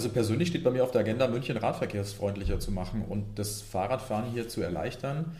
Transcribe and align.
Also 0.00 0.08
persönlich 0.08 0.48
steht 0.48 0.64
bei 0.64 0.70
mir 0.70 0.82
auf 0.82 0.92
der 0.92 1.02
Agenda, 1.02 1.28
München 1.28 1.58
radverkehrsfreundlicher 1.58 2.58
zu 2.58 2.72
machen 2.72 3.04
und 3.06 3.38
das 3.38 3.60
Fahrradfahren 3.60 4.32
hier 4.32 4.48
zu 4.48 4.62
erleichtern, 4.62 5.36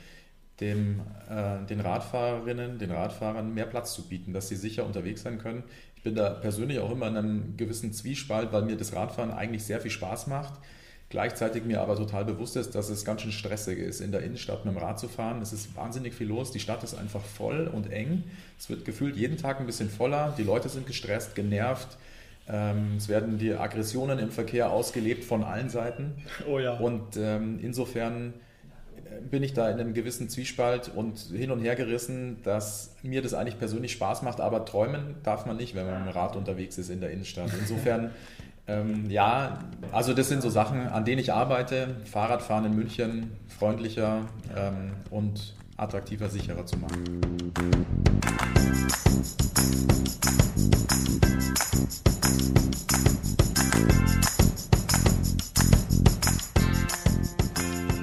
dem, 0.60 1.00
äh, 1.30 1.64
den 1.64 1.80
Radfahrerinnen, 1.80 2.78
den 2.78 2.90
Radfahrern 2.90 3.54
mehr 3.54 3.64
Platz 3.64 3.94
zu 3.94 4.06
bieten, 4.06 4.34
dass 4.34 4.48
sie 4.48 4.56
sicher 4.56 4.84
unterwegs 4.84 5.22
sein 5.22 5.38
können. 5.38 5.62
Ich 5.96 6.02
bin 6.02 6.14
da 6.14 6.28
persönlich 6.28 6.78
auch 6.78 6.90
immer 6.90 7.08
in 7.08 7.16
einem 7.16 7.56
gewissen 7.56 7.94
Zwiespalt, 7.94 8.52
weil 8.52 8.60
mir 8.60 8.76
das 8.76 8.94
Radfahren 8.94 9.30
eigentlich 9.30 9.64
sehr 9.64 9.80
viel 9.80 9.90
Spaß 9.90 10.26
macht. 10.26 10.52
Gleichzeitig 11.08 11.64
mir 11.64 11.80
aber 11.80 11.96
total 11.96 12.26
bewusst 12.26 12.56
ist, 12.56 12.74
dass 12.74 12.90
es 12.90 13.06
ganz 13.06 13.22
schön 13.22 13.32
stressig 13.32 13.78
ist, 13.78 14.02
in 14.02 14.12
der 14.12 14.22
Innenstadt 14.22 14.66
mit 14.66 14.74
dem 14.74 14.78
Rad 14.78 15.00
zu 15.00 15.08
fahren. 15.08 15.40
Es 15.40 15.54
ist 15.54 15.74
wahnsinnig 15.74 16.12
viel 16.12 16.28
los. 16.28 16.52
Die 16.52 16.60
Stadt 16.60 16.84
ist 16.84 16.92
einfach 16.92 17.22
voll 17.22 17.66
und 17.66 17.90
eng. 17.90 18.24
Es 18.58 18.68
wird 18.68 18.84
gefühlt 18.84 19.16
jeden 19.16 19.38
Tag 19.38 19.58
ein 19.58 19.64
bisschen 19.64 19.88
voller. 19.88 20.34
Die 20.36 20.44
Leute 20.44 20.68
sind 20.68 20.86
gestresst, 20.86 21.34
genervt. 21.34 21.96
Ähm, 22.52 22.94
es 22.96 23.08
werden 23.08 23.38
die 23.38 23.52
Aggressionen 23.54 24.18
im 24.18 24.30
Verkehr 24.30 24.70
ausgelebt 24.70 25.24
von 25.24 25.44
allen 25.44 25.68
Seiten. 25.68 26.14
Oh 26.48 26.58
ja. 26.58 26.74
Und 26.74 27.16
ähm, 27.16 27.60
insofern 27.62 28.34
äh, 28.96 29.20
bin 29.20 29.42
ich 29.44 29.54
da 29.54 29.70
in 29.70 29.78
einem 29.78 29.94
gewissen 29.94 30.28
Zwiespalt 30.28 30.90
und 30.94 31.18
hin 31.18 31.52
und 31.52 31.60
her 31.60 31.76
gerissen, 31.76 32.38
dass 32.42 32.96
mir 33.02 33.22
das 33.22 33.34
eigentlich 33.34 33.58
persönlich 33.58 33.92
Spaß 33.92 34.22
macht, 34.22 34.40
aber 34.40 34.64
träumen 34.64 35.16
darf 35.22 35.46
man 35.46 35.56
nicht, 35.58 35.76
wenn 35.76 35.86
man 35.86 36.04
mit 36.04 36.12
dem 36.12 36.16
Rad 36.16 36.34
unterwegs 36.34 36.76
ist 36.76 36.90
in 36.90 37.00
der 37.00 37.10
Innenstadt. 37.10 37.50
Insofern, 37.60 38.10
ähm, 38.66 39.08
ja, 39.08 39.60
also 39.92 40.12
das 40.12 40.28
sind 40.28 40.42
so 40.42 40.50
Sachen, 40.50 40.88
an 40.88 41.04
denen 41.04 41.20
ich 41.20 41.32
arbeite. 41.32 41.94
Fahrradfahren 42.04 42.64
in 42.64 42.74
München 42.74 43.30
freundlicher 43.46 44.22
ähm, 44.56 44.92
und 45.10 45.54
attraktiver, 45.80 46.28
sicherer 46.28 46.66
zu 46.66 46.76
machen. 46.76 47.04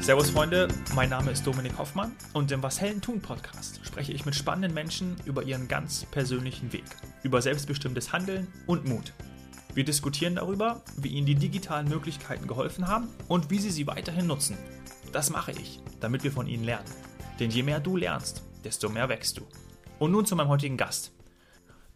Servus 0.02 0.30
Freunde, 0.30 0.70
mein 0.96 1.10
Name 1.10 1.32
ist 1.32 1.46
Dominik 1.46 1.78
Hoffmann 1.78 2.14
und 2.32 2.50
im 2.54 2.64
Was 2.64 2.80
Hellen 2.80 3.02
tun 3.02 3.22
Podcast 3.22 3.82
spreche 3.84 4.14
ich 4.14 4.26
mit 4.26 4.36
spannenden 4.36 4.73
Menschen 4.73 5.18
über 5.26 5.44
ihren 5.44 5.68
ganz 5.68 6.06
persönlichen 6.06 6.72
Weg, 6.72 6.86
über 7.23 7.42
selbstbestimmtes 7.42 8.14
Handeln 8.14 8.48
und 8.68 8.88
Mut. 8.88 9.12
Wir 9.73 9.84
diskutieren 9.84 10.36
darüber, 10.36 10.82
wie 10.96 11.10
ihnen 11.10 11.28
die 11.28 11.36
digitalen 11.36 11.90
Möglichkeiten 11.90 12.48
geholfen 12.48 12.88
haben 12.88 13.10
und 13.28 13.50
wie 13.50 13.60
sie 13.60 13.70
sie 13.70 13.86
weiterhin 13.86 14.28
nutzen. 14.28 14.58
Das 15.12 15.30
mache 15.30 15.52
ich, 15.52 15.82
damit 16.00 16.23
wir 16.23 16.32
von 16.32 16.48
ihnen 16.48 16.64
lernen. 16.64 16.86
Denn 17.40 17.52
je 17.52 17.64
mehr 17.64 17.80
du 17.80 17.98
lernst, 17.98 18.44
desto 18.64 18.90
mehr 18.90 19.10
wächst 19.10 19.38
du. 19.38 19.48
Und 20.00 20.12
nun 20.12 20.26
zu 20.26 20.36
meinem 20.36 20.48
heutigen 20.48 20.78
Gast. 20.78 21.14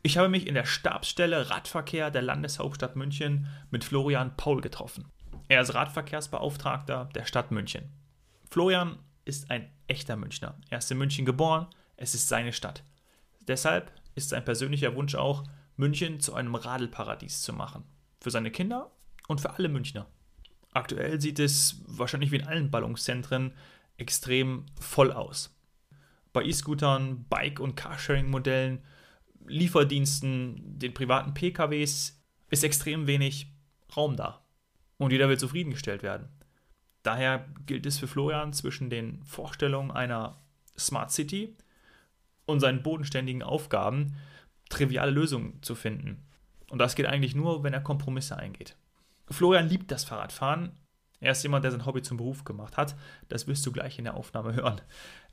Ich 0.03 0.17
habe 0.17 0.29
mich 0.29 0.47
in 0.47 0.53
der 0.53 0.65
Stabsstelle 0.65 1.49
Radverkehr 1.49 2.11
der 2.11 2.21
Landeshauptstadt 2.21 2.95
München 2.95 3.47
mit 3.69 3.83
Florian 3.83 4.35
Paul 4.37 4.61
getroffen. 4.61 5.05
Er 5.47 5.61
ist 5.61 5.73
Radverkehrsbeauftragter 5.73 7.09
der 7.15 7.25
Stadt 7.25 7.51
München. 7.51 7.89
Florian 8.49 8.99
ist 9.25 9.51
ein 9.51 9.69
echter 9.87 10.15
Münchner. 10.15 10.55
Er 10.69 10.79
ist 10.79 10.91
in 10.91 10.97
München 10.97 11.25
geboren, 11.25 11.67
es 11.97 12.15
ist 12.15 12.27
seine 12.27 12.53
Stadt. 12.53 12.83
Deshalb 13.47 13.91
ist 14.15 14.29
sein 14.29 14.45
persönlicher 14.45 14.95
Wunsch 14.95 15.15
auch, 15.15 15.43
München 15.75 16.19
zu 16.19 16.35
einem 16.35 16.55
Radelparadies 16.55 17.41
zu 17.41 17.53
machen. 17.53 17.83
Für 18.19 18.31
seine 18.31 18.51
Kinder 18.51 18.91
und 19.27 19.41
für 19.41 19.51
alle 19.51 19.69
Münchner. 19.69 20.07
Aktuell 20.73 21.19
sieht 21.19 21.39
es 21.39 21.81
wahrscheinlich 21.85 22.31
wie 22.31 22.37
in 22.37 22.47
allen 22.47 22.71
Ballungszentren 22.71 23.53
extrem 24.01 24.65
voll 24.79 25.11
aus. 25.11 25.55
Bei 26.33 26.43
E-Scootern, 26.43 27.25
Bike- 27.29 27.59
und 27.59 27.75
Carsharing-Modellen, 27.75 28.83
Lieferdiensten, 29.47 30.79
den 30.79 30.93
privaten 30.93 31.33
PKWs 31.33 32.21
ist 32.49 32.63
extrem 32.63 33.07
wenig 33.07 33.53
Raum 33.95 34.15
da. 34.15 34.45
Und 34.97 35.11
jeder 35.11 35.29
will 35.29 35.37
zufriedengestellt 35.37 36.03
werden. 36.03 36.29
Daher 37.03 37.47
gilt 37.65 37.85
es 37.85 37.97
für 37.97 38.07
Florian 38.07 38.53
zwischen 38.53 38.89
den 38.89 39.23
Vorstellungen 39.23 39.91
einer 39.91 40.41
Smart 40.77 41.11
City 41.11 41.55
und 42.45 42.59
seinen 42.59 42.83
bodenständigen 42.83 43.43
Aufgaben 43.43 44.15
triviale 44.69 45.11
Lösungen 45.11 45.61
zu 45.61 45.75
finden. 45.75 46.23
Und 46.69 46.79
das 46.79 46.95
geht 46.95 47.07
eigentlich 47.07 47.35
nur, 47.35 47.63
wenn 47.63 47.73
er 47.73 47.81
Kompromisse 47.81 48.37
eingeht. 48.37 48.75
Florian 49.29 49.67
liebt 49.67 49.91
das 49.91 50.03
Fahrradfahren. 50.03 50.71
Er 51.21 51.31
ist 51.31 51.43
jemand, 51.43 51.63
der 51.63 51.71
sein 51.71 51.85
Hobby 51.85 52.01
zum 52.01 52.17
Beruf 52.17 52.43
gemacht 52.43 52.77
hat. 52.77 52.95
Das 53.29 53.47
wirst 53.47 53.65
du 53.65 53.71
gleich 53.71 53.97
in 53.97 54.03
der 54.03 54.15
Aufnahme 54.15 54.53
hören. 54.55 54.81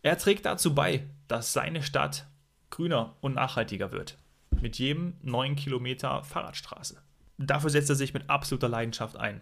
Er 0.03 0.16
trägt 0.16 0.47
dazu 0.47 0.75
bei, 0.75 1.09
dass 1.26 1.53
seine 1.53 1.82
Stadt 1.82 2.28
grüner 2.71 3.16
und 3.21 3.34
nachhaltiger 3.34 3.91
wird. 3.91 4.19
Mit 4.60 4.78
jedem 4.78 5.15
neuen 5.22 5.56
Kilometer 5.56 6.22
Fahrradstraße. 6.22 6.99
Dafür 7.38 7.71
setzt 7.71 7.88
er 7.88 7.97
sich 7.97 8.15
mit 8.15 8.28
absoluter 8.28 8.69
Leidenschaft 8.69 9.16
ein. 9.16 9.41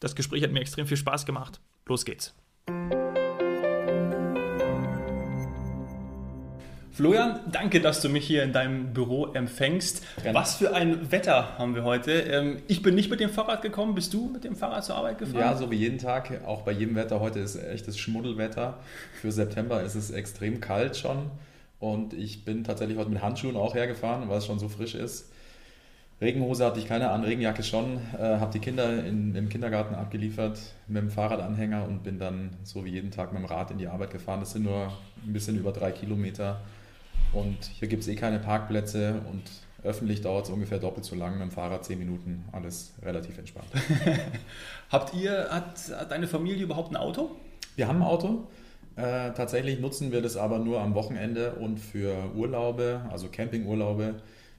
Das 0.00 0.14
Gespräch 0.14 0.42
hat 0.42 0.50
mir 0.50 0.60
extrem 0.60 0.86
viel 0.86 0.96
Spaß 0.96 1.26
gemacht. 1.26 1.60
Los 1.86 2.04
geht's. 2.04 2.34
Florian, 6.98 7.38
danke, 7.52 7.80
dass 7.80 8.00
du 8.00 8.08
mich 8.08 8.26
hier 8.26 8.42
in 8.42 8.52
deinem 8.52 8.92
Büro 8.92 9.26
empfängst. 9.26 10.02
Gerne. 10.20 10.36
Was 10.36 10.56
für 10.56 10.74
ein 10.74 11.12
Wetter 11.12 11.56
haben 11.56 11.76
wir 11.76 11.84
heute. 11.84 12.10
Ähm, 12.10 12.56
ich 12.66 12.82
bin 12.82 12.96
nicht 12.96 13.08
mit 13.08 13.20
dem 13.20 13.30
Fahrrad 13.30 13.62
gekommen. 13.62 13.94
Bist 13.94 14.12
du 14.14 14.28
mit 14.28 14.42
dem 14.42 14.56
Fahrrad 14.56 14.84
zur 14.84 14.96
Arbeit 14.96 15.18
gefahren? 15.18 15.38
Ja, 15.38 15.54
so 15.54 15.70
wie 15.70 15.76
jeden 15.76 15.98
Tag. 15.98 16.40
Auch 16.44 16.62
bei 16.62 16.72
jedem 16.72 16.96
Wetter. 16.96 17.20
Heute 17.20 17.38
ist 17.38 17.54
echtes 17.54 18.00
Schmuddelwetter. 18.00 18.78
Für 19.20 19.30
September 19.30 19.80
ist 19.80 19.94
es 19.94 20.10
extrem 20.10 20.60
kalt 20.60 20.96
schon. 20.96 21.30
Und 21.78 22.14
ich 22.14 22.44
bin 22.44 22.64
tatsächlich 22.64 22.98
heute 22.98 23.10
mit 23.10 23.22
Handschuhen 23.22 23.54
auch 23.54 23.76
hergefahren, 23.76 24.28
weil 24.28 24.38
es 24.38 24.46
schon 24.46 24.58
so 24.58 24.68
frisch 24.68 24.96
ist. 24.96 25.30
Regenhose 26.20 26.64
hatte 26.64 26.80
ich 26.80 26.88
keine 26.88 27.10
an, 27.12 27.22
Regenjacke 27.22 27.62
schon. 27.62 28.00
Äh, 28.18 28.38
habe 28.38 28.52
die 28.52 28.58
Kinder 28.58 29.04
in, 29.04 29.36
im 29.36 29.48
Kindergarten 29.48 29.94
abgeliefert 29.94 30.58
mit 30.88 31.00
dem 31.00 31.10
Fahrradanhänger 31.10 31.86
und 31.86 32.02
bin 32.02 32.18
dann 32.18 32.56
so 32.64 32.84
wie 32.84 32.90
jeden 32.90 33.12
Tag 33.12 33.32
mit 33.32 33.40
dem 33.40 33.46
Rad 33.46 33.70
in 33.70 33.78
die 33.78 33.86
Arbeit 33.86 34.10
gefahren. 34.10 34.40
Das 34.40 34.50
sind 34.50 34.64
nur 34.64 34.92
ein 35.24 35.32
bisschen 35.32 35.56
über 35.56 35.70
drei 35.70 35.92
Kilometer. 35.92 36.60
Und 37.32 37.64
hier 37.78 37.88
gibt 37.88 38.02
es 38.02 38.08
eh 38.08 38.14
keine 38.14 38.38
Parkplätze 38.38 39.20
und 39.30 39.42
öffentlich 39.84 40.22
dauert 40.22 40.46
es 40.46 40.50
ungefähr 40.50 40.78
doppelt 40.78 41.04
so 41.04 41.14
lang, 41.14 41.34
mit 41.34 41.42
dem 41.42 41.50
Fahrrad 41.50 41.84
zehn 41.84 41.98
Minuten. 41.98 42.44
Alles 42.52 42.94
relativ 43.02 43.38
entspannt. 43.38 43.68
Habt 44.90 45.14
ihr, 45.14 45.48
hat, 45.50 45.78
hat 45.96 46.10
deine 46.10 46.26
Familie 46.26 46.64
überhaupt 46.64 46.90
ein 46.90 46.96
Auto? 46.96 47.36
Wir 47.76 47.86
haben 47.86 48.02
ein 48.02 48.08
Auto. 48.08 48.48
Äh, 48.96 49.32
tatsächlich 49.34 49.78
nutzen 49.78 50.10
wir 50.10 50.22
das 50.22 50.36
aber 50.36 50.58
nur 50.58 50.80
am 50.80 50.94
Wochenende 50.94 51.52
und 51.52 51.78
für 51.78 52.32
Urlaube, 52.34 53.02
also 53.10 53.28
Campingurlaube 53.28 54.16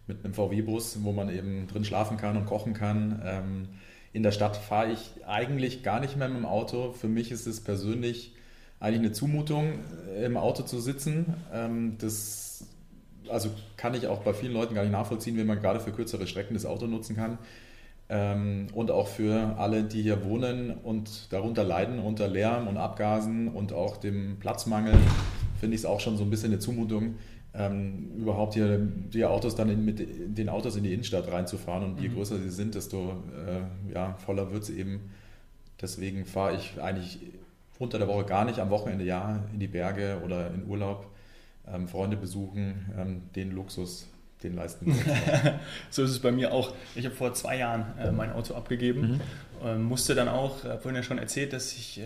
mit 0.08 0.24
einem 0.24 0.34
VW-Bus, 0.34 1.04
wo 1.04 1.12
man 1.12 1.30
eben 1.30 1.68
drin 1.68 1.84
schlafen 1.84 2.18
kann 2.18 2.38
und 2.38 2.46
kochen 2.46 2.74
kann. 2.74 3.22
Ähm, 3.26 3.68
in 4.14 4.24
der 4.24 4.32
Stadt 4.32 4.56
fahre 4.56 4.92
ich 4.92 5.12
eigentlich 5.28 5.84
gar 5.84 6.00
nicht 6.00 6.18
mehr 6.18 6.30
mit 6.30 6.38
dem 6.38 6.46
Auto. 6.46 6.94
Für 6.94 7.10
mich 7.10 7.32
ist 7.32 7.46
es 7.46 7.62
persönlich 7.62 8.34
eigentlich 8.80 9.00
eine 9.00 9.12
Zumutung, 9.12 9.80
äh, 10.16 10.26
im 10.26 10.38
Auto 10.38 10.64
zu 10.64 10.80
sitzen. 10.80 11.34
Ähm, 11.54 11.98
das 12.00 12.66
also 13.30 13.50
kann 13.78 13.94
ich 13.94 14.08
auch 14.08 14.20
bei 14.20 14.34
vielen 14.34 14.54
Leuten 14.54 14.74
gar 14.74 14.82
nicht 14.82 14.92
nachvollziehen, 14.92 15.38
wie 15.38 15.44
man 15.44 15.60
gerade 15.60 15.80
für 15.80 15.92
kürzere 15.92 16.26
Strecken 16.26 16.56
das 16.56 16.66
Auto 16.66 16.88
nutzen 16.88 17.16
kann. 17.16 17.38
Ähm, 18.10 18.68
und 18.74 18.90
auch 18.90 19.08
für 19.08 19.56
alle, 19.58 19.84
die 19.84 20.02
hier 20.02 20.26
wohnen 20.26 20.72
und 20.72 21.32
darunter 21.32 21.64
leiden 21.64 22.00
unter 22.00 22.28
Lärm 22.28 22.68
und 22.68 22.78
Abgasen 22.78 23.50
und 23.50 23.72
auch 23.72 23.98
dem 23.98 24.38
Platzmangel, 24.40 24.96
finde 25.60 25.76
ich 25.76 25.82
es 25.82 25.86
auch 25.86 26.00
schon 26.00 26.18
so 26.18 26.24
ein 26.24 26.30
bisschen 26.32 26.52
eine 26.52 26.60
Zumutung 26.60 27.16
ähm, 27.54 28.12
überhaupt 28.16 28.54
hier 28.54 28.78
die 28.78 29.26
Autos 29.26 29.56
dann 29.56 29.70
in, 29.70 29.84
mit 29.84 30.00
den 30.38 30.50
Autos 30.50 30.76
in 30.76 30.84
die 30.84 30.94
Innenstadt 30.94 31.32
reinzufahren. 31.32 31.84
Und 31.84 32.00
je 32.00 32.10
mhm. 32.10 32.16
größer 32.16 32.38
sie 32.40 32.50
sind, 32.50 32.76
desto 32.76 33.12
äh, 33.36 33.94
ja, 33.94 34.16
voller 34.26 34.52
wird 34.52 34.64
es 34.64 34.70
eben. 34.70 35.12
Deswegen 35.82 36.26
fahre 36.26 36.56
ich 36.56 36.82
eigentlich 36.82 37.20
unter 37.80 37.98
der 37.98 38.08
Woche 38.08 38.26
gar 38.26 38.46
nicht, 38.46 38.60
am 38.60 38.70
Wochenende 38.70 39.06
ja 39.06 39.40
in 39.54 39.60
die 39.60 39.68
Berge 39.68 40.22
oder 40.24 40.54
in 40.54 40.68
Urlaub, 40.68 41.08
ähm, 41.68 41.88
Freunde 41.88 42.18
besuchen, 42.18 42.94
ähm, 42.98 43.22
den 43.36 43.52
Luxus, 43.52 44.08
den 44.44 44.56
leisten 44.56 44.86
wir. 44.88 45.60
so 45.90 46.04
ist 46.04 46.12
es 46.12 46.20
bei 46.20 46.32
mir 46.32 46.54
auch. 46.54 46.74
Ich 46.96 47.06
habe 47.06 47.16
vor 47.16 47.34
zwei 47.34 47.58
Jahren 47.58 47.86
äh, 47.98 48.12
mein 48.12 48.34
Auto 48.34 48.54
abgegeben. 48.54 49.02
Mhm. 49.02 49.22
Ähm, 49.66 49.84
musste 49.84 50.14
dann 50.14 50.28
auch, 50.28 50.64
äh, 50.64 50.78
vorhin 50.78 50.96
ja 50.96 51.04
schon 51.04 51.18
erzählt, 51.18 51.54
dass 51.54 51.74
ich 51.74 52.00
äh, 52.00 52.04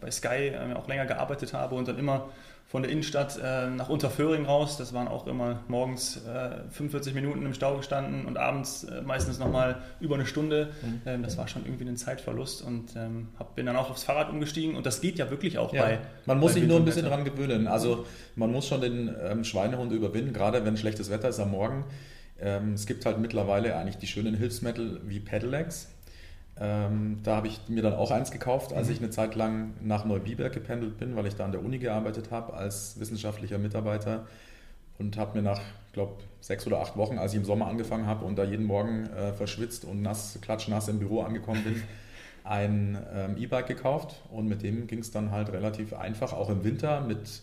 bei 0.00 0.10
Sky 0.10 0.48
äh, 0.48 0.74
auch 0.74 0.88
länger 0.88 1.06
gearbeitet 1.06 1.52
habe 1.52 1.74
und 1.76 1.88
dann 1.88 1.98
immer 1.98 2.28
von 2.72 2.82
der 2.82 2.90
Innenstadt 2.90 3.38
äh, 3.38 3.68
nach 3.68 3.90
Unterföhring 3.90 4.46
raus. 4.46 4.78
Das 4.78 4.94
waren 4.94 5.06
auch 5.06 5.26
immer 5.26 5.60
morgens 5.68 6.16
äh, 6.24 6.70
45 6.70 7.12
Minuten 7.12 7.44
im 7.44 7.52
Stau 7.52 7.76
gestanden 7.76 8.24
und 8.24 8.38
abends 8.38 8.84
äh, 8.84 9.02
meistens 9.02 9.38
nochmal 9.38 9.82
über 10.00 10.14
eine 10.14 10.24
Stunde. 10.24 10.70
Mhm. 10.80 11.02
Ähm, 11.04 11.22
das 11.22 11.36
war 11.36 11.48
schon 11.48 11.66
irgendwie 11.66 11.86
ein 11.86 11.98
Zeitverlust 11.98 12.62
und 12.62 12.96
ähm, 12.96 13.28
hab, 13.38 13.56
bin 13.56 13.66
dann 13.66 13.76
auch 13.76 13.90
aufs 13.90 14.04
Fahrrad 14.04 14.30
umgestiegen 14.30 14.74
und 14.74 14.86
das 14.86 15.02
geht 15.02 15.18
ja 15.18 15.30
wirklich 15.30 15.58
auch 15.58 15.74
ja. 15.74 15.82
bei. 15.82 15.98
Man 16.24 16.40
muss 16.40 16.54
bei 16.54 16.60
sich 16.60 16.68
nur 16.68 16.78
ein 16.78 16.86
bisschen 16.86 17.04
dran 17.04 17.26
gewöhnen. 17.26 17.66
Also 17.66 18.06
man 18.36 18.50
muss 18.50 18.68
schon 18.68 18.80
den 18.80 19.14
ähm, 19.22 19.44
Schweinehund 19.44 19.92
überwinden, 19.92 20.32
gerade 20.32 20.64
wenn 20.64 20.78
schlechtes 20.78 21.10
Wetter 21.10 21.28
ist 21.28 21.40
am 21.40 21.50
Morgen. 21.50 21.84
Ähm, 22.40 22.72
es 22.72 22.86
gibt 22.86 23.04
halt 23.04 23.18
mittlerweile 23.18 23.76
eigentlich 23.76 23.98
die 23.98 24.06
schönen 24.06 24.34
Hilfsmittel 24.34 25.02
wie 25.04 25.20
Pedelecs. 25.20 25.88
Ähm, 26.60 27.20
da 27.22 27.36
habe 27.36 27.46
ich 27.46 27.60
mir 27.68 27.82
dann 27.82 27.94
auch 27.94 28.10
eins 28.10 28.30
gekauft, 28.30 28.72
als 28.72 28.88
mhm. 28.88 28.92
ich 28.92 28.98
eine 29.00 29.10
Zeit 29.10 29.34
lang 29.34 29.72
nach 29.80 30.04
Neubiberg 30.04 30.52
gependelt 30.52 30.98
bin, 30.98 31.16
weil 31.16 31.26
ich 31.26 31.34
da 31.34 31.44
an 31.44 31.52
der 31.52 31.64
Uni 31.64 31.78
gearbeitet 31.78 32.30
habe 32.30 32.54
als 32.54 33.00
wissenschaftlicher 33.00 33.58
Mitarbeiter. 33.58 34.26
und 34.98 35.16
habe 35.16 35.38
mir 35.38 35.42
nach, 35.42 35.60
ich 35.88 35.92
glaube, 35.94 36.12
sechs 36.40 36.66
oder 36.66 36.80
acht 36.80 36.96
Wochen, 36.96 37.18
als 37.18 37.32
ich 37.32 37.38
im 37.38 37.44
Sommer 37.44 37.66
angefangen 37.66 38.06
habe 38.06 38.24
und 38.24 38.36
da 38.36 38.44
jeden 38.44 38.66
Morgen 38.66 39.06
äh, 39.06 39.32
verschwitzt 39.32 39.84
und 39.84 40.02
nass, 40.02 40.38
klatschnass 40.42 40.88
im 40.88 40.98
Büro 40.98 41.22
angekommen 41.22 41.64
bin, 41.64 41.82
ein 42.44 42.98
ähm, 43.14 43.36
E-Bike 43.38 43.66
gekauft 43.66 44.16
und 44.30 44.46
mit 44.46 44.62
dem 44.62 44.86
ging 44.86 44.98
es 44.98 45.10
dann 45.10 45.30
halt 45.30 45.50
relativ 45.52 45.94
einfach, 45.94 46.32
auch 46.32 46.50
im 46.50 46.64
Winter 46.64 47.00
mit 47.00 47.42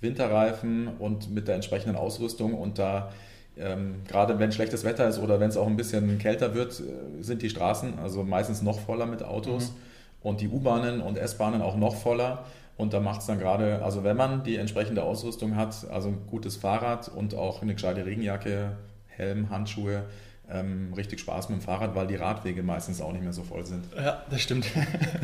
Winterreifen 0.00 0.88
und 0.98 1.30
mit 1.30 1.48
der 1.48 1.54
entsprechenden 1.56 1.96
Ausrüstung 1.96 2.54
und 2.54 2.78
da 2.78 3.12
ähm, 3.60 4.02
gerade 4.08 4.38
wenn 4.38 4.52
schlechtes 4.52 4.84
Wetter 4.84 5.08
ist 5.08 5.18
oder 5.18 5.40
wenn 5.40 5.50
es 5.50 5.56
auch 5.56 5.66
ein 5.66 5.76
bisschen 5.76 6.18
kälter 6.18 6.54
wird, 6.54 6.80
äh, 6.80 7.22
sind 7.22 7.42
die 7.42 7.50
Straßen 7.50 7.98
also 7.98 8.22
meistens 8.24 8.62
noch 8.62 8.80
voller 8.80 9.06
mit 9.06 9.22
Autos 9.22 9.70
mhm. 9.70 9.74
und 10.22 10.40
die 10.40 10.48
U-Bahnen 10.48 11.00
und 11.00 11.18
S-Bahnen 11.18 11.62
auch 11.62 11.76
noch 11.76 11.96
voller. 11.96 12.44
Und 12.76 12.94
da 12.94 13.00
macht 13.00 13.20
es 13.20 13.26
dann 13.26 13.38
gerade, 13.38 13.82
also 13.82 14.04
wenn 14.04 14.16
man 14.16 14.42
die 14.42 14.56
entsprechende 14.56 15.02
Ausrüstung 15.02 15.54
hat, 15.54 15.86
also 15.90 16.08
ein 16.08 16.26
gutes 16.30 16.56
Fahrrad 16.56 17.08
und 17.08 17.34
auch 17.34 17.60
eine 17.60 17.74
gescheite 17.74 18.06
Regenjacke, 18.06 18.76
Helm, 19.06 19.50
Handschuhe, 19.50 20.04
ähm, 20.50 20.92
richtig 20.96 21.20
Spaß 21.20 21.50
mit 21.50 21.60
dem 21.60 21.62
Fahrrad, 21.62 21.94
weil 21.94 22.06
die 22.06 22.16
Radwege 22.16 22.62
meistens 22.62 23.00
auch 23.00 23.12
nicht 23.12 23.22
mehr 23.22 23.34
so 23.34 23.42
voll 23.42 23.66
sind. 23.66 23.84
Ja, 23.96 24.24
das 24.30 24.40
stimmt. 24.40 24.66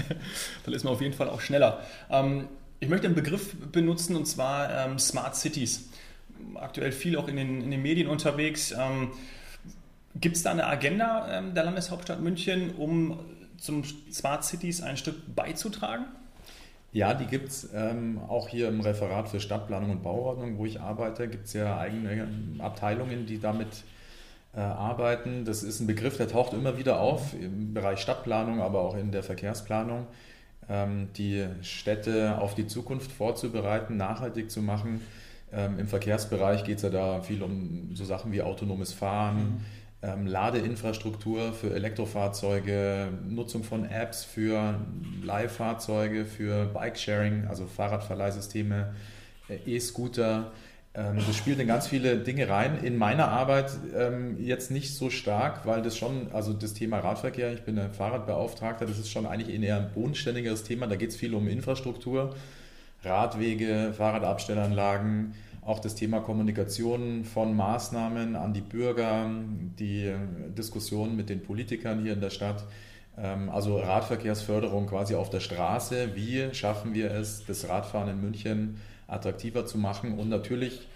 Dann 0.65 0.75
ist 0.75 0.85
man 0.85 0.93
auf 0.93 1.01
jeden 1.01 1.15
Fall 1.15 1.31
auch 1.31 1.41
schneller. 1.41 1.81
Ähm, 2.11 2.49
ich 2.79 2.89
möchte 2.89 3.07
einen 3.07 3.17
Begriff 3.17 3.57
benutzen 3.73 4.17
und 4.17 4.27
zwar 4.27 4.71
ähm, 4.71 4.99
Smart 4.99 5.35
Cities. 5.35 5.89
Aktuell 6.55 6.93
viel 6.93 7.17
auch 7.17 7.29
in 7.29 7.37
den, 7.37 7.63
in 7.63 7.71
den 7.71 7.83
Medien 7.83 8.09
unterwegs. 8.09 8.73
Ähm, 8.73 9.13
Gibt 10.21 10.37
es 10.37 10.43
da 10.43 10.51
eine 10.51 10.67
Agenda 10.67 11.29
ähm, 11.31 11.55
der 11.55 11.65
Landeshauptstadt 11.65 12.21
München, 12.21 12.75
um 12.77 13.19
zum 13.59 13.85
Smart 14.11 14.45
Cities 14.45 14.83
ein 14.83 14.97
Stück 14.97 15.17
beizutragen? 15.35 16.07
Ja, 16.93 17.13
die 17.13 17.27
gibt 17.27 17.49
es 17.49 17.69
ähm, 17.75 18.21
auch 18.27 18.49
hier 18.49 18.69
im 18.69 18.81
Referat 18.81 19.29
für 19.29 19.41
Stadtplanung 19.41 19.91
und 19.91 20.03
Bauordnung, 20.03 20.57
wo 20.57 20.65
ich 20.65 20.81
arbeite, 20.81 21.29
gibt 21.29 21.47
es 21.47 21.53
ja 21.53 21.79
eigene 21.79 22.27
Abteilungen, 22.59 23.27
die 23.27 23.39
damit 23.39 23.85
äh, 24.55 24.61
arbeiten. 24.61 25.45
Das 25.45 25.63
ist 25.63 25.81
ein 25.81 25.87
Begriff, 25.87 26.17
der 26.17 26.29
taucht 26.29 26.55
immer 26.55 26.79
wieder 26.79 27.01
auf 27.01 27.35
im 27.35 27.75
Bereich 27.75 28.01
Stadtplanung, 28.01 28.63
aber 28.63 28.81
auch 28.81 28.97
in 28.97 29.13
der 29.13 29.23
Verkehrsplanung, 29.23 30.07
ähm, 30.71 31.09
die 31.19 31.47
Städte 31.61 32.39
auf 32.39 32.55
die 32.55 32.67
Zukunft 32.67 33.13
vorzubereiten, 33.13 33.99
nachhaltig 33.99 34.51
zu 34.51 34.63
machen. 34.63 35.03
Ähm, 35.53 35.79
Im 35.79 35.87
Verkehrsbereich 35.87 36.65
geht 36.65 36.77
es 36.79 36.83
ja 36.83 36.91
da 36.91 37.23
viel 37.23 37.43
um 37.43 37.95
so 37.95 38.05
Sachen 38.05 38.33
wie 38.33 38.43
autonomes 38.43 38.93
Fahren. 38.93 39.37
Mhm 39.37 39.61
ähm, 40.03 40.27
Ladeinfrastruktur 40.27 41.53
für 41.53 41.75
Elektrofahrzeuge, 41.75 43.09
Nutzung 43.29 43.65
von 43.65 43.85
Apps 43.89 44.25
für 44.25 44.81
Leihfahrzeuge, 45.23 46.27
für 46.27 46.67
Bike-Sharing, 46.67 47.47
also 47.49 47.67
Fahrradverleihsysteme, 47.67 48.95
äh, 49.49 49.77
E-Scooter. 49.77 50.53
Ähm, 50.95 51.19
das 51.27 51.35
spielt 51.37 51.59
in 51.59 51.67
ganz 51.67 51.89
viele 51.89 52.19
Dinge 52.19 52.49
rein. 52.49 52.85
In 52.85 52.97
meiner 52.97 53.29
Arbeit 53.29 53.73
ähm, 53.97 54.37
jetzt 54.39 54.71
nicht 54.71 54.95
so 54.95 55.11
stark, 55.11 55.67
weil 55.67 55.83
das 55.83 55.97
schon, 55.97 56.31
also 56.33 56.53
das 56.53 56.75
Thema 56.75 56.99
Radverkehr, 56.99 57.53
ich 57.53 57.63
bin 57.63 57.79
ein 57.79 57.93
Fahrradbeauftragter, 57.93 58.87
das 58.87 58.99
ist 58.99 59.11
schon 59.11 59.27
eigentlich 59.27 59.61
eher 59.61 59.79
ein 59.79 59.91
bodenständigeres 59.93 60.63
Thema. 60.63 60.87
Da 60.87 60.97
geht 60.97 61.11
es 61.11 61.17
viel 61.17 61.35
um 61.35 61.49
Infrastruktur, 61.49 62.37
Radwege, 63.07 63.95
Fahrradabstellanlagen, 63.97 65.35
auch 65.63 65.79
das 65.81 65.95
Thema 65.95 66.21
Kommunikation 66.21 67.25
von 67.25 67.57
Maßnahmen 67.57 68.37
an 68.37 68.53
die 68.53 68.61
Bürger, 68.61 69.31
die 69.79 70.13
Diskussion 70.57 71.17
mit 71.17 71.29
den 71.29 71.43
Politikern 71.43 72.03
hier 72.03 72.13
in 72.13 72.21
der 72.21 72.31
Stadt. 72.31 72.65
Ähm, 73.19 73.49
also 73.51 73.79
Radverkehrsförderung 73.79 74.87
quasi 74.87 75.15
auf 75.15 75.31
der 75.31 75.41
Straße. 75.41 76.15
Wie 76.15 76.55
schaffen 76.55 76.95
wir 76.95 77.11
es, 77.11 77.45
das 77.47 77.69
Radfahren 77.69 78.09
in 78.09 78.21
München 78.21 78.81
attraktiver 79.09 79.67
zu 79.67 79.79
machen? 79.79 80.19
Und 80.19 80.29
natürlich 80.29 80.87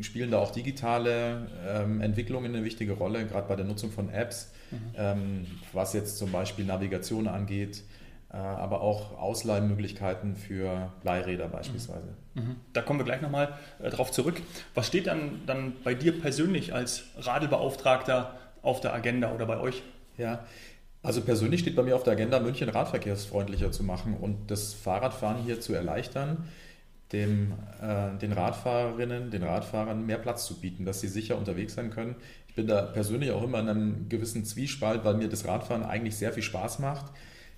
spielen 0.00 0.30
da 0.30 0.38
auch 0.38 0.50
digitale 0.50 1.48
ähm, 1.68 2.00
Entwicklungen 2.00 2.54
eine 2.54 2.64
wichtige 2.64 2.92
Rolle, 2.92 3.26
gerade 3.26 3.48
bei 3.48 3.56
der 3.56 3.64
Nutzung 3.64 3.90
von 3.90 4.08
Apps, 4.08 4.52
mhm. 4.70 4.76
ähm, 4.96 5.46
was 5.72 5.92
jetzt 5.92 6.18
zum 6.18 6.32
Beispiel 6.32 6.64
Navigation 6.64 7.26
angeht, 7.28 7.78
äh, 7.78 7.99
aber 8.36 8.80
auch 8.80 9.18
Ausleihmöglichkeiten 9.18 10.36
für 10.36 10.92
Leihräder 11.02 11.48
beispielsweise. 11.48 12.14
Mhm. 12.34 12.42
Mhm. 12.42 12.56
Da 12.72 12.82
kommen 12.82 13.00
wir 13.00 13.04
gleich 13.04 13.22
nochmal 13.22 13.54
äh, 13.82 13.90
drauf 13.90 14.12
zurück. 14.12 14.40
Was 14.74 14.86
steht 14.86 15.08
dann, 15.08 15.42
dann 15.46 15.72
bei 15.82 15.94
dir 15.94 16.18
persönlich 16.20 16.72
als 16.72 17.04
Radelbeauftragter 17.18 18.38
auf 18.62 18.80
der 18.80 18.94
Agenda 18.94 19.32
oder 19.32 19.46
bei 19.46 19.58
euch? 19.58 19.82
Ja, 20.16 20.44
also 21.02 21.22
persönlich 21.22 21.60
steht 21.60 21.74
bei 21.74 21.82
mir 21.82 21.96
auf 21.96 22.04
der 22.04 22.12
Agenda, 22.12 22.38
München 22.38 22.68
radverkehrsfreundlicher 22.68 23.72
zu 23.72 23.82
machen 23.82 24.16
und 24.16 24.50
das 24.50 24.74
Fahrradfahren 24.74 25.42
hier 25.42 25.60
zu 25.60 25.72
erleichtern, 25.72 26.48
dem, 27.12 27.54
äh, 27.82 28.16
den 28.18 28.32
Radfahrerinnen, 28.32 29.32
den 29.32 29.42
Radfahrern 29.42 30.06
mehr 30.06 30.18
Platz 30.18 30.46
zu 30.46 30.60
bieten, 30.60 30.84
dass 30.84 31.00
sie 31.00 31.08
sicher 31.08 31.36
unterwegs 31.36 31.74
sein 31.74 31.90
können. 31.90 32.14
Ich 32.46 32.54
bin 32.54 32.68
da 32.68 32.82
persönlich 32.82 33.32
auch 33.32 33.42
immer 33.42 33.58
in 33.58 33.68
einem 33.68 34.08
gewissen 34.08 34.44
Zwiespalt, 34.44 35.04
weil 35.04 35.14
mir 35.14 35.28
das 35.28 35.48
Radfahren 35.48 35.82
eigentlich 35.82 36.16
sehr 36.16 36.32
viel 36.32 36.42
Spaß 36.44 36.78
macht 36.78 37.06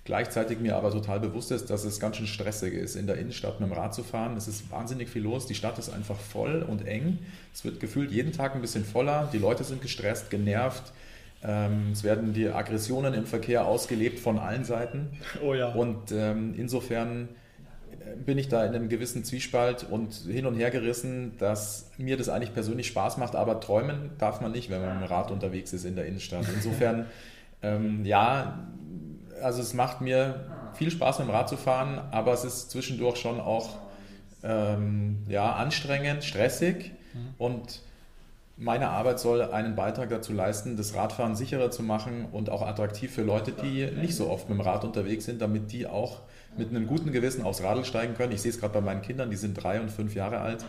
Gleichzeitig 0.05 0.59
mir 0.59 0.75
aber 0.75 0.91
total 0.91 1.21
bewusst 1.21 1.51
ist, 1.51 1.69
dass 1.69 1.85
es 1.85 1.97
ganz 1.97 2.17
schön 2.17 2.27
stressig 2.27 2.73
ist, 2.73 2.97
in 2.97 3.07
der 3.07 3.17
Innenstadt 3.17 3.61
mit 3.61 3.69
dem 3.69 3.73
Rad 3.73 3.95
zu 3.95 4.03
fahren. 4.03 4.35
Es 4.35 4.49
ist 4.49 4.69
wahnsinnig 4.69 5.07
viel 5.07 5.21
los. 5.21 5.47
Die 5.47 5.55
Stadt 5.55 5.79
ist 5.79 5.89
einfach 5.89 6.19
voll 6.19 6.61
und 6.61 6.85
eng. 6.85 7.19
Es 7.53 7.63
wird 7.63 7.79
gefühlt 7.79 8.11
jeden 8.11 8.33
Tag 8.33 8.53
ein 8.53 8.59
bisschen 8.59 8.83
voller. 8.83 9.29
Die 9.31 9.37
Leute 9.37 9.63
sind 9.63 9.81
gestresst, 9.81 10.29
genervt. 10.29 10.91
Ähm, 11.41 11.91
es 11.93 12.03
werden 12.03 12.33
die 12.33 12.49
Aggressionen 12.49 13.13
im 13.13 13.25
Verkehr 13.25 13.65
ausgelebt 13.65 14.19
von 14.19 14.39
allen 14.39 14.65
Seiten. 14.65 15.09
Oh 15.41 15.53
ja. 15.53 15.69
Und 15.69 16.11
ähm, 16.11 16.53
insofern 16.57 17.29
äh, 17.91 18.17
bin 18.17 18.37
ich 18.37 18.49
da 18.49 18.65
in 18.65 18.75
einem 18.75 18.89
gewissen 18.89 19.23
Zwiespalt 19.23 19.85
und 19.89 20.13
hin 20.13 20.45
und 20.45 20.55
her 20.55 20.69
gerissen, 20.69 21.37
dass 21.39 21.91
mir 21.97 22.17
das 22.17 22.27
eigentlich 22.27 22.53
persönlich 22.53 22.87
Spaß 22.87 23.17
macht, 23.17 23.35
aber 23.35 23.61
träumen 23.61 24.11
darf 24.17 24.41
man 24.41 24.51
nicht, 24.51 24.69
wenn 24.69 24.81
man 24.81 24.99
mit 24.99 25.09
dem 25.09 25.13
Rad 25.13 25.31
unterwegs 25.31 25.71
ist 25.71 25.85
in 25.85 25.95
der 25.95 26.05
Innenstadt. 26.07 26.45
Insofern, 26.53 27.07
ähm, 27.61 28.03
ja, 28.03 28.67
also 29.43 29.61
es 29.61 29.73
macht 29.73 30.01
mir 30.01 30.45
viel 30.73 30.91
Spaß 30.91 31.19
mit 31.19 31.27
dem 31.27 31.31
Rad 31.31 31.49
zu 31.49 31.57
fahren, 31.57 32.01
aber 32.11 32.33
es 32.33 32.43
ist 32.43 32.71
zwischendurch 32.71 33.17
schon 33.17 33.39
auch 33.39 33.77
ähm, 34.43 35.23
ja, 35.27 35.53
anstrengend, 35.53 36.23
stressig 36.23 36.91
mhm. 37.13 37.33
und 37.37 37.81
meine 38.55 38.89
Arbeit 38.89 39.19
soll 39.19 39.41
einen 39.41 39.75
Beitrag 39.75 40.09
dazu 40.09 40.31
leisten, 40.31 40.77
das 40.77 40.93
Radfahren 40.93 41.35
sicherer 41.35 41.71
zu 41.71 41.81
machen 41.81 42.27
und 42.31 42.49
auch 42.49 42.61
attraktiv 42.61 43.11
für 43.11 43.23
Leute, 43.23 43.51
die 43.51 43.89
nicht 43.99 44.15
so 44.15 44.29
oft 44.29 44.47
mit 44.47 44.59
dem 44.59 44.61
Rad 44.61 44.83
unterwegs 44.83 45.25
sind, 45.25 45.41
damit 45.41 45.71
die 45.71 45.87
auch 45.87 46.21
mit 46.55 46.69
einem 46.69 46.85
guten 46.85 47.11
Gewissen 47.11 47.43
aufs 47.43 47.63
Radl 47.63 47.83
steigen 47.83 48.13
können. 48.13 48.31
Ich 48.31 48.41
sehe 48.41 48.51
es 48.51 48.59
gerade 48.59 48.73
bei 48.73 48.81
meinen 48.81 49.01
Kindern, 49.01 49.31
die 49.31 49.37
sind 49.37 49.55
drei 49.55 49.81
und 49.81 49.89
fünf 49.89 50.13
Jahre 50.13 50.39
alt. 50.39 50.63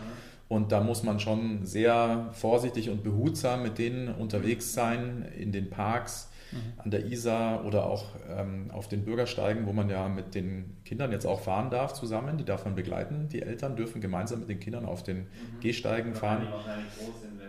Und 0.47 0.71
da 0.71 0.81
muss 0.81 1.03
man 1.03 1.19
schon 1.19 1.65
sehr 1.65 2.29
vorsichtig 2.33 2.89
und 2.89 3.03
behutsam 3.03 3.61
mit 3.63 3.77
denen 3.77 4.13
unterwegs 4.13 4.73
sein 4.73 5.25
in 5.37 5.51
den 5.51 5.69
Parks, 5.69 6.29
mhm. 6.29 6.34
An 6.77 6.91
der 6.91 7.05
Isar 7.05 7.65
oder 7.65 7.85
auch 7.85 8.05
ähm, 8.29 8.69
auf 8.71 8.87
den 8.87 9.03
Bürgersteigen, 9.03 9.65
wo 9.65 9.73
man 9.73 9.89
ja 9.89 10.07
mit 10.07 10.35
den 10.35 10.77
Kindern 10.85 11.11
jetzt 11.11 11.25
auch 11.25 11.41
fahren 11.41 11.69
darf 11.69 11.93
zusammen. 11.93 12.37
Die 12.37 12.45
darf 12.45 12.65
man 12.65 12.75
begleiten. 12.75 13.29
Die 13.29 13.41
Eltern 13.41 13.75
dürfen 13.75 14.01
gemeinsam 14.01 14.39
mit 14.39 14.49
den 14.49 14.59
Kindern 14.59 14.85
auf 14.85 15.03
den 15.03 15.17
mhm. 15.17 15.59
Gehsteigen 15.61 16.15
fahren. 16.15 16.47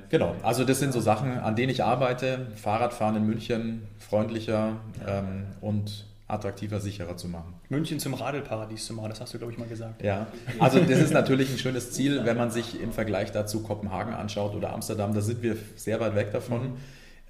Genau, 0.09 0.35
also 0.43 0.65
das 0.65 0.79
sind 0.79 0.93
so 0.93 1.01
Sachen, 1.01 1.39
an 1.39 1.57
denen 1.57 1.71
ich 1.71 1.83
arbeite. 1.83 2.47
Fahrradfahren 2.55 3.17
in 3.17 3.27
München 3.27 3.83
freundlicher 3.99 4.77
ähm, 5.07 5.47
und 5.61 6.07
attraktiver, 6.29 6.81
sicherer 6.81 7.17
zu 7.17 7.29
machen. 7.29 7.55
München 7.69 8.01
zum 8.01 8.15
Radelparadies 8.15 8.87
zu 8.87 8.95
machen, 8.95 9.11
das 9.11 9.21
hast 9.21 9.35
du, 9.35 9.39
glaube 9.39 9.53
ich, 9.53 9.59
mal 9.59 9.69
gesagt. 9.69 10.03
Ja, 10.03 10.27
also 10.59 10.81
das 10.81 10.99
ist 10.99 11.13
natürlich 11.13 11.51
ein 11.53 11.59
schönes 11.59 11.93
Ziel, 11.93 12.25
wenn 12.25 12.37
man 12.37 12.51
sich 12.51 12.81
im 12.81 12.93
Vergleich 12.93 13.31
dazu 13.31 13.63
Kopenhagen 13.63 14.13
anschaut 14.13 14.55
oder 14.55 14.73
Amsterdam, 14.73 15.15
da 15.15 15.21
sind 15.21 15.43
wir 15.43 15.57
sehr 15.77 16.01
weit 16.01 16.17
weg 16.17 16.33
davon. 16.33 16.63
Mhm. 16.63 16.77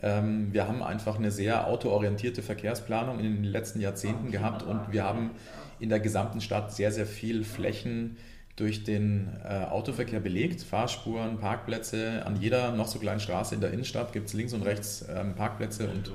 Ähm, 0.02 0.52
wir 0.52 0.68
haben 0.68 0.82
einfach 0.82 1.18
eine 1.18 1.30
sehr 1.30 1.66
autoorientierte 1.66 2.42
Verkehrsplanung 2.42 3.18
in 3.18 3.36
den 3.36 3.44
letzten 3.44 3.80
Jahrzehnten 3.80 4.30
gehabt 4.30 4.62
und 4.62 4.92
wir 4.92 5.04
haben 5.04 5.30
in 5.78 5.88
der 5.88 6.00
gesamten 6.00 6.40
Stadt 6.40 6.72
sehr, 6.74 6.92
sehr 6.92 7.06
viel 7.06 7.44
Flächen 7.44 8.16
durch 8.56 8.84
den 8.84 9.28
äh, 9.44 9.64
Autoverkehr 9.64 10.20
belegt. 10.20 10.62
Fahrspuren, 10.62 11.38
Parkplätze. 11.38 12.24
An 12.24 12.36
jeder 12.40 12.72
noch 12.72 12.88
so 12.88 12.98
kleinen 12.98 13.20
Straße 13.20 13.54
in 13.54 13.60
der 13.60 13.70
Innenstadt 13.70 14.14
gibt 14.14 14.28
es 14.28 14.32
links 14.32 14.54
und 14.54 14.62
rechts 14.62 15.04
ähm, 15.14 15.34
Parkplätze 15.34 15.88
und 15.88 16.10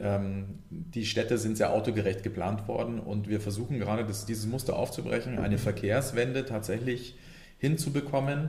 ähm, 0.00 0.58
die 0.70 1.04
Städte 1.04 1.38
sind 1.38 1.56
sehr 1.56 1.72
autogerecht 1.72 2.22
geplant 2.22 2.68
worden 2.68 3.00
und 3.00 3.28
wir 3.28 3.40
versuchen 3.40 3.78
gerade 3.78 4.04
das, 4.04 4.26
dieses 4.26 4.46
Muster 4.46 4.76
aufzubrechen, 4.76 5.38
eine 5.38 5.58
Verkehrswende 5.58 6.44
tatsächlich 6.44 7.16
hinzubekommen 7.58 8.48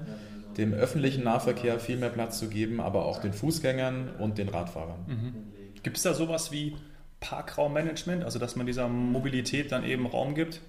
dem 0.58 0.74
öffentlichen 0.74 1.24
Nahverkehr 1.24 1.80
viel 1.80 1.98
mehr 1.98 2.10
Platz 2.10 2.40
zu 2.40 2.50
geben, 2.50 2.80
aber 2.80 3.06
auch 3.06 3.20
den 3.20 3.34
Fußgängern 3.34 4.10
und 4.20 4.38
den 4.38 4.50
Radfahrern. 4.50 5.00
Mhm. 5.08 5.34
Gibt 5.82 5.98
es 5.98 6.04
da 6.04 6.14
sowas 6.14 6.52
wie 6.52 6.76
Parkraummanagement, 7.20 8.24
also 8.24 8.40
dass 8.40 8.56
man 8.56 8.66
dieser 8.66 8.88
Mobilität 8.88 9.72
dann 9.72 9.84
eben 9.84 10.06
Raum 10.06 10.36
gibt? 10.36 10.62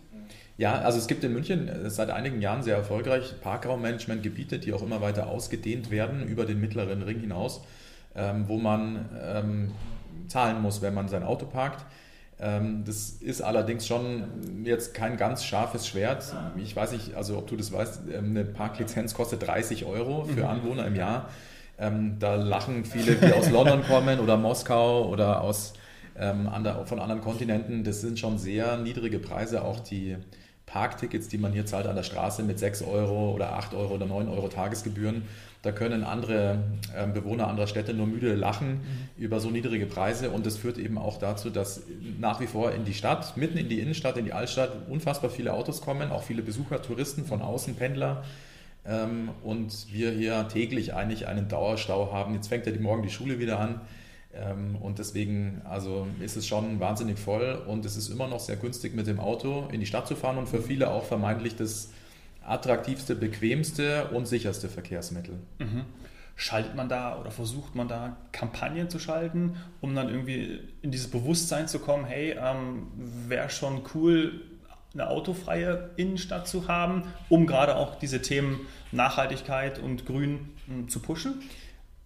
Ja, 0.57 0.75
also 0.75 0.99
es 0.99 1.09
gibt 1.09 1.25
in 1.25 1.33
München 1.33 1.69
äh, 1.69 1.91
seit 1.91 2.11
einigen 2.11 2.41
Jahren 2.41 2.63
sehr 2.63 2.77
erfolgreich 2.77 3.35
Parkraummanagement-Gebiete, 3.41 4.59
die 4.59 4.73
auch 4.73 4.83
immer 4.83 5.01
weiter 5.01 5.29
ausgedehnt 5.29 5.91
werden 5.91 6.27
über 6.29 6.47
den 6.47 6.61
mittleren 6.61 7.03
Ring 7.03 7.21
hinaus, 7.21 7.63
ähm, 8.15 8.47
wo 8.47 8.59
man 8.59 9.09
ähm, 9.21 9.73
zahlen 10.29 10.63
muss, 10.63 10.81
wenn 10.81 10.95
man 10.95 11.09
sein 11.09 11.25
Auto 11.25 11.47
parkt. 11.47 11.85
Ähm, 12.45 12.85
das 12.85 13.11
ist 13.11 13.41
allerdings 13.41 13.87
schon 13.87 14.65
jetzt 14.65 14.93
kein 14.93 15.17
ganz 15.17 15.45
scharfes 15.45 15.89
Schwert. 15.89 16.35
Ich 16.59 16.77
weiß 16.77 16.93
nicht, 16.93 17.15
also 17.15 17.39
ob 17.39 17.47
du 17.47 17.57
das 17.57 17.73
weißt, 17.73 18.03
ähm, 18.13 18.31
eine 18.31 18.45
Parklizenz 18.45 19.15
kostet 19.15 19.47
30 19.47 19.87
Euro 19.87 20.25
für 20.25 20.43
mhm. 20.43 20.49
Anwohner 20.49 20.87
im 20.87 20.95
Jahr. 20.95 21.31
Ähm, 21.79 22.17
da 22.19 22.35
lachen 22.35 22.85
viele, 22.85 23.15
die 23.15 23.33
aus 23.33 23.51
London 23.51 23.83
kommen 23.89 24.21
oder 24.21 24.37
Moskau 24.37 25.09
oder 25.09 25.41
aus, 25.41 25.73
von 26.17 27.01
anderen 27.01 27.23
Kontinenten. 27.23 27.83
Das 27.83 28.01
sind 28.01 28.21
schon 28.21 28.39
sehr 28.39 28.77
niedrige 28.77 29.19
Preise. 29.19 29.65
Auch 29.65 29.81
die 29.81 30.17
Parktickets, 30.65 31.27
die 31.27 31.39
man 31.39 31.53
hier 31.53 31.67
zahlt 31.67 31.89
an 31.89 31.97
der 31.97 32.05
Straße 32.05 32.45
mit 32.45 32.61
6 32.61 32.83
Euro 32.83 33.33
oder 33.33 33.55
8 33.55 33.75
Euro 33.75 33.95
oder 33.95 34.07
9 34.07 34.29
Euro 34.29 34.47
Tagesgebühren. 34.47 35.23
Da 35.65 35.73
können 35.73 36.05
andere 36.05 36.63
äh, 36.95 37.07
Bewohner 37.07 37.49
anderer 37.49 37.67
Städte 37.67 37.95
nur 37.95 38.07
müde 38.07 38.35
lachen 38.35 38.69
mhm. 38.73 39.09
über 39.17 39.41
so 39.41 39.51
niedrige 39.51 39.87
Preise. 39.87 40.31
Und 40.31 40.45
das 40.45 40.59
führt 40.59 40.77
eben 40.77 40.99
auch 40.99 41.19
dazu, 41.19 41.49
dass 41.49 41.85
nach 42.21 42.39
wie 42.41 42.47
vor 42.47 42.73
in 42.73 42.85
die 42.85 42.93
Stadt, 42.93 43.39
mitten 43.39 43.57
in 43.57 43.71
die 43.71 43.81
Innenstadt, 43.81 44.19
in 44.19 44.27
die 44.27 44.35
Altstadt, 44.35 44.73
unfassbar 44.91 45.31
viele 45.31 45.55
Autos 45.55 45.81
kommen, 45.81 46.11
auch 46.11 46.23
viele 46.23 46.43
Besucher, 46.43 46.83
Touristen 46.83 47.25
von 47.25 47.41
außen, 47.41 47.77
Pendler. 47.77 48.25
Ähm, 48.85 49.31
und 49.43 49.87
wir 49.91 50.11
hier 50.11 50.49
täglich 50.49 50.93
eigentlich 50.93 51.27
einen 51.27 51.49
Dauerstau 51.49 52.13
haben. 52.13 52.35
Jetzt 52.35 52.49
fängt 52.49 52.67
ja 52.67 52.73
die, 52.73 52.79
morgen 52.79 53.03
die 53.03 53.11
Schule 53.11 53.39
wieder 53.39 53.59
an. 53.59 53.81
Ähm, 54.35 54.77
und 54.77 54.99
deswegen 54.99 55.63
also 55.65 56.07
ist 56.21 56.37
es 56.37 56.47
schon 56.47 56.79
wahnsinnig 56.79 57.19
voll 57.19 57.63
und 57.67 57.87
es 57.87 57.97
ist 57.97 58.11
immer 58.11 58.29
noch 58.29 58.41
sehr 58.41 58.57
günstig 58.57 58.95
mit 58.95 59.07
dem 59.07 59.19
Auto 59.19 59.69
in 59.73 59.81
die 59.81 59.87
Stadt 59.87 60.07
zu 60.09 60.15
fahren 60.15 60.37
und 60.37 60.47
für 60.47 60.61
viele 60.61 60.91
auch 60.91 61.05
vermeintlich 61.05 61.57
das 61.57 61.91
attraktivste, 62.47 63.15
bequemste 63.15 64.09
und 64.09 64.27
sicherste 64.27 64.69
Verkehrsmittel. 64.69 65.35
Mhm. 65.59 65.85
Schaltet 66.37 66.75
man 66.75 66.89
da 66.89 67.19
oder 67.21 67.31
versucht 67.31 67.75
man 67.75 67.87
da 67.87 68.17
Kampagnen 68.33 68.91
zu 68.91 68.99
schalten, 68.99 69.57
um 69.81 69.95
dann 69.95 70.09
irgendwie 70.09 70.61
in 70.83 70.91
dieses 70.91 71.09
Bewusstsein 71.09 71.69
zu 71.69 71.79
kommen, 71.79 72.05
hey, 72.05 72.37
ähm, 72.39 72.89
wäre 73.29 73.51
schon 73.51 73.83
cool, 73.95 74.41
eine 74.95 75.09
autofreie 75.09 75.91
Innenstadt 75.97 76.49
zu 76.49 76.69
haben, 76.69 77.03
um 77.29 77.47
gerade 77.47 77.77
auch 77.77 77.97
diese 77.97 78.23
Themen 78.23 78.61
Nachhaltigkeit 78.93 79.79
und 79.79 80.07
Grün 80.07 80.51
hm, 80.67 80.89
zu 80.89 81.01
pushen? 81.01 81.43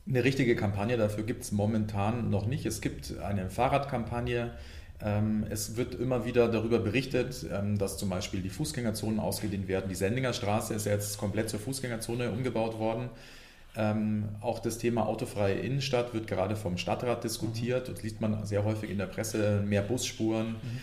Eine 0.09 0.25
richtige 0.25 0.57
Kampagne 0.57 0.97
dafür 0.97 1.25
gibt 1.25 1.43
es 1.43 1.53
momentan 1.53 2.31
noch 2.31 2.47
nicht. 2.47 2.65
Es 2.65 2.81
gibt 2.81 3.19
eine 3.19 3.51
Fahrradkampagne. 3.51 4.53
Ähm, 5.05 5.47
es 5.49 5.77
wird 5.77 5.95
immer 5.95 6.25
wieder 6.25 6.49
darüber 6.49 6.81
berichtet, 6.81 7.47
ähm, 7.53 7.79
dass 7.79 7.99
zum 7.99 8.09
Beispiel 8.09 8.41
die 8.41 8.51
Fußgängerzonen 8.51 9.21
ausgedehnt 9.21 9.69
werden. 9.69 9.89
Die 9.89 9.95
Sendinger 9.95 10.33
Straße 10.33 10.75
ist 10.75 10.87
jetzt 10.87 11.19
komplett 11.19 11.49
zur 11.49 11.61
Fußgängerzone 11.61 12.31
umgebaut 12.31 12.79
worden. 12.79 13.09
Ähm, 13.77 14.25
auch 14.41 14.59
das 14.59 14.79
Thema 14.79 15.07
autofreie 15.07 15.55
Innenstadt 15.55 16.15
wird 16.15 16.27
gerade 16.27 16.57
vom 16.57 16.79
Stadtrat 16.79 17.23
diskutiert. 17.23 17.89
Das 17.89 18.03
liest 18.03 18.21
man 18.21 18.45
sehr 18.45 18.65
häufig 18.65 18.91
in 18.91 18.99
der 18.99 19.07
Presse. 19.07 19.63
Mehr 19.65 19.83
Busspuren. 19.83 20.57
Mhm. 20.57 20.79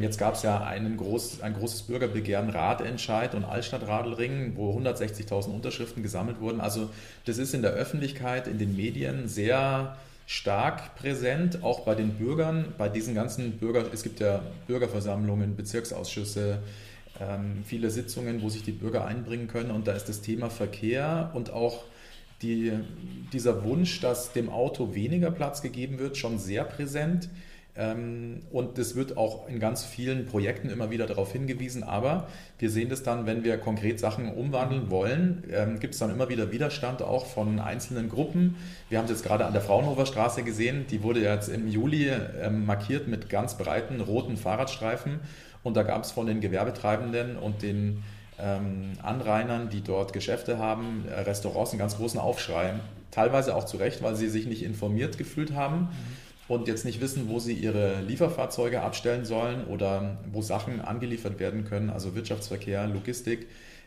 Jetzt 0.00 0.18
gab 0.18 0.34
es 0.34 0.44
ja 0.44 0.62
einen 0.62 0.96
groß, 0.96 1.40
ein 1.40 1.54
großes 1.54 1.82
Bürgerbegehren 1.82 2.48
Ratentscheid 2.48 3.34
und 3.34 3.42
Altstadtradelring, 3.44 4.52
wo 4.54 4.78
160.000 4.78 5.48
Unterschriften 5.48 6.00
gesammelt 6.04 6.40
wurden. 6.40 6.60
Also 6.60 6.90
das 7.24 7.38
ist 7.38 7.54
in 7.54 7.62
der 7.62 7.72
Öffentlichkeit, 7.72 8.46
in 8.46 8.58
den 8.58 8.76
Medien 8.76 9.26
sehr 9.26 9.96
stark 10.26 10.96
präsent, 10.96 11.62
auch 11.62 11.80
bei 11.80 11.94
den 11.94 12.14
Bürgern, 12.14 12.72
bei 12.78 12.88
diesen 12.88 13.14
ganzen 13.14 13.58
Bürger, 13.58 13.84
es 13.92 14.02
gibt 14.02 14.20
ja 14.20 14.42
Bürgerversammlungen, 14.66 15.56
Bezirksausschüsse, 15.56 16.60
ähm, 17.20 17.62
viele 17.64 17.90
Sitzungen, 17.90 18.42
wo 18.42 18.48
sich 18.48 18.62
die 18.62 18.72
Bürger 18.72 19.06
einbringen 19.06 19.48
können 19.48 19.70
und 19.70 19.86
da 19.86 19.92
ist 19.92 20.08
das 20.08 20.20
Thema 20.22 20.50
Verkehr 20.50 21.30
und 21.34 21.50
auch 21.50 21.84
die, 22.42 22.72
dieser 23.32 23.64
Wunsch, 23.64 24.00
dass 24.00 24.32
dem 24.32 24.50
Auto 24.50 24.94
weniger 24.94 25.30
Platz 25.30 25.62
gegeben 25.62 25.98
wird, 25.98 26.16
schon 26.16 26.38
sehr 26.38 26.64
präsent. 26.64 27.28
Ähm, 27.76 28.42
und 28.52 28.78
es 28.78 28.94
wird 28.94 29.16
auch 29.16 29.48
in 29.48 29.58
ganz 29.58 29.84
vielen 29.84 30.26
Projekten 30.26 30.70
immer 30.70 30.90
wieder 30.90 31.06
darauf 31.06 31.32
hingewiesen. 31.32 31.82
Aber 31.82 32.28
wir 32.58 32.70
sehen 32.70 32.88
das 32.88 33.02
dann, 33.02 33.26
wenn 33.26 33.42
wir 33.42 33.58
konkret 33.58 33.98
Sachen 33.98 34.32
umwandeln 34.32 34.90
wollen, 34.90 35.42
ähm, 35.50 35.80
gibt 35.80 35.94
es 35.94 36.00
dann 36.00 36.10
immer 36.10 36.28
wieder 36.28 36.52
Widerstand 36.52 37.02
auch 37.02 37.26
von 37.26 37.58
einzelnen 37.58 38.08
Gruppen. 38.08 38.56
Wir 38.88 38.98
haben 38.98 39.06
es 39.06 39.10
jetzt 39.10 39.24
gerade 39.24 39.44
an 39.44 39.52
der 39.52 39.62
Fraunhofer 39.62 40.06
Straße 40.06 40.44
gesehen. 40.44 40.86
Die 40.88 41.02
wurde 41.02 41.20
jetzt 41.20 41.48
im 41.48 41.66
Juli 41.66 42.10
ähm, 42.40 42.64
markiert 42.64 43.08
mit 43.08 43.28
ganz 43.28 43.58
breiten 43.58 44.00
roten 44.00 44.36
Fahrradstreifen. 44.36 45.20
Und 45.64 45.76
da 45.76 45.82
gab 45.82 46.04
es 46.04 46.12
von 46.12 46.26
den 46.26 46.40
Gewerbetreibenden 46.40 47.36
und 47.36 47.62
den 47.62 48.02
Anrainern, 48.36 49.70
die 49.70 49.80
dort 49.80 50.12
Geschäfte 50.12 50.58
haben, 50.58 51.04
äh, 51.08 51.20
Restaurants, 51.20 51.70
einen 51.70 51.78
ganz 51.78 51.96
großen 51.96 52.18
Aufschrei. 52.18 52.74
Teilweise 53.12 53.54
auch 53.54 53.62
zu 53.62 53.76
Recht, 53.76 54.02
weil 54.02 54.16
sie 54.16 54.28
sich 54.28 54.46
nicht 54.46 54.64
informiert 54.64 55.18
gefühlt 55.18 55.54
haben. 55.54 55.82
Mhm 55.82 56.23
und 56.48 56.68
jetzt 56.68 56.84
nicht 56.84 57.00
wissen, 57.00 57.28
wo 57.28 57.38
sie 57.38 57.54
ihre 57.54 58.00
Lieferfahrzeuge 58.02 58.82
abstellen 58.82 59.24
sollen 59.24 59.66
oder 59.66 60.18
wo 60.30 60.42
Sachen 60.42 60.80
angeliefert 60.80 61.38
werden 61.38 61.64
können, 61.64 61.90
also 61.90 62.14
Wirtschaftsverkehr, 62.14 62.86
Logistik. 62.86 63.46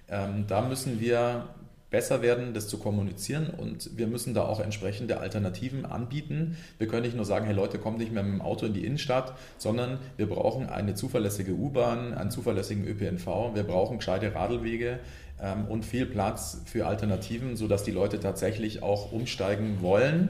Ähm, 0.10 0.46
da 0.48 0.62
müssen 0.62 1.00
wir 1.00 1.50
besser 1.90 2.22
werden, 2.22 2.54
das 2.54 2.68
zu 2.68 2.80
kommunizieren 2.80 3.50
und 3.50 3.98
wir 3.98 4.08
müssen 4.08 4.34
da 4.34 4.44
auch 4.44 4.60
entsprechende 4.60 5.20
Alternativen 5.20 5.86
anbieten. 5.86 6.58
Wir 6.80 6.88
können 6.88 7.04
nicht 7.04 7.16
nur 7.16 7.24
sagen, 7.24 7.46
hey 7.46 7.56
Leute, 7.56 7.80
kommt 7.80 7.98
nicht 7.98 8.12
mehr 8.12 8.24
mit 8.24 8.34
dem 8.34 8.42
Auto 8.42 8.66
in 8.66 8.74
die 8.74 8.86
Innenstadt, 8.86 9.36
sondern 9.58 10.00
wir 10.18 10.28
brauchen 10.28 10.68
eine 10.68 10.96
zuverlässige 10.96 11.54
U-Bahn, 11.54 12.14
einen 12.14 12.32
zuverlässigen 12.32 12.86
ÖPNV, 12.86 13.56
wir 13.56 13.64
brauchen 13.64 14.00
gescheite 14.00 14.36
Radlwege 14.36 15.00
ähm, 15.42 15.66
und 15.70 15.86
viel 15.86 16.06
Platz 16.06 16.62
für 16.66 16.88
Alternativen, 16.88 17.56
sodass 17.56 17.84
die 17.84 17.92
Leute 17.92 18.20
tatsächlich 18.20 18.84
auch 18.84 19.14
umsteigen 19.14 19.78
wollen. 19.80 20.30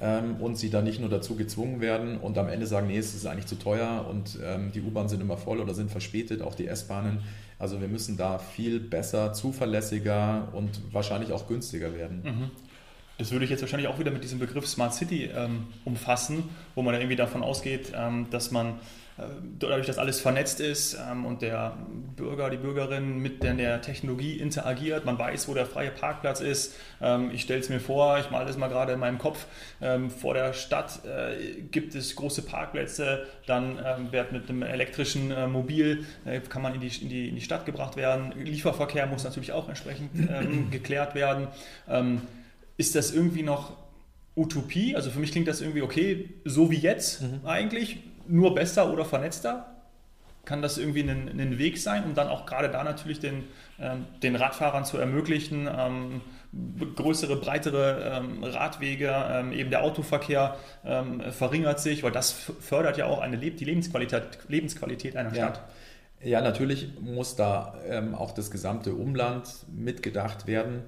Ähm, 0.00 0.36
und 0.36 0.56
sie 0.56 0.70
dann 0.70 0.84
nicht 0.84 1.00
nur 1.00 1.08
dazu 1.08 1.34
gezwungen 1.34 1.80
werden 1.80 2.18
und 2.18 2.38
am 2.38 2.48
Ende 2.48 2.66
sagen, 2.66 2.86
nee, 2.86 2.98
es 2.98 3.14
ist 3.14 3.26
eigentlich 3.26 3.46
zu 3.46 3.56
teuer 3.56 4.06
und 4.08 4.38
ähm, 4.44 4.70
die 4.72 4.80
U-Bahnen 4.80 5.08
sind 5.08 5.20
immer 5.20 5.36
voll 5.36 5.58
oder 5.58 5.74
sind 5.74 5.90
verspätet, 5.90 6.40
auch 6.40 6.54
die 6.54 6.68
S-Bahnen. 6.68 7.22
Also 7.58 7.80
wir 7.80 7.88
müssen 7.88 8.16
da 8.16 8.38
viel 8.38 8.78
besser, 8.78 9.32
zuverlässiger 9.32 10.48
und 10.52 10.80
wahrscheinlich 10.92 11.32
auch 11.32 11.48
günstiger 11.48 11.94
werden. 11.96 12.22
Mhm. 12.22 12.50
Das 13.18 13.32
würde 13.32 13.44
ich 13.44 13.50
jetzt 13.50 13.62
wahrscheinlich 13.62 13.88
auch 13.88 13.98
wieder 13.98 14.12
mit 14.12 14.22
diesem 14.22 14.38
Begriff 14.38 14.68
Smart 14.68 14.94
City 14.94 15.28
ähm, 15.34 15.66
umfassen, 15.84 16.44
wo 16.76 16.82
man 16.82 16.94
ja 16.94 17.00
irgendwie 17.00 17.16
davon 17.16 17.42
ausgeht, 17.42 17.92
ähm, 17.92 18.28
dass 18.30 18.52
man 18.52 18.74
dadurch, 19.58 19.86
dass 19.86 19.98
alles 19.98 20.20
vernetzt 20.20 20.60
ist 20.60 20.96
ähm, 21.10 21.26
und 21.26 21.42
der 21.42 21.76
Bürger, 22.16 22.50
die 22.50 22.56
Bürgerin 22.56 23.18
mit 23.18 23.42
der, 23.42 23.80
Technologie 23.80 24.36
interagiert, 24.36 25.04
man 25.04 25.18
weiß, 25.18 25.48
wo 25.48 25.54
der 25.54 25.66
freie 25.66 25.90
Parkplatz 25.90 26.40
ist. 26.40 26.74
Ähm, 27.00 27.30
ich 27.32 27.42
stelle 27.42 27.60
es 27.60 27.68
mir 27.68 27.80
vor, 27.80 28.18
ich 28.18 28.30
male 28.30 28.46
das 28.46 28.56
mal 28.56 28.68
gerade 28.68 28.92
in 28.92 29.00
meinem 29.00 29.18
Kopf, 29.18 29.46
ähm, 29.80 30.10
vor 30.10 30.34
der 30.34 30.52
Stadt 30.52 31.00
äh, 31.04 31.62
gibt 31.62 31.94
es 31.94 32.14
große 32.14 32.42
Parkplätze, 32.42 33.26
dann 33.46 33.78
wird 34.10 34.32
mit 34.32 34.48
einem 34.48 34.62
elektrischen 34.62 35.30
äh, 35.30 35.46
Mobil, 35.46 36.04
kann 36.48 36.62
man 36.62 36.74
in 36.74 36.80
die, 36.80 37.02
in, 37.02 37.08
die, 37.08 37.28
in 37.28 37.34
die 37.34 37.40
Stadt 37.40 37.66
gebracht 37.66 37.96
werden. 37.96 38.32
Lieferverkehr 38.36 39.06
muss 39.06 39.24
natürlich 39.24 39.52
auch 39.52 39.68
entsprechend 39.68 40.10
geklärt 40.70 41.14
werden. 41.14 41.48
ist 42.76 42.94
das 42.94 43.12
irgendwie 43.12 43.42
noch 43.42 43.76
Utopie? 44.36 44.94
Also 44.94 45.10
für 45.10 45.18
mich 45.18 45.32
klingt 45.32 45.48
das 45.48 45.60
irgendwie 45.60 45.82
okay, 45.82 46.30
so 46.44 46.70
wie 46.70 46.76
jetzt 46.76 47.22
mhm. 47.22 47.40
eigentlich 47.44 47.98
nur 48.28 48.54
besser 48.54 48.92
oder 48.92 49.04
vernetzter? 49.04 49.74
Kann 50.44 50.62
das 50.62 50.78
irgendwie 50.78 51.02
ein, 51.02 51.28
ein 51.28 51.58
Weg 51.58 51.78
sein, 51.78 52.04
um 52.04 52.14
dann 52.14 52.28
auch 52.28 52.46
gerade 52.46 52.70
da 52.70 52.82
natürlich 52.82 53.20
den, 53.20 53.44
ähm, 53.78 54.06
den 54.22 54.34
Radfahrern 54.34 54.84
zu 54.84 54.96
ermöglichen, 54.96 55.68
ähm, 55.70 56.22
größere, 56.96 57.36
breitere 57.36 58.18
ähm, 58.18 58.42
Radwege, 58.42 59.12
ähm, 59.30 59.52
eben 59.52 59.70
der 59.70 59.82
Autoverkehr 59.82 60.56
ähm, 60.84 61.20
verringert 61.32 61.80
sich, 61.80 62.02
weil 62.02 62.12
das 62.12 62.32
fördert 62.32 62.96
ja 62.96 63.04
auch 63.04 63.20
eine, 63.20 63.36
die 63.36 63.64
Lebensqualität, 63.64 64.38
Lebensqualität 64.48 65.16
einer 65.16 65.34
Stadt. 65.34 65.62
Ja. 66.22 66.40
natürlich 66.40 66.98
muss 67.00 67.36
da 67.36 67.78
ähm, 67.86 68.14
auch 68.14 68.32
das 68.32 68.50
gesamte 68.50 68.94
Umland 68.94 69.48
mitgedacht 69.70 70.46
werden. 70.46 70.84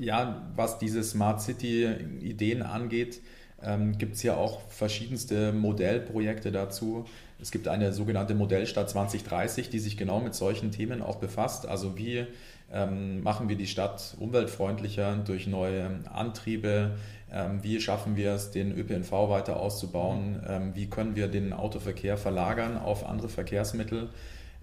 ja, 0.00 0.42
was 0.56 0.78
diese 0.78 1.04
Smart 1.04 1.40
City-Ideen 1.40 2.62
angeht, 2.62 3.20
ähm, 3.62 3.98
gibt 3.98 4.16
es 4.16 4.22
ja 4.22 4.36
auch 4.36 4.60
verschiedenste 4.68 5.52
Modellprojekte 5.52 6.52
dazu. 6.52 7.06
Es 7.40 7.50
gibt 7.50 7.68
eine 7.68 7.92
sogenannte 7.92 8.34
Modellstadt 8.34 8.90
2030, 8.90 9.70
die 9.70 9.78
sich 9.78 9.96
genau 9.96 10.20
mit 10.20 10.34
solchen 10.34 10.70
Themen 10.70 11.02
auch 11.02 11.16
befasst. 11.16 11.66
Also 11.66 11.96
wie 11.96 12.26
ähm, 12.72 13.22
machen 13.22 13.48
wir 13.48 13.56
die 13.56 13.66
Stadt 13.66 14.16
umweltfreundlicher 14.18 15.16
durch 15.24 15.46
neue 15.46 16.00
Antriebe? 16.12 16.92
Ähm, 17.32 17.62
wie 17.62 17.80
schaffen 17.80 18.16
wir 18.16 18.32
es, 18.32 18.50
den 18.50 18.76
ÖPNV 18.76 19.12
weiter 19.28 19.58
auszubauen? 19.58 20.42
Ähm, 20.46 20.74
wie 20.74 20.88
können 20.88 21.16
wir 21.16 21.28
den 21.28 21.52
Autoverkehr 21.52 22.16
verlagern 22.16 22.76
auf 22.76 23.06
andere 23.06 23.28
Verkehrsmittel? 23.28 24.08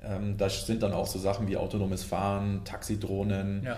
Ähm, 0.04 0.38
da 0.38 0.50
sind 0.50 0.84
dann 0.84 0.94
auch 0.94 1.08
so 1.08 1.18
Sachen 1.18 1.48
wie 1.48 1.58
autonomes 1.58 2.04
Fahren, 2.04 2.62
Taxidrohnen, 2.64 3.64
ja. 3.66 3.78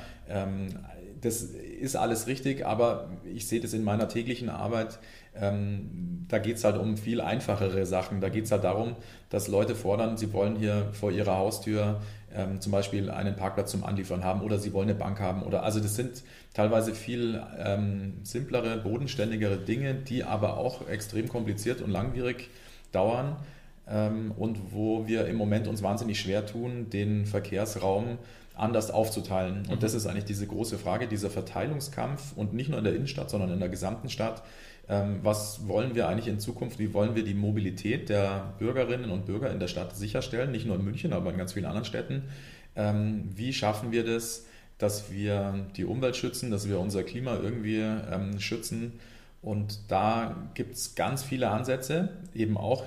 Das 1.27 1.41
ist 1.41 1.98
alles 1.98 2.27
richtig, 2.27 2.65
aber 2.65 3.10
ich 3.25 3.48
sehe 3.48 3.60
das 3.60 3.74
in 3.74 3.84
meiner 3.84 4.07
täglichen 4.07 4.48
Arbeit. 4.48 4.98
Ähm, 5.36 6.25
da 6.29 6.39
geht 6.39 6.55
es 6.55 6.63
halt 6.63 6.77
um 6.77 6.96
viel 6.96 7.19
einfachere 7.19 7.86
Sachen. 7.86 8.22
Da 8.22 8.29
geht 8.29 8.46
es 8.46 8.51
halt 8.51 8.63
darum, 8.63 8.96
dass 9.29 9.50
Leute 9.50 9.75
fordern, 9.75 10.15
sie 10.15 10.31
wollen 10.31 10.55
hier 10.55 10.88
vor 10.93 11.12
ihrer 11.12 11.36
Haustür 11.36 12.00
ähm, 12.34 12.62
zum 12.62 12.72
Beispiel 12.72 13.12
einen 13.12 13.36
Parkplatz 13.36 13.72
zum 13.72 13.84
Anliefern 13.84 14.24
haben 14.24 14.39
oder 14.39 14.57
sie 14.57 14.72
wollen 14.72 14.88
eine 14.89 14.98
Bank 14.98 15.19
haben. 15.19 15.43
Oder 15.43 15.63
also 15.63 15.81
das 15.81 15.98
sind 15.98 16.24
teilweise 16.53 16.96
viel 16.96 17.43
ähm, 17.60 18.13
simplere, 18.24 18.77
bodenständigere 18.77 19.57
Dinge, 19.57 19.96
die 19.96 20.24
aber 20.24 20.55
auch 20.55 20.88
extrem 20.88 21.27
kompliziert 21.27 21.81
und 21.81 21.91
langwierig 21.91 22.50
dauern 22.93 23.36
ähm, 23.86 24.31
und 24.38 24.72
wo 24.72 25.07
wir 25.07 25.27
im 25.27 25.36
Moment 25.36 25.67
uns 25.67 25.84
wahnsinnig 25.84 26.22
schwer 26.22 26.46
tun, 26.46 26.89
den 26.89 27.25
Verkehrsraum 27.25 28.17
anders 28.58 28.92
aufzuteilen. 28.92 29.64
Und 29.70 29.76
mhm. 29.76 29.80
das 29.80 29.94
ist 29.94 30.08
eigentlich 30.08 30.26
diese 30.26 30.48
große 30.48 30.78
Frage, 30.78 31.08
dieser 31.08 31.30
Verteilungskampf 31.30 32.34
und 32.36 32.54
nicht 32.54 32.70
nur 32.70 32.78
in 32.80 32.84
der 32.84 32.96
Innenstadt, 32.96 33.30
sondern 33.30 33.52
in 33.52 33.60
der 33.60 33.70
gesamten 33.70 34.10
Stadt. 34.10 34.44
Ähm, 34.90 35.20
was 35.22 35.68
wollen 35.68 35.96
wir 35.96 36.08
eigentlich 36.08 36.28
in 36.28 36.40
Zukunft? 36.40 36.80
Wie 36.80 36.94
wollen 36.94 37.16
wir 37.16 37.24
die 37.24 37.34
Mobilität 37.34 38.10
der 38.10 38.54
Bürgerinnen 38.58 39.12
und 39.12 39.26
Bürger 39.26 39.52
in 39.52 39.60
der 39.60 39.68
Stadt 39.68 39.96
sicherstellen? 39.96 40.52
Nicht 40.52 40.66
nur 40.66 40.76
in 40.76 40.84
München, 40.84 41.14
aber 41.14 41.32
in 41.32 41.38
ganz 41.38 41.54
vielen 41.54 41.66
anderen 41.66 41.86
Städten. 41.86 42.24
Ähm, 42.76 43.30
wie 43.36 43.54
schaffen 43.54 43.92
wir 43.92 44.06
das, 44.06 44.46
dass 44.78 45.12
wir 45.12 45.68
die 45.76 45.86
Umwelt 45.86 46.16
schützen, 46.16 46.52
dass 46.52 46.68
wir 46.68 46.80
unser 46.80 47.04
Klima 47.04 47.38
irgendwie 47.38 47.80
ähm, 47.80 48.40
schützen? 48.40 49.00
Und 49.42 49.92
da 49.92 50.36
gibt 50.56 50.76
es 50.76 50.96
ganz 50.96 51.24
viele 51.24 51.50
Ansätze, 51.50 52.10
eben 52.34 52.58
auch 52.58 52.84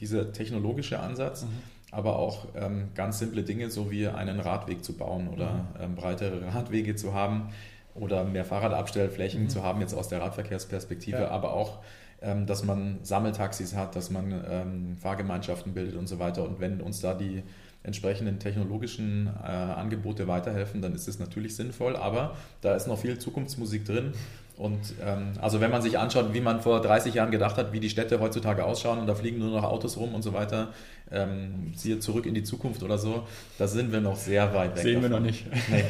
dieser 0.00 0.32
technologische 0.32 1.00
Ansatz. 1.00 1.44
Mhm 1.44 1.73
aber 1.94 2.18
auch 2.18 2.46
ähm, 2.56 2.88
ganz 2.94 3.18
simple 3.18 3.42
Dinge, 3.42 3.70
so 3.70 3.90
wie 3.90 4.08
einen 4.08 4.40
Radweg 4.40 4.84
zu 4.84 4.96
bauen 4.96 5.28
oder 5.28 5.52
mhm. 5.52 5.66
ähm, 5.80 5.94
breitere 5.94 6.52
Radwege 6.52 6.96
zu 6.96 7.14
haben 7.14 7.50
oder 7.94 8.24
mehr 8.24 8.44
Fahrradabstellflächen 8.44 9.44
mhm. 9.44 9.48
zu 9.48 9.62
haben, 9.62 9.80
jetzt 9.80 9.94
aus 9.94 10.08
der 10.08 10.20
Radverkehrsperspektive, 10.20 11.22
ja. 11.22 11.28
aber 11.28 11.52
auch, 11.52 11.78
ähm, 12.20 12.46
dass 12.46 12.64
man 12.64 12.98
Sammeltaxis 13.02 13.76
hat, 13.76 13.94
dass 13.94 14.10
man 14.10 14.44
ähm, 14.48 14.96
Fahrgemeinschaften 14.96 15.72
bildet 15.72 15.96
und 15.96 16.08
so 16.08 16.18
weiter. 16.18 16.42
Und 16.42 16.60
wenn 16.60 16.80
uns 16.80 17.00
da 17.00 17.14
die 17.14 17.44
entsprechenden 17.84 18.38
technologischen 18.38 19.28
äh, 19.42 19.46
Angebote 19.46 20.26
weiterhelfen, 20.26 20.82
dann 20.82 20.94
ist 20.94 21.06
es 21.06 21.18
natürlich 21.18 21.54
sinnvoll, 21.54 21.96
aber 21.96 22.34
da 22.60 22.74
ist 22.74 22.88
noch 22.88 22.98
viel 22.98 23.18
Zukunftsmusik 23.18 23.84
drin 23.84 24.14
und 24.56 24.94
ähm, 25.04 25.32
also 25.40 25.60
wenn 25.60 25.72
man 25.72 25.82
sich 25.82 25.98
anschaut, 25.98 26.32
wie 26.32 26.40
man 26.40 26.60
vor 26.60 26.80
30 26.80 27.14
Jahren 27.14 27.32
gedacht 27.32 27.56
hat, 27.56 27.72
wie 27.72 27.80
die 27.80 27.90
Städte 27.90 28.20
heutzutage 28.20 28.64
ausschauen 28.64 29.00
und 29.00 29.06
da 29.08 29.14
fliegen 29.16 29.38
nur 29.38 29.50
noch 29.50 29.64
Autos 29.64 29.96
rum 29.96 30.14
und 30.14 30.22
so 30.22 30.32
weiter, 30.32 30.68
ähm, 31.10 31.72
siehe 31.74 31.98
zurück 31.98 32.24
in 32.24 32.34
die 32.34 32.44
Zukunft 32.44 32.84
oder 32.84 32.96
so, 32.96 33.26
da 33.58 33.66
sind 33.66 33.90
wir 33.92 34.00
noch 34.00 34.14
sehr 34.14 34.54
weit 34.54 34.76
weg. 34.76 34.82
Sehen 34.82 35.02
davon. 35.02 35.10
wir 35.10 35.18
noch 35.18 35.26
nicht. 35.26 35.46
Nee. 35.68 35.84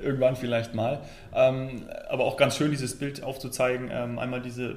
Irgendwann 0.04 0.34
vielleicht 0.34 0.74
mal. 0.74 1.02
Ähm, 1.32 1.84
aber 2.08 2.24
auch 2.24 2.36
ganz 2.36 2.56
schön, 2.56 2.72
dieses 2.72 2.98
Bild 2.98 3.22
aufzuzeigen. 3.22 3.90
Ähm, 3.92 4.18
einmal 4.18 4.42
diese 4.42 4.76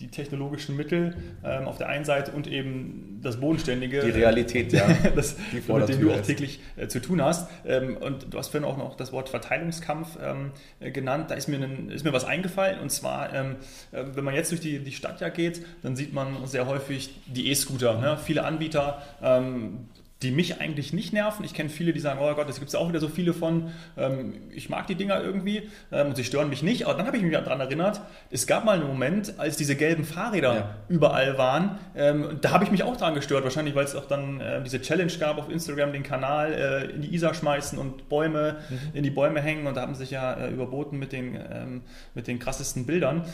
die 0.00 0.08
technologischen 0.08 0.76
Mittel 0.76 1.16
ähm, 1.44 1.66
auf 1.66 1.78
der 1.78 1.88
einen 1.88 2.04
Seite 2.04 2.32
und 2.32 2.46
eben 2.46 3.20
das 3.22 3.40
Bodenständige. 3.40 4.00
Die 4.00 4.10
Realität, 4.10 4.72
ja. 4.72 4.86
das, 5.16 5.36
die 5.52 5.72
mit 5.72 5.88
dem 5.88 6.00
du 6.00 6.12
auch 6.12 6.20
täglich 6.20 6.60
äh, 6.76 6.86
zu 6.88 7.00
tun 7.00 7.22
hast. 7.22 7.48
Ähm, 7.64 7.96
und 7.96 8.32
du 8.32 8.38
hast 8.38 8.48
vorhin 8.48 8.68
auch 8.68 8.76
noch 8.76 8.96
das 8.96 9.12
Wort 9.12 9.28
Verteilungskampf 9.28 10.18
ähm, 10.22 10.50
äh, 10.80 10.90
genannt. 10.90 11.30
Da 11.30 11.34
ist 11.34 11.48
mir, 11.48 11.56
ein, 11.56 11.90
ist 11.90 12.04
mir 12.04 12.12
was 12.12 12.24
eingefallen. 12.24 12.80
Und 12.80 12.90
zwar, 12.90 13.32
ähm, 13.32 13.56
äh, 13.92 14.04
wenn 14.14 14.24
man 14.24 14.34
jetzt 14.34 14.50
durch 14.50 14.60
die, 14.60 14.80
die 14.80 14.92
Stadt 14.92 15.20
ja 15.20 15.30
geht, 15.30 15.64
dann 15.82 15.96
sieht 15.96 16.12
man 16.12 16.46
sehr 16.46 16.66
häufig 16.66 17.10
die 17.26 17.50
E-Scooter. 17.50 17.98
Ne? 17.98 18.18
Viele 18.22 18.44
Anbieter 18.44 19.02
ähm, 19.22 19.88
die 20.22 20.30
mich 20.30 20.60
eigentlich 20.60 20.94
nicht 20.94 21.12
nerven. 21.12 21.44
Ich 21.44 21.52
kenne 21.52 21.68
viele, 21.68 21.92
die 21.92 22.00
sagen, 22.00 22.20
oh 22.22 22.34
Gott, 22.34 22.48
es 22.48 22.58
gibt 22.58 22.74
auch 22.74 22.88
wieder 22.88 23.00
so 23.00 23.08
viele 23.08 23.34
von, 23.34 23.70
ähm, 23.98 24.34
ich 24.50 24.70
mag 24.70 24.86
die 24.86 24.94
Dinger 24.94 25.22
irgendwie 25.22 25.68
ähm, 25.92 26.08
und 26.08 26.16
sie 26.16 26.24
stören 26.24 26.48
mich 26.48 26.62
nicht. 26.62 26.86
Aber 26.86 26.94
dann 26.94 27.06
habe 27.06 27.18
ich 27.18 27.22
mich 27.22 27.32
daran 27.32 27.60
erinnert, 27.60 28.00
es 28.30 28.46
gab 28.46 28.64
mal 28.64 28.78
einen 28.78 28.86
Moment, 28.86 29.34
als 29.38 29.58
diese 29.58 29.76
gelben 29.76 30.04
Fahrräder 30.04 30.54
ja. 30.54 30.74
überall 30.88 31.36
waren. 31.36 31.78
Ähm, 31.94 32.38
da 32.40 32.52
habe 32.52 32.64
ich 32.64 32.70
mich 32.70 32.82
auch 32.82 32.96
daran 32.96 33.14
gestört, 33.14 33.44
wahrscheinlich, 33.44 33.74
weil 33.74 33.84
es 33.84 33.94
auch 33.94 34.06
dann 34.06 34.40
äh, 34.40 34.62
diese 34.62 34.80
Challenge 34.80 35.12
gab 35.20 35.36
auf 35.36 35.50
Instagram, 35.50 35.92
den 35.92 36.02
Kanal 36.02 36.52
äh, 36.54 36.94
in 36.94 37.02
die 37.02 37.14
Isar 37.14 37.34
schmeißen 37.34 37.78
und 37.78 38.08
Bäume 38.08 38.56
mhm. 38.70 38.78
in 38.94 39.02
die 39.02 39.10
Bäume 39.10 39.42
hängen. 39.42 39.66
Und 39.66 39.76
da 39.76 39.82
haben 39.82 39.94
sie 39.94 40.00
sich 40.00 40.12
ja 40.12 40.32
äh, 40.32 40.50
überboten 40.50 40.98
mit 40.98 41.12
den, 41.12 41.82
mit 42.14 42.26
den 42.26 42.38
krassesten 42.38 42.86
Bildern. 42.86 43.26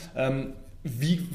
Wie 0.82 1.28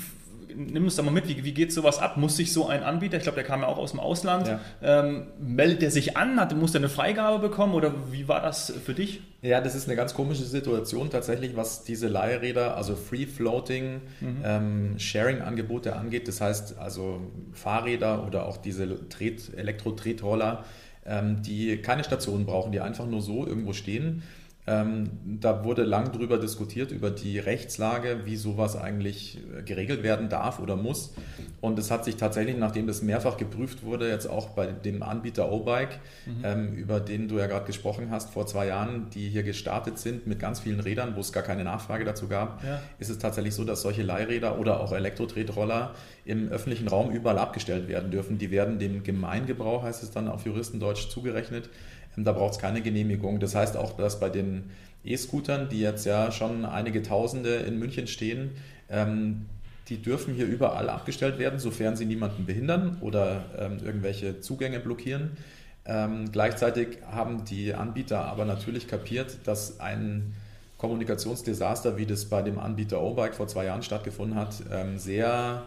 nimm 0.56 0.84
uns 0.84 0.96
da 0.96 1.04
mal 1.04 1.12
mit, 1.12 1.28
wie, 1.28 1.44
wie 1.44 1.54
geht 1.54 1.72
sowas 1.72 2.00
ab? 2.00 2.18
Muss 2.18 2.38
sich 2.38 2.54
so 2.54 2.68
ein 2.68 2.84
Anbieter, 2.84 3.18
ich 3.18 3.24
glaube, 3.24 3.36
der 3.36 3.44
kam 3.44 3.62
ja 3.62 3.68
auch 3.68 3.78
aus 3.78 3.92
dem 3.92 4.00
Ausland, 4.00 4.48
ja. 4.48 4.60
ähm, 4.82 5.28
meldet 5.40 5.82
der 5.82 5.92
sich 5.92 6.18
an, 6.18 6.40
hat, 6.40 6.56
muss 6.56 6.72
der 6.72 6.82
eine 6.82 6.90
Freigabe 6.90 7.40
bekommen 7.40 7.74
oder 7.74 7.94
wie 8.12 8.28
war 8.28 8.42
das 8.42 8.74
für 8.86 8.94
dich? 8.94 9.22
Ja, 9.42 9.62
das 9.62 9.76
ist 9.76 9.88
eine 9.88 9.96
ganz 9.96 10.14
komische 10.14 10.44
Situation 10.44 11.10
tatsächlich, 11.10 11.56
was 11.56 11.84
diese 11.84 12.08
Leihräder, 12.08 12.76
also 12.76 12.96
Free-Floating, 12.96 14.02
mhm. 14.20 14.42
ähm, 14.44 15.00
Sharing-Angebote 15.00 15.96
angeht. 15.96 16.28
Das 16.28 16.42
heißt 16.42 16.78
also 16.80 17.22
Fahrräder 17.54 18.26
oder 18.26 18.46
auch 18.48 18.58
diese 18.58 18.84
Elektro-Tretroller, 18.84 20.64
ähm, 21.06 21.42
die 21.44 21.78
keine 21.78 22.04
Station 22.04 22.46
brauchen, 22.46 22.72
die 22.72 22.80
einfach 22.80 23.06
nur 23.06 23.22
so 23.22 23.46
irgendwo 23.46 23.74
stehen 23.74 24.24
ähm, 24.70 25.10
da 25.40 25.64
wurde 25.64 25.84
lang 25.84 26.12
drüber 26.12 26.38
diskutiert, 26.38 26.92
über 26.92 27.10
die 27.10 27.40
Rechtslage, 27.40 28.26
wie 28.26 28.36
sowas 28.36 28.76
eigentlich 28.76 29.40
äh, 29.58 29.64
geregelt 29.64 30.04
werden 30.04 30.28
darf 30.28 30.60
oder 30.60 30.76
muss. 30.76 31.14
Und 31.62 31.80
es 31.80 31.90
hat 31.90 32.04
sich 32.04 32.18
tatsächlich, 32.18 32.58
nachdem 32.58 32.86
das 32.86 33.02
mehrfach 33.02 33.38
geprüft 33.38 33.84
wurde, 33.84 34.10
jetzt 34.10 34.28
auch 34.28 34.50
bei 34.50 34.68
dem 34.68 35.04
Anbieter 35.04 35.50
O-Bike, 35.54 36.00
mhm. 36.26 36.44
ähm, 36.44 36.74
über 36.74 37.00
den 37.00 37.30
du 37.30 37.38
ja 37.38 37.48
gerade 37.48 37.66
gesprochen 37.66 38.10
hast, 38.12 38.32
vor 38.32 38.46
zwei 38.46 38.68
Jahren, 38.68 39.10
die 39.14 39.30
hier 39.30 39.44
gestartet 39.44 40.00
sind 40.00 40.28
mit 40.28 40.40
ganz 40.40 40.60
vielen 40.60 40.82
Rädern, 40.82 41.16
wo 41.16 41.22
es 41.22 41.32
gar 41.32 41.44
keine 41.44 41.64
Nachfrage 41.64 42.04
dazu 42.04 42.28
gab, 42.28 42.62
ja. 42.62 42.82
ist 43.00 43.10
es 43.10 43.20
tatsächlich 43.20 43.56
so, 43.56 43.64
dass 43.64 43.82
solche 43.82 44.04
Leihräder 44.04 44.60
oder 44.60 44.82
auch 44.82 44.92
Elektrotretroller 44.92 45.96
im 46.26 46.50
öffentlichen 46.50 46.90
Raum 46.90 47.12
überall 47.12 47.38
abgestellt 47.38 47.88
werden 47.88 48.12
dürfen. 48.12 48.38
Die 48.38 48.52
werden 48.52 48.80
dem 48.80 49.04
Gemeingebrauch, 49.04 49.84
heißt 49.84 50.04
es 50.04 50.12
dann 50.12 50.28
auf 50.28 50.46
Juristendeutsch, 50.46 51.10
zugerechnet. 51.10 51.70
Da 52.18 52.32
braucht 52.32 52.54
es 52.54 52.60
keine 52.60 52.82
Genehmigung. 52.82 53.40
Das 53.40 53.56
heißt 53.56 53.78
auch, 53.78 53.96
dass 53.96 54.20
bei 54.20 54.30
den 54.30 54.72
E-Scootern, 55.04 55.70
die 55.70 55.80
jetzt 55.80 56.06
ja 56.06 56.32
schon 56.32 56.66
einige 56.66 57.04
Tausende 57.04 57.58
in 57.58 57.78
München 57.78 58.08
stehen, 58.08 58.52
ähm, 58.90 59.46
die 59.88 60.02
dürfen 60.02 60.34
hier 60.34 60.48
überall 60.48 60.90
abgestellt 60.90 61.40
werden, 61.40 61.60
sofern 61.60 61.96
sie 61.96 62.06
niemanden 62.06 62.46
behindern 62.46 62.98
oder 63.02 63.46
ähm, 63.58 63.78
irgendwelche 63.84 64.42
Zugänge 64.42 64.80
blockieren. 64.80 65.38
Ähm, 65.86 66.32
gleichzeitig 66.32 66.98
haben 67.10 67.46
die 67.46 67.74
Anbieter 67.74 68.26
aber 68.26 68.44
natürlich 68.44 68.88
kapiert, 68.88 69.38
dass 69.46 69.80
ein 69.80 70.34
Kommunikationsdesaster, 70.78 71.98
wie 71.98 72.06
das 72.06 72.26
bei 72.26 72.42
dem 72.42 72.60
Anbieter 72.60 73.02
O-Bike 73.02 73.36
vor 73.36 73.48
zwei 73.48 73.66
Jahren 73.66 73.84
stattgefunden 73.84 74.38
hat, 74.38 74.56
ähm, 74.72 74.98
sehr 74.98 75.64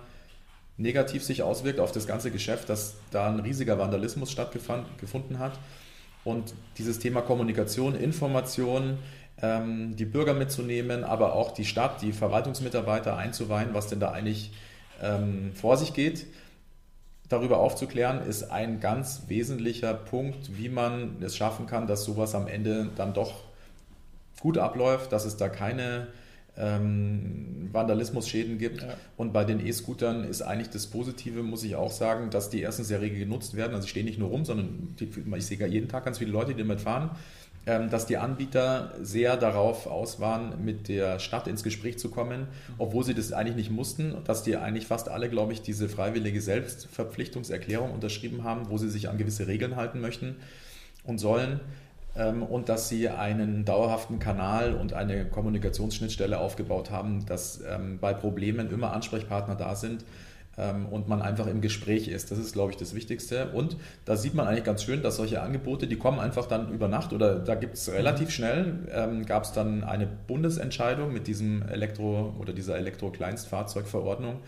negativ 0.77 1.23
sich 1.23 1.43
auswirkt 1.43 1.81
auf 1.81 1.93
das 1.93 2.07
ganze 2.07 2.31
Geschäft, 2.31 2.69
dass 2.69 2.95
da 3.11 3.29
ein 3.29 3.41
riesiger 3.41 3.79
Vandalismus 3.79 4.31
stattgefunden 4.31 5.39
hat. 5.39 5.53
Und 6.25 6.55
dieses 6.79 6.99
Thema 6.99 7.23
Kommunikation, 7.23 7.95
Information, 7.95 8.99
ähm, 9.43 9.97
die 9.97 10.05
Bürger 10.05 10.35
mitzunehmen, 10.35 11.05
aber 11.05 11.35
auch 11.35 11.53
die 11.53 11.65
Stadt, 11.65 12.03
die 12.03 12.13
Verwaltungsmitarbeiter 12.13 13.17
einzuweihen, 13.17 13.73
was 13.73 13.87
denn 13.87 14.01
da 14.01 14.11
eigentlich 14.11 14.53
ähm, 15.03 15.53
vor 15.55 15.77
sich 15.77 15.95
geht, 15.95 16.27
darüber 17.29 17.59
aufzuklären, 17.59 18.27
ist 18.27 18.51
ein 18.51 18.81
ganz 18.81 19.25
wesentlicher 19.29 19.95
Punkt, 19.95 20.59
wie 20.59 20.69
man 20.69 21.23
es 21.23 21.37
schaffen 21.37 21.67
kann, 21.67 21.87
dass 21.87 22.05
sowas 22.05 22.35
am 22.35 22.49
Ende 22.49 22.91
dann 22.97 23.15
doch 23.15 23.45
gut 24.41 24.59
abläuft, 24.59 25.13
dass 25.13 25.25
es 25.25 25.37
da 25.37 25.49
keine 25.49 26.09
ähm, 26.61 27.69
Vandalismusschäden 27.73 28.59
gibt. 28.59 28.83
Ja. 28.83 28.95
Und 29.17 29.33
bei 29.33 29.45
den 29.45 29.65
E-Scootern 29.65 30.25
ist 30.25 30.43
eigentlich 30.43 30.71
das 30.71 30.87
Positive, 30.87 31.43
muss 31.43 31.65
ich 31.65 31.77
auch 31.77 31.91
sagen, 31.91 32.31
dass 32.31 32.51
die 32.51 32.61
erstens 32.61 32.89
sehr 32.89 33.01
rege 33.01 33.19
genutzt 33.19 33.57
werden. 33.57 33.75
Also 33.75 33.85
ich 33.85 33.91
stehe 33.91 34.05
nicht 34.05 34.19
nur 34.19 34.29
rum, 34.29 34.45
sondern 34.45 34.95
die, 34.99 35.09
ich 35.37 35.47
sehe 35.47 35.67
jeden 35.67 35.89
Tag 35.89 36.05
ganz 36.05 36.19
viele 36.19 36.31
Leute, 36.31 36.53
die 36.55 36.63
damit 36.63 36.81
fahren. 36.81 37.11
Ähm, 37.67 37.91
dass 37.91 38.07
die 38.07 38.17
Anbieter 38.17 38.95
sehr 39.03 39.37
darauf 39.37 39.87
aus 39.87 40.19
waren, 40.19 40.65
mit 40.65 40.89
der 40.89 41.19
Stadt 41.19 41.47
ins 41.47 41.63
Gespräch 41.63 41.99
zu 41.99 42.09
kommen, 42.09 42.47
obwohl 42.79 43.05
sie 43.05 43.13
das 43.13 43.35
eigentlich 43.35 43.57
nicht 43.57 43.71
mussten, 43.71 44.15
dass 44.25 44.43
die 44.43 44.57
eigentlich 44.57 44.87
fast 44.87 45.11
alle, 45.11 45.29
glaube 45.29 45.53
ich, 45.53 45.61
diese 45.61 45.91
freiwillige 45.91 46.41
Selbstverpflichtungserklärung 46.41 47.93
unterschrieben 47.93 48.45
haben, 48.45 48.71
wo 48.71 48.79
sie 48.79 48.89
sich 48.89 49.11
an 49.11 49.19
gewisse 49.19 49.47
Regeln 49.47 49.77
halten 49.77 50.01
möchten 50.01 50.37
und 51.05 51.19
sollen. 51.19 51.61
Ähm, 52.17 52.43
und 52.43 52.69
dass 52.69 52.89
sie 52.89 53.09
einen 53.09 53.65
dauerhaften 53.65 54.19
Kanal 54.19 54.75
und 54.75 54.93
eine 54.93 55.27
Kommunikationsschnittstelle 55.27 56.39
aufgebaut 56.39 56.91
haben, 56.91 57.25
dass 57.27 57.61
ähm, 57.69 57.99
bei 58.01 58.13
Problemen 58.15 58.71
immer 58.71 58.93
Ansprechpartner 58.93 59.55
da 59.55 59.77
sind 59.77 60.05
ähm, 60.59 60.87
und 60.87 61.09
man 61.09 61.23
einfach 61.23 61.47
im 61.47 61.61
Gespräch 61.61 62.09
ist. 62.09 62.31
Das 62.31 62.39
ist, 62.39 62.53
glaube 62.53 62.73
ich, 62.73 62.77
das 62.77 62.95
Wichtigste. 62.95 63.51
Und 63.51 63.77
da 64.05 64.17
sieht 64.17 64.35
man 64.35 64.47
eigentlich 64.47 64.65
ganz 64.65 64.83
schön, 64.83 65.03
dass 65.03 65.17
solche 65.17 65.41
Angebote, 65.41 65.87
die 65.87 65.97
kommen 65.97 66.19
einfach 66.19 66.47
dann 66.47 66.73
über 66.73 66.89
Nacht 66.89 67.13
oder 67.13 67.39
da 67.39 67.55
gibt 67.55 67.75
es 67.75 67.91
relativ 67.93 68.31
schnell, 68.31 68.89
ähm, 68.93 69.25
gab 69.25 69.45
es 69.45 69.53
dann 69.53 69.85
eine 69.85 70.07
Bundesentscheidung 70.07 71.13
mit 71.13 71.27
diesem 71.27 71.63
Elektro- 71.63 72.35
oder 72.39 72.53
dieser 72.53 72.77
Elektro-Kleinstfahrzeugverordnung. 72.77 74.41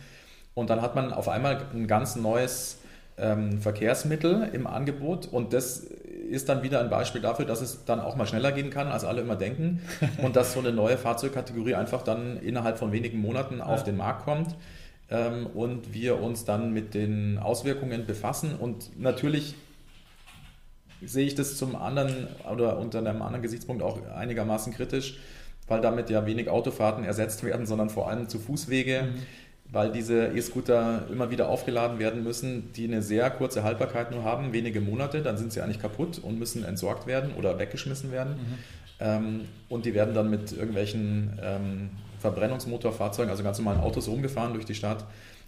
Und 0.55 0.68
dann 0.68 0.83
hat 0.83 0.94
man 0.94 1.12
auf 1.12 1.29
einmal 1.29 1.64
ein 1.72 1.87
ganz 1.87 2.16
neues 2.16 2.79
ähm, 3.16 3.61
Verkehrsmittel 3.61 4.51
im 4.53 4.66
Angebot 4.66 5.27
und 5.27 5.53
das 5.53 5.87
ist 6.33 6.49
dann 6.49 6.62
wieder 6.62 6.81
ein 6.81 6.90
Beispiel 6.90 7.21
dafür, 7.21 7.45
dass 7.45 7.61
es 7.61 7.85
dann 7.85 8.01
auch 8.01 8.16
mal 8.16 8.27
schneller 8.27 8.53
gehen 8.53 8.71
kann, 8.71 8.88
als 8.88 9.05
alle 9.05 9.21
immer 9.21 9.37
denken 9.37 9.81
und 10.23 10.37
dass 10.37 10.55
so 10.55 10.61
eine 10.61 10.73
neue 10.73 10.97
Fahrzeugkategorie 10.97 11.75
einfach 11.75 12.03
dann 12.03 12.38
innerhalb 12.38 12.79
von 12.79 12.92
wenigen 12.92 13.18
Monaten 13.18 13.61
auf 13.61 13.81
ja. 13.81 13.85
den 13.85 13.97
Markt 13.97 14.25
kommt 14.25 14.57
ähm, 15.11 15.47
und 15.47 15.92
wir 15.92 16.21
uns 16.21 16.45
dann 16.45 16.73
mit 16.73 16.95
den 16.95 17.38
Auswirkungen 17.38 18.07
befassen 18.07 18.57
und 18.57 18.99
natürlich 18.99 19.55
sehe 21.05 21.27
ich 21.27 21.35
das 21.35 21.57
zum 21.57 21.77
anderen 21.77 22.29
oder 22.51 22.79
unter 22.79 23.01
einem 23.01 23.23
anderen 23.23 23.42
Gesichtspunkt 23.42 23.83
auch 23.83 23.99
einigermaßen 24.14 24.73
kritisch, 24.73 25.18
weil 25.66 25.81
damit 25.81 26.11
ja 26.11 26.27
wenig 26.27 26.49
Autofahrten 26.49 27.05
ersetzt 27.05 27.42
werden, 27.42 27.66
sondern 27.66 27.90
vor 27.90 28.09
allem 28.09 28.29
zu 28.29 28.38
Fußwege. 28.38 29.09
Mhm 29.12 29.23
weil 29.72 29.90
diese 29.90 30.26
E-Scooter 30.28 31.06
immer 31.11 31.30
wieder 31.30 31.48
aufgeladen 31.48 31.98
werden 31.98 32.22
müssen, 32.22 32.72
die 32.74 32.85
eine 32.85 33.02
sehr 33.02 33.30
kurze 33.30 33.64
Haltbarkeit 33.64 34.11
nur 34.11 34.22
haben, 34.22 34.52
wenige 34.52 34.82
Monate, 34.82 35.22
dann 35.22 35.38
sind 35.38 35.52
sie 35.52 35.62
eigentlich 35.62 35.80
kaputt 35.80 36.18
und 36.22 36.38
müssen 36.38 36.62
entsorgt 36.62 37.06
werden 37.06 37.32
oder 37.38 37.58
weggeschmissen 37.58 38.12
werden. 38.12 38.35
Mhm. 38.35 38.58
Ähm, 39.00 39.40
und 39.70 39.87
die 39.87 39.94
werden 39.94 40.14
dann 40.14 40.28
mit 40.28 40.52
irgendwelchen 40.52 41.38
ähm, 41.42 41.90
Verbrennungsmotorfahrzeugen, 42.20 43.30
also 43.30 43.42
ganz 43.42 43.58
normalen 43.58 43.80
Autos 43.80 44.08
rumgefahren 44.08 44.52
durch 44.52 44.66
die 44.66 44.74
Stadt. 44.74 45.06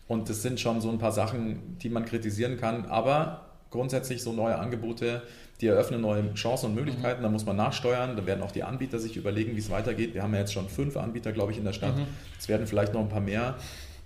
Und 0.08 0.28
das 0.28 0.42
sind 0.42 0.58
schon 0.58 0.80
so 0.80 0.90
ein 0.90 0.98
paar 0.98 1.12
Sachen, 1.12 1.76
die 1.82 1.90
man 1.90 2.06
kritisieren 2.06 2.58
kann. 2.58 2.86
Aber 2.86 3.42
grundsätzlich 3.70 4.22
so 4.22 4.32
neue 4.32 4.58
Angebote, 4.58 5.22
die 5.60 5.66
eröffnen 5.66 6.00
neue 6.00 6.32
Chancen 6.34 6.66
und 6.70 6.74
Möglichkeiten. 6.74 7.20
Mhm. 7.20 7.24
Da 7.24 7.30
muss 7.30 7.44
man 7.44 7.56
nachsteuern. 7.56 8.16
Da 8.16 8.26
werden 8.26 8.42
auch 8.42 8.52
die 8.52 8.62
Anbieter 8.62 8.98
sich 8.98 9.16
überlegen, 9.16 9.54
wie 9.54 9.60
es 9.60 9.70
weitergeht. 9.70 10.14
Wir 10.14 10.22
haben 10.22 10.32
ja 10.32 10.40
jetzt 10.40 10.52
schon 10.52 10.68
fünf 10.68 10.96
Anbieter, 10.96 11.32
glaube 11.32 11.52
ich, 11.52 11.58
in 11.58 11.64
der 11.64 11.72
Stadt. 11.72 11.96
Mhm. 11.96 12.06
Es 12.38 12.48
werden 12.48 12.66
vielleicht 12.66 12.94
noch 12.94 13.00
ein 13.00 13.08
paar 13.08 13.20
mehr. 13.20 13.56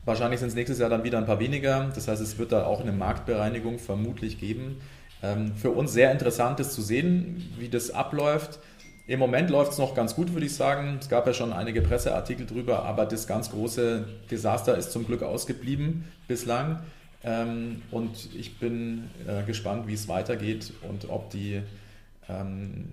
Wahrscheinlich 0.09 0.41
sind 0.41 0.49
es 0.49 0.55
nächstes 0.55 0.79
Jahr 0.79 0.89
dann 0.89 1.05
wieder 1.05 1.19
ein 1.19 1.27
paar 1.27 1.39
weniger. 1.39 1.91
Das 1.95 2.09
heißt, 2.09 2.23
es 2.23 2.39
wird 2.39 2.51
da 2.51 2.65
auch 2.65 2.81
eine 2.81 2.93
Marktbereinigung 2.93 3.79
vermutlich 3.79 4.41
geben. 4.41 4.81
Ähm, 5.23 5.55
für 5.55 5.69
uns 5.69 5.93
sehr 5.93 6.11
interessant 6.11 6.61
ist 6.61 6.73
zu 6.73 6.81
sehen, 6.81 7.53
wie 7.59 7.69
das 7.69 7.91
abläuft. 7.91 8.59
Im 9.07 9.19
Moment 9.19 9.51
läuft 9.51 9.73
es 9.73 9.79
noch 9.79 9.95
ganz 9.95 10.15
gut, 10.15 10.33
würde 10.33 10.47
ich 10.47 10.55
sagen. 10.55 10.97
Es 10.99 11.11
gab 11.11 11.27
ja 11.27 11.35
schon 11.35 11.53
einige 11.53 11.83
Presseartikel 11.83 12.47
drüber, 12.47 12.87
aber 12.87 13.05
das 13.05 13.27
ganz 13.27 13.51
große 13.51 14.07
Desaster 14.31 14.79
ist 14.79 14.93
zum 14.93 15.07
Glück 15.07 15.23
ausgeblieben 15.23 16.05
bislang. 16.27 16.81
Ähm, 17.23 17.83
und 17.91 18.31
ich 18.35 18.59
bin 18.59 19.11
äh, 19.27 19.43
gespannt, 19.43 19.89
wie 19.89 19.93
es 19.93 20.09
weitergeht 20.09 20.73
und 20.89 21.11
ob 21.11 21.29
die 21.29 21.61
ähm, 22.31 22.89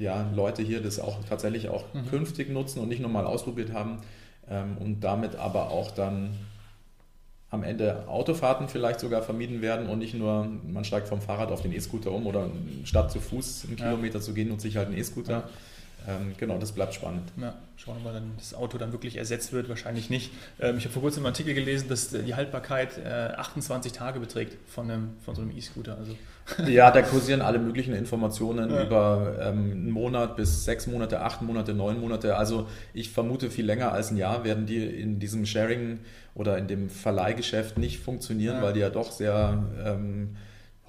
ja, 0.00 0.28
Leute 0.34 0.62
hier 0.62 0.82
das 0.82 0.98
auch 0.98 1.22
tatsächlich 1.28 1.68
auch 1.68 1.84
mhm. 1.94 2.10
künftig 2.10 2.50
nutzen 2.50 2.80
und 2.80 2.88
nicht 2.88 3.02
nur 3.02 3.10
mal 3.10 3.24
ausprobiert 3.24 3.72
haben 3.72 4.00
und 4.78 5.00
damit 5.00 5.36
aber 5.36 5.70
auch 5.70 5.90
dann 5.90 6.30
am 7.50 7.64
Ende 7.64 8.04
Autofahrten 8.08 8.68
vielleicht 8.68 9.00
sogar 9.00 9.22
vermieden 9.22 9.60
werden 9.60 9.88
und 9.88 9.98
nicht 9.98 10.14
nur, 10.14 10.46
man 10.68 10.84
steigt 10.84 11.08
vom 11.08 11.20
Fahrrad 11.20 11.50
auf 11.50 11.62
den 11.62 11.72
E-Scooter 11.72 12.12
um 12.12 12.26
oder 12.26 12.48
statt 12.84 13.10
zu 13.10 13.20
Fuß 13.20 13.66
einen 13.66 13.76
Kilometer 13.76 14.18
ja. 14.18 14.20
zu 14.20 14.34
gehen, 14.34 14.48
nutze 14.48 14.68
ich 14.68 14.76
halt 14.76 14.88
einen 14.88 14.98
E-Scooter. 14.98 15.32
Ja. 15.32 15.48
Ähm, 16.08 16.34
genau, 16.36 16.58
das 16.58 16.72
bleibt 16.72 16.94
spannend. 16.94 17.30
Ja, 17.36 17.54
schauen 17.76 17.96
wir 17.98 18.04
mal, 18.04 18.12
dann 18.12 18.32
das 18.36 18.54
Auto 18.54 18.78
dann 18.78 18.92
wirklich 18.92 19.16
ersetzt 19.16 19.52
wird, 19.52 19.68
wahrscheinlich 19.68 20.10
nicht. 20.10 20.32
Ähm, 20.60 20.78
ich 20.78 20.84
habe 20.84 20.92
vor 20.92 21.02
kurzem 21.02 21.24
einen 21.24 21.32
Artikel 21.32 21.54
gelesen, 21.54 21.88
dass 21.88 22.10
die 22.10 22.34
Haltbarkeit 22.34 22.98
äh, 22.98 23.34
28 23.36 23.92
Tage 23.92 24.20
beträgt 24.20 24.56
von, 24.68 24.90
einem, 24.90 25.10
von 25.24 25.34
so 25.34 25.42
einem 25.42 25.56
E-Scooter. 25.56 25.96
Also. 25.98 26.16
Ja, 26.66 26.90
da 26.90 27.02
kursieren 27.02 27.42
alle 27.42 27.60
möglichen 27.60 27.94
Informationen 27.94 28.70
ja. 28.70 28.82
über 28.82 29.36
ähm, 29.40 29.70
einen 29.70 29.90
Monat 29.90 30.36
bis 30.36 30.64
sechs 30.64 30.86
Monate, 30.88 31.20
acht 31.20 31.42
Monate, 31.42 31.74
neun 31.74 32.00
Monate. 32.00 32.36
Also 32.36 32.66
ich 32.92 33.10
vermute, 33.10 33.50
viel 33.50 33.64
länger 33.64 33.92
als 33.92 34.10
ein 34.10 34.16
Jahr 34.16 34.42
werden 34.42 34.66
die 34.66 34.84
in 34.84 35.20
diesem 35.20 35.46
Sharing 35.46 36.00
oder 36.34 36.58
in 36.58 36.66
dem 36.66 36.90
Verleihgeschäft 36.90 37.78
nicht 37.78 38.00
funktionieren, 38.00 38.56
ja. 38.56 38.62
weil 38.62 38.72
die 38.72 38.80
ja 38.80 38.90
doch 38.90 39.12
sehr 39.12 39.62
ähm, 39.84 40.36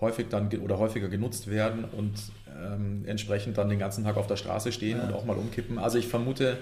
häufig 0.02 0.28
dann 0.30 0.50
oder 0.58 0.80
häufiger 0.80 1.08
genutzt 1.08 1.50
werden 1.50 1.86
und 1.86 2.14
ähm, 2.62 3.04
entsprechend 3.06 3.58
dann 3.58 3.70
den 3.70 3.80
ganzen 3.80 4.04
Tag 4.04 4.18
auf 4.18 4.28
der 4.28 4.36
Straße 4.36 4.72
stehen 4.72 4.98
ja. 4.98 5.04
und 5.06 5.14
auch 5.14 5.26
mal 5.26 5.38
umkippen. 5.38 5.78
Also 5.78 5.98
ich 5.98 6.08
vermute, 6.08 6.58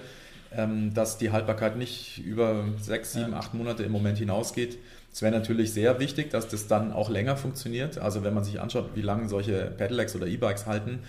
ähm, 0.56 0.92
dass 0.94 1.18
die 1.18 1.30
Haltbarkeit 1.30 1.76
nicht 1.76 2.18
über 2.24 2.64
sechs, 2.80 3.12
sieben, 3.12 3.32
ja. 3.32 3.38
acht 3.38 3.54
Monate 3.54 3.82
im 3.82 3.92
Moment 3.92 4.18
hinausgeht. 4.18 4.78
Es 5.12 5.22
wäre 5.22 5.32
natürlich 5.32 5.72
sehr 5.72 5.98
wichtig, 5.98 6.30
dass 6.30 6.48
das 6.48 6.66
dann 6.68 6.92
auch 6.92 7.10
länger 7.10 7.36
funktioniert. 7.36 7.98
Also 7.98 8.22
wenn 8.22 8.34
man 8.34 8.44
sich 8.44 8.60
anschaut, 8.60 8.90
wie 8.94 9.02
lange 9.02 9.28
solche 9.28 9.72
Pedelecs 9.76 10.14
oder 10.14 10.26
E-Bikes 10.26 10.66
halten 10.66 11.00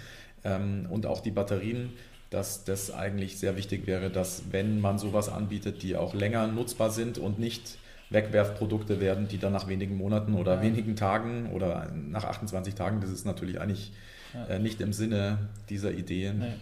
ähm, 0.43 0.87
und 0.89 1.05
auch 1.05 1.21
die 1.21 1.31
Batterien, 1.31 1.93
dass 2.29 2.63
das 2.63 2.91
eigentlich 2.91 3.37
sehr 3.37 3.57
wichtig 3.57 3.87
wäre, 3.87 4.09
dass 4.09 4.43
wenn 4.51 4.79
man 4.79 4.97
sowas 4.97 5.27
anbietet, 5.27 5.83
die 5.83 5.97
auch 5.97 6.13
länger 6.13 6.47
nutzbar 6.47 6.89
sind 6.89 7.17
und 7.17 7.39
nicht 7.39 7.77
Wegwerfprodukte 8.11 8.99
werden, 8.99 9.27
die 9.27 9.37
dann 9.37 9.53
nach 9.53 9.67
wenigen 9.67 9.97
Monaten 9.97 10.35
oder 10.35 10.55
ja. 10.55 10.61
wenigen 10.61 10.95
Tagen 10.95 11.49
oder 11.51 11.87
nach 11.93 12.25
28 12.25 12.75
Tagen, 12.75 13.01
das 13.01 13.09
ist 13.09 13.25
natürlich 13.25 13.59
eigentlich 13.59 13.93
ja. 14.33 14.55
äh, 14.55 14.59
nicht 14.59 14.81
im 14.81 14.93
Sinne 14.93 15.49
dieser 15.69 15.91
Idee, 15.91 16.33
nee. 16.37 16.53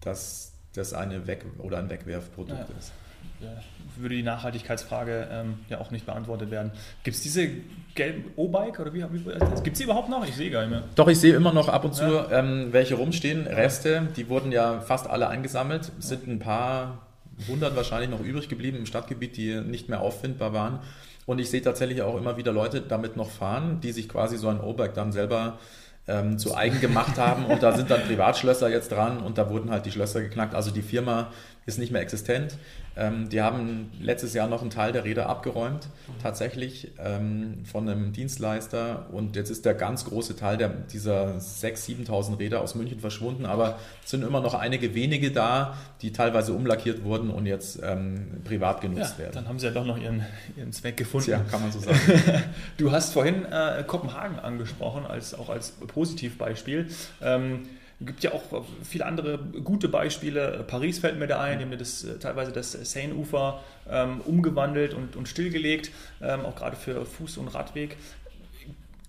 dass 0.00 0.52
das 0.74 0.92
eine 0.92 1.26
Weg 1.26 1.44
oder 1.58 1.78
ein 1.78 1.90
Wegwerfprodukt 1.90 2.68
ja. 2.68 2.78
ist. 2.78 2.92
würde 3.96 4.16
die 4.16 4.22
Nachhaltigkeitsfrage 4.22 5.28
ähm, 5.30 5.54
ja 5.68 5.80
auch 5.80 5.90
nicht 5.90 6.06
beantwortet 6.06 6.50
werden. 6.50 6.72
Gibt 7.04 7.16
es 7.16 7.22
diese 7.22 7.48
gelben 7.94 8.24
O-Bike 8.36 8.78
oder 8.78 8.92
wie, 8.92 9.02
wie 9.12 9.62
gibt 9.62 9.68
es 9.68 9.78
die 9.78 9.84
überhaupt 9.84 10.10
noch? 10.10 10.26
Ich 10.26 10.36
sehe 10.36 10.50
gar 10.50 10.60
nicht 10.60 10.70
mehr. 10.70 10.84
Doch, 10.94 11.08
ich 11.08 11.18
sehe 11.18 11.34
immer 11.34 11.52
noch 11.52 11.68
ab 11.68 11.84
und 11.84 11.94
zu 11.94 12.04
ähm, 12.30 12.68
welche 12.72 12.94
rumstehen. 12.94 13.46
Reste, 13.46 14.08
die 14.16 14.28
wurden 14.28 14.52
ja 14.52 14.80
fast 14.80 15.08
alle 15.08 15.28
eingesammelt. 15.28 15.90
Es 15.98 16.08
sind 16.08 16.26
ein 16.26 16.38
paar 16.38 16.98
100 17.48 17.76
wahrscheinlich 17.76 18.10
noch 18.10 18.20
übrig 18.20 18.48
geblieben 18.48 18.78
im 18.78 18.86
Stadtgebiet, 18.86 19.36
die 19.36 19.60
nicht 19.60 19.88
mehr 19.88 20.00
auffindbar 20.00 20.52
waren. 20.52 20.80
Und 21.26 21.38
ich 21.38 21.50
sehe 21.50 21.62
tatsächlich 21.62 22.02
auch 22.02 22.16
immer 22.16 22.36
wieder 22.36 22.52
Leute 22.52 22.80
damit 22.80 23.16
noch 23.16 23.30
fahren, 23.30 23.80
die 23.80 23.92
sich 23.92 24.08
quasi 24.08 24.36
so 24.36 24.48
ein 24.48 24.60
O-Bike 24.60 24.94
dann 24.94 25.12
selber 25.12 25.58
ähm, 26.08 26.38
zu 26.38 26.56
eigen 26.56 26.80
gemacht 26.80 27.18
haben. 27.18 27.46
Und 27.46 27.62
da 27.62 27.72
sind 27.76 27.90
dann 27.90 28.02
Privatschlösser 28.02 28.68
jetzt 28.68 28.90
dran 28.90 29.18
und 29.18 29.38
da 29.38 29.48
wurden 29.48 29.70
halt 29.70 29.86
die 29.86 29.92
Schlösser 29.92 30.20
geknackt. 30.20 30.54
Also 30.54 30.70
die 30.70 30.82
Firma 30.82 31.30
ist 31.66 31.78
nicht 31.78 31.92
mehr 31.92 32.02
existent. 32.02 32.56
Ähm, 32.94 33.28
die 33.30 33.40
haben 33.40 33.90
letztes 34.00 34.34
Jahr 34.34 34.48
noch 34.48 34.60
einen 34.60 34.70
Teil 34.70 34.92
der 34.92 35.04
Räder 35.04 35.28
abgeräumt, 35.28 35.88
tatsächlich 36.22 36.90
ähm, 36.98 37.64
von 37.64 37.88
einem 37.88 38.12
Dienstleister. 38.12 39.06
Und 39.12 39.36
jetzt 39.36 39.48
ist 39.48 39.64
der 39.64 39.74
ganz 39.74 40.04
große 40.04 40.36
Teil 40.36 40.56
der, 40.58 40.68
dieser 40.68 41.36
6.000, 41.36 42.06
7.000 42.08 42.38
Räder 42.38 42.60
aus 42.60 42.74
München 42.74 43.00
verschwunden. 43.00 43.46
Aber 43.46 43.78
es 44.04 44.10
sind 44.10 44.22
immer 44.24 44.40
noch 44.40 44.54
einige 44.54 44.94
wenige 44.94 45.30
da, 45.30 45.76
die 46.02 46.12
teilweise 46.12 46.52
umlackiert 46.52 47.04
wurden 47.04 47.30
und 47.30 47.46
jetzt 47.46 47.80
ähm, 47.82 48.42
privat 48.44 48.80
genutzt 48.80 49.14
ja, 49.14 49.24
werden. 49.24 49.34
Dann 49.34 49.48
haben 49.48 49.58
sie 49.58 49.66
ja 49.66 49.72
doch 49.72 49.86
noch 49.86 49.98
ihren, 49.98 50.26
ihren 50.56 50.72
Zweck 50.72 50.96
gefunden. 50.96 51.30
Ja, 51.30 51.38
kann 51.50 51.62
man 51.62 51.72
so 51.72 51.78
sagen. 51.78 51.98
du 52.76 52.90
hast 52.90 53.12
vorhin 53.14 53.46
äh, 53.46 53.84
Kopenhagen 53.86 54.38
angesprochen, 54.38 55.06
als, 55.06 55.34
auch 55.34 55.48
als 55.48 55.70
Positivbeispiel. 55.70 56.88
Ähm, 57.22 57.68
gibt 58.06 58.22
ja 58.22 58.32
auch 58.32 58.64
viele 58.82 59.06
andere 59.06 59.38
gute 59.38 59.88
Beispiele. 59.88 60.64
Paris 60.66 60.98
fällt 60.98 61.18
mir 61.18 61.26
da 61.26 61.40
ein, 61.40 61.58
die 61.58 61.64
haben 61.64 61.78
das, 61.78 62.04
äh, 62.04 62.18
teilweise 62.18 62.52
das 62.52 62.72
Seine-Ufer 62.72 63.60
ähm, 63.90 64.20
umgewandelt 64.22 64.94
und, 64.94 65.16
und 65.16 65.28
stillgelegt, 65.28 65.90
ähm, 66.20 66.44
auch 66.44 66.56
gerade 66.56 66.76
für 66.76 67.02
Fuß- 67.02 67.38
und 67.38 67.48
Radweg. 67.48 67.96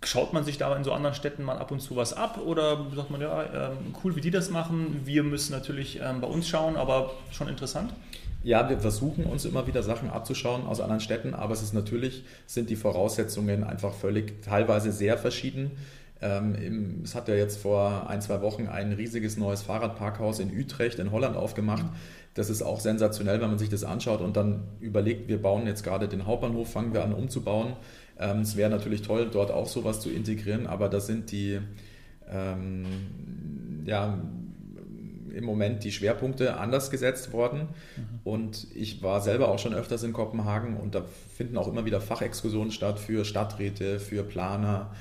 Schaut 0.03 0.33
man 0.33 0.43
sich 0.43 0.57
da 0.57 0.75
in 0.75 0.83
so 0.83 0.91
anderen 0.91 1.15
Städten 1.15 1.43
mal 1.43 1.57
ab 1.57 1.71
und 1.71 1.79
zu 1.79 1.95
was 1.95 2.13
ab 2.13 2.37
oder 2.43 2.85
sagt 2.93 3.09
man, 3.09 3.21
ja, 3.21 3.71
ähm, 3.71 3.95
cool, 4.03 4.15
wie 4.15 4.21
die 4.21 4.31
das 4.31 4.49
machen, 4.49 5.01
wir 5.05 5.23
müssen 5.23 5.53
natürlich 5.53 6.01
ähm, 6.01 6.19
bei 6.19 6.27
uns 6.27 6.47
schauen, 6.47 6.75
aber 6.75 7.11
schon 7.31 7.47
interessant? 7.47 7.93
Ja, 8.43 8.69
wir 8.69 8.77
versuchen 8.77 9.23
uns 9.23 9.45
immer 9.45 9.67
wieder 9.67 9.83
Sachen 9.83 10.09
abzuschauen 10.09 10.65
aus 10.67 10.81
anderen 10.81 10.99
Städten, 10.99 11.33
aber 11.33 11.53
es 11.53 11.61
ist 11.61 11.73
natürlich, 11.73 12.25
sind 12.45 12.69
die 12.69 12.75
Voraussetzungen 12.75 13.63
einfach 13.63 13.93
völlig 13.93 14.41
teilweise 14.43 14.91
sehr 14.91 15.17
verschieden. 15.17 15.71
Ähm, 16.23 17.01
es 17.03 17.15
hat 17.15 17.27
ja 17.27 17.35
jetzt 17.35 17.57
vor 17.57 18.09
ein, 18.09 18.21
zwei 18.21 18.41
Wochen 18.41 18.67
ein 18.67 18.93
riesiges 18.93 19.35
neues 19.35 19.61
Fahrradparkhaus 19.61 20.39
in 20.39 20.57
Utrecht 20.57 20.99
in 20.99 21.11
Holland 21.11 21.35
aufgemacht. 21.35 21.85
Das 22.33 22.49
ist 22.49 22.61
auch 22.61 22.79
sensationell, 22.79 23.41
wenn 23.41 23.49
man 23.49 23.59
sich 23.59 23.69
das 23.69 23.83
anschaut 23.83 24.21
und 24.21 24.37
dann 24.37 24.63
überlegt, 24.79 25.27
wir 25.27 25.41
bauen 25.41 25.67
jetzt 25.67 25.83
gerade 25.83 26.07
den 26.07 26.25
Hauptbahnhof, 26.25 26.71
fangen 26.71 26.93
wir 26.93 27.03
an 27.03 27.13
umzubauen. 27.13 27.73
Ähm, 28.17 28.39
es 28.39 28.55
wäre 28.55 28.69
natürlich 28.69 29.01
toll, 29.01 29.29
dort 29.31 29.51
auch 29.51 29.67
sowas 29.67 29.99
zu 29.99 30.09
integrieren, 30.09 30.65
aber 30.65 30.87
da 30.87 31.01
sind 31.01 31.31
die, 31.31 31.59
ähm, 32.31 32.85
ja, 33.85 34.17
im 35.35 35.45
Moment 35.45 35.83
die 35.83 35.91
Schwerpunkte 35.91 36.57
anders 36.57 36.89
gesetzt 36.89 37.33
worden. 37.33 37.69
Mhm. 37.97 38.19
Und 38.23 38.67
ich 38.75 39.03
war 39.03 39.19
selber 39.19 39.49
auch 39.49 39.59
schon 39.59 39.73
öfters 39.73 40.03
in 40.03 40.13
Kopenhagen 40.13 40.77
und 40.77 40.95
da 40.95 41.03
finden 41.35 41.57
auch 41.57 41.67
immer 41.67 41.85
wieder 41.85 41.99
Fachexkursionen 41.99 42.71
statt 42.71 42.99
für 42.99 43.25
Stadträte, 43.25 43.99
für 43.99 44.23
Planer, 44.23 44.91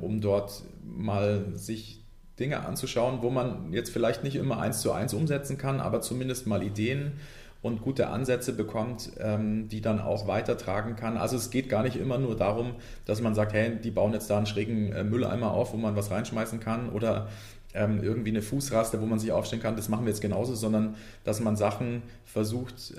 um 0.00 0.20
dort 0.20 0.62
mal 0.84 1.44
sich 1.52 1.98
Dinge 2.38 2.64
anzuschauen, 2.64 3.22
wo 3.22 3.30
man 3.30 3.72
jetzt 3.72 3.90
vielleicht 3.90 4.24
nicht 4.24 4.36
immer 4.36 4.58
eins 4.60 4.80
zu 4.80 4.92
eins 4.92 5.12
umsetzen 5.12 5.58
kann, 5.58 5.80
aber 5.80 6.00
zumindest 6.00 6.46
mal 6.46 6.62
Ideen 6.62 7.12
und 7.60 7.82
gute 7.82 8.08
Ansätze 8.08 8.52
bekommt, 8.52 9.10
ähm, 9.18 9.68
die 9.68 9.80
dann 9.80 10.00
auch 10.00 10.28
weitertragen 10.28 10.94
kann. 10.94 11.16
Also 11.16 11.36
es 11.36 11.50
geht 11.50 11.68
gar 11.68 11.82
nicht 11.82 11.96
immer 11.96 12.18
nur 12.18 12.36
darum, 12.36 12.76
dass 13.04 13.20
man 13.20 13.34
sagt, 13.34 13.52
hey, 13.52 13.76
die 13.82 13.90
bauen 13.90 14.12
jetzt 14.12 14.30
da 14.30 14.36
einen 14.36 14.46
schrägen 14.46 14.92
äh, 14.92 15.02
Mülleimer 15.02 15.50
auf, 15.50 15.72
wo 15.72 15.76
man 15.76 15.96
was 15.96 16.10
reinschmeißen 16.10 16.60
kann 16.60 16.88
oder 16.90 17.28
ähm, 17.74 18.02
irgendwie 18.02 18.30
eine 18.30 18.42
Fußraste, 18.42 19.00
wo 19.00 19.06
man 19.06 19.18
sich 19.18 19.32
aufstellen 19.32 19.60
kann. 19.60 19.74
Das 19.74 19.88
machen 19.88 20.04
wir 20.04 20.10
jetzt 20.10 20.22
genauso, 20.22 20.54
sondern 20.54 20.94
dass 21.24 21.40
man 21.40 21.56
Sachen 21.56 22.02
versucht 22.24 22.94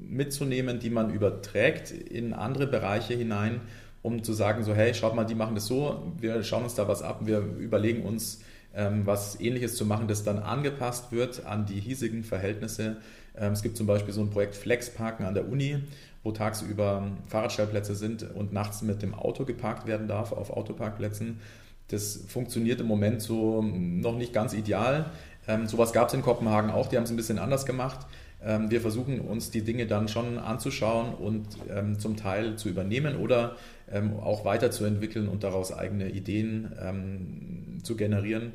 mitzunehmen, 0.00 0.78
die 0.78 0.90
man 0.90 1.10
überträgt 1.10 1.90
in 1.90 2.32
andere 2.32 2.66
Bereiche 2.66 3.14
hinein 3.14 3.60
um 4.04 4.22
zu 4.22 4.34
sagen, 4.34 4.62
so 4.64 4.74
hey, 4.74 4.92
schaut 4.92 5.14
mal, 5.14 5.24
die 5.24 5.34
machen 5.34 5.54
das 5.54 5.66
so, 5.66 6.12
wir 6.20 6.44
schauen 6.44 6.64
uns 6.64 6.74
da 6.74 6.86
was 6.86 7.00
ab, 7.00 7.20
wir 7.22 7.38
überlegen 7.38 8.02
uns, 8.02 8.40
ähm, 8.74 9.06
was 9.06 9.40
ähnliches 9.40 9.76
zu 9.76 9.86
machen, 9.86 10.08
das 10.08 10.22
dann 10.22 10.38
angepasst 10.38 11.10
wird 11.10 11.46
an 11.46 11.64
die 11.64 11.80
hiesigen 11.80 12.22
Verhältnisse. 12.22 12.98
Ähm, 13.34 13.54
es 13.54 13.62
gibt 13.62 13.78
zum 13.78 13.86
Beispiel 13.86 14.12
so 14.12 14.20
ein 14.20 14.28
Projekt 14.28 14.56
Flexparken 14.56 15.24
an 15.24 15.32
der 15.32 15.48
Uni, 15.48 15.78
wo 16.22 16.32
tagsüber 16.32 17.12
Fahrradstellplätze 17.28 17.94
sind 17.94 18.30
und 18.34 18.52
nachts 18.52 18.82
mit 18.82 19.00
dem 19.00 19.14
Auto 19.14 19.46
geparkt 19.46 19.86
werden 19.86 20.06
darf 20.06 20.32
auf 20.32 20.50
Autoparkplätzen. 20.50 21.40
Das 21.88 22.24
funktioniert 22.28 22.82
im 22.82 22.86
Moment 22.86 23.22
so 23.22 23.62
noch 23.62 24.18
nicht 24.18 24.34
ganz 24.34 24.52
ideal. 24.52 25.06
Ähm, 25.48 25.66
sowas 25.66 25.94
gab 25.94 26.08
es 26.08 26.14
in 26.14 26.20
Kopenhagen 26.20 26.70
auch, 26.70 26.88
die 26.88 26.98
haben 26.98 27.04
es 27.04 27.10
ein 27.10 27.16
bisschen 27.16 27.38
anders 27.38 27.64
gemacht. 27.64 28.06
Ähm, 28.44 28.70
wir 28.70 28.80
versuchen 28.80 29.20
uns 29.20 29.50
die 29.50 29.62
Dinge 29.62 29.86
dann 29.86 30.08
schon 30.08 30.38
anzuschauen 30.38 31.14
und 31.14 31.46
ähm, 31.70 31.98
zum 31.98 32.16
Teil 32.16 32.56
zu 32.56 32.68
übernehmen 32.68 33.16
oder 33.16 33.56
ähm, 33.90 34.18
auch 34.20 34.44
weiterzuentwickeln 34.44 35.28
und 35.28 35.44
daraus 35.44 35.72
eigene 35.72 36.10
Ideen 36.10 36.72
ähm, 36.80 37.78
zu 37.82 37.96
generieren. 37.96 38.52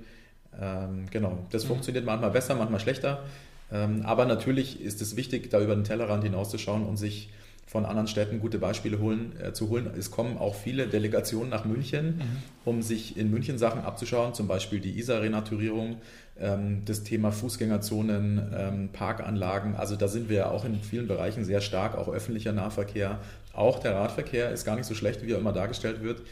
Ähm, 0.59 1.05
genau, 1.09 1.39
das 1.51 1.63
mhm. 1.63 1.69
funktioniert 1.69 2.05
manchmal 2.05 2.31
besser, 2.31 2.55
manchmal 2.55 2.79
schlechter. 2.79 3.23
Ähm, 3.71 4.01
aber 4.03 4.25
natürlich 4.25 4.81
ist 4.81 5.01
es 5.01 5.15
wichtig, 5.15 5.49
da 5.49 5.61
über 5.61 5.75
den 5.75 5.83
Tellerrand 5.83 6.23
hinauszuschauen 6.23 6.83
und 6.85 6.97
sich 6.97 7.29
von 7.69 7.85
anderen 7.85 8.07
Städten 8.07 8.39
gute 8.39 8.57
Beispiele 8.57 8.97
holen, 8.97 9.33
äh, 9.39 9.53
zu 9.53 9.69
holen. 9.69 9.91
Es 9.95 10.09
kommen 10.09 10.39
auch 10.39 10.55
viele 10.55 10.87
Delegationen 10.87 11.51
nach 11.51 11.65
München, 11.65 12.17
mhm. 12.17 12.23
um 12.65 12.81
sich 12.81 13.15
in 13.15 13.29
München 13.29 13.59
Sachen 13.59 13.81
abzuschauen, 13.81 14.33
zum 14.33 14.47
Beispiel 14.47 14.79
die 14.79 14.97
Isar-Renaturierung, 14.97 15.97
ähm, 16.39 16.81
das 16.85 17.03
Thema 17.03 17.31
Fußgängerzonen, 17.31 18.41
ähm, 18.57 18.89
Parkanlagen. 18.91 19.75
Also 19.75 19.95
da 19.95 20.07
sind 20.07 20.29
wir 20.29 20.49
auch 20.49 20.65
in 20.65 20.81
vielen 20.81 21.07
Bereichen 21.07 21.45
sehr 21.45 21.61
stark, 21.61 21.95
auch 21.95 22.09
öffentlicher 22.09 22.53
Nahverkehr. 22.53 23.19
Auch 23.53 23.77
der 23.77 23.93
Radverkehr 23.93 24.49
ist 24.49 24.65
gar 24.65 24.75
nicht 24.75 24.87
so 24.87 24.95
schlecht, 24.95 25.23
wie 25.23 25.31
er 25.31 25.37
immer 25.37 25.53
dargestellt 25.53 26.01
wird. 26.01 26.23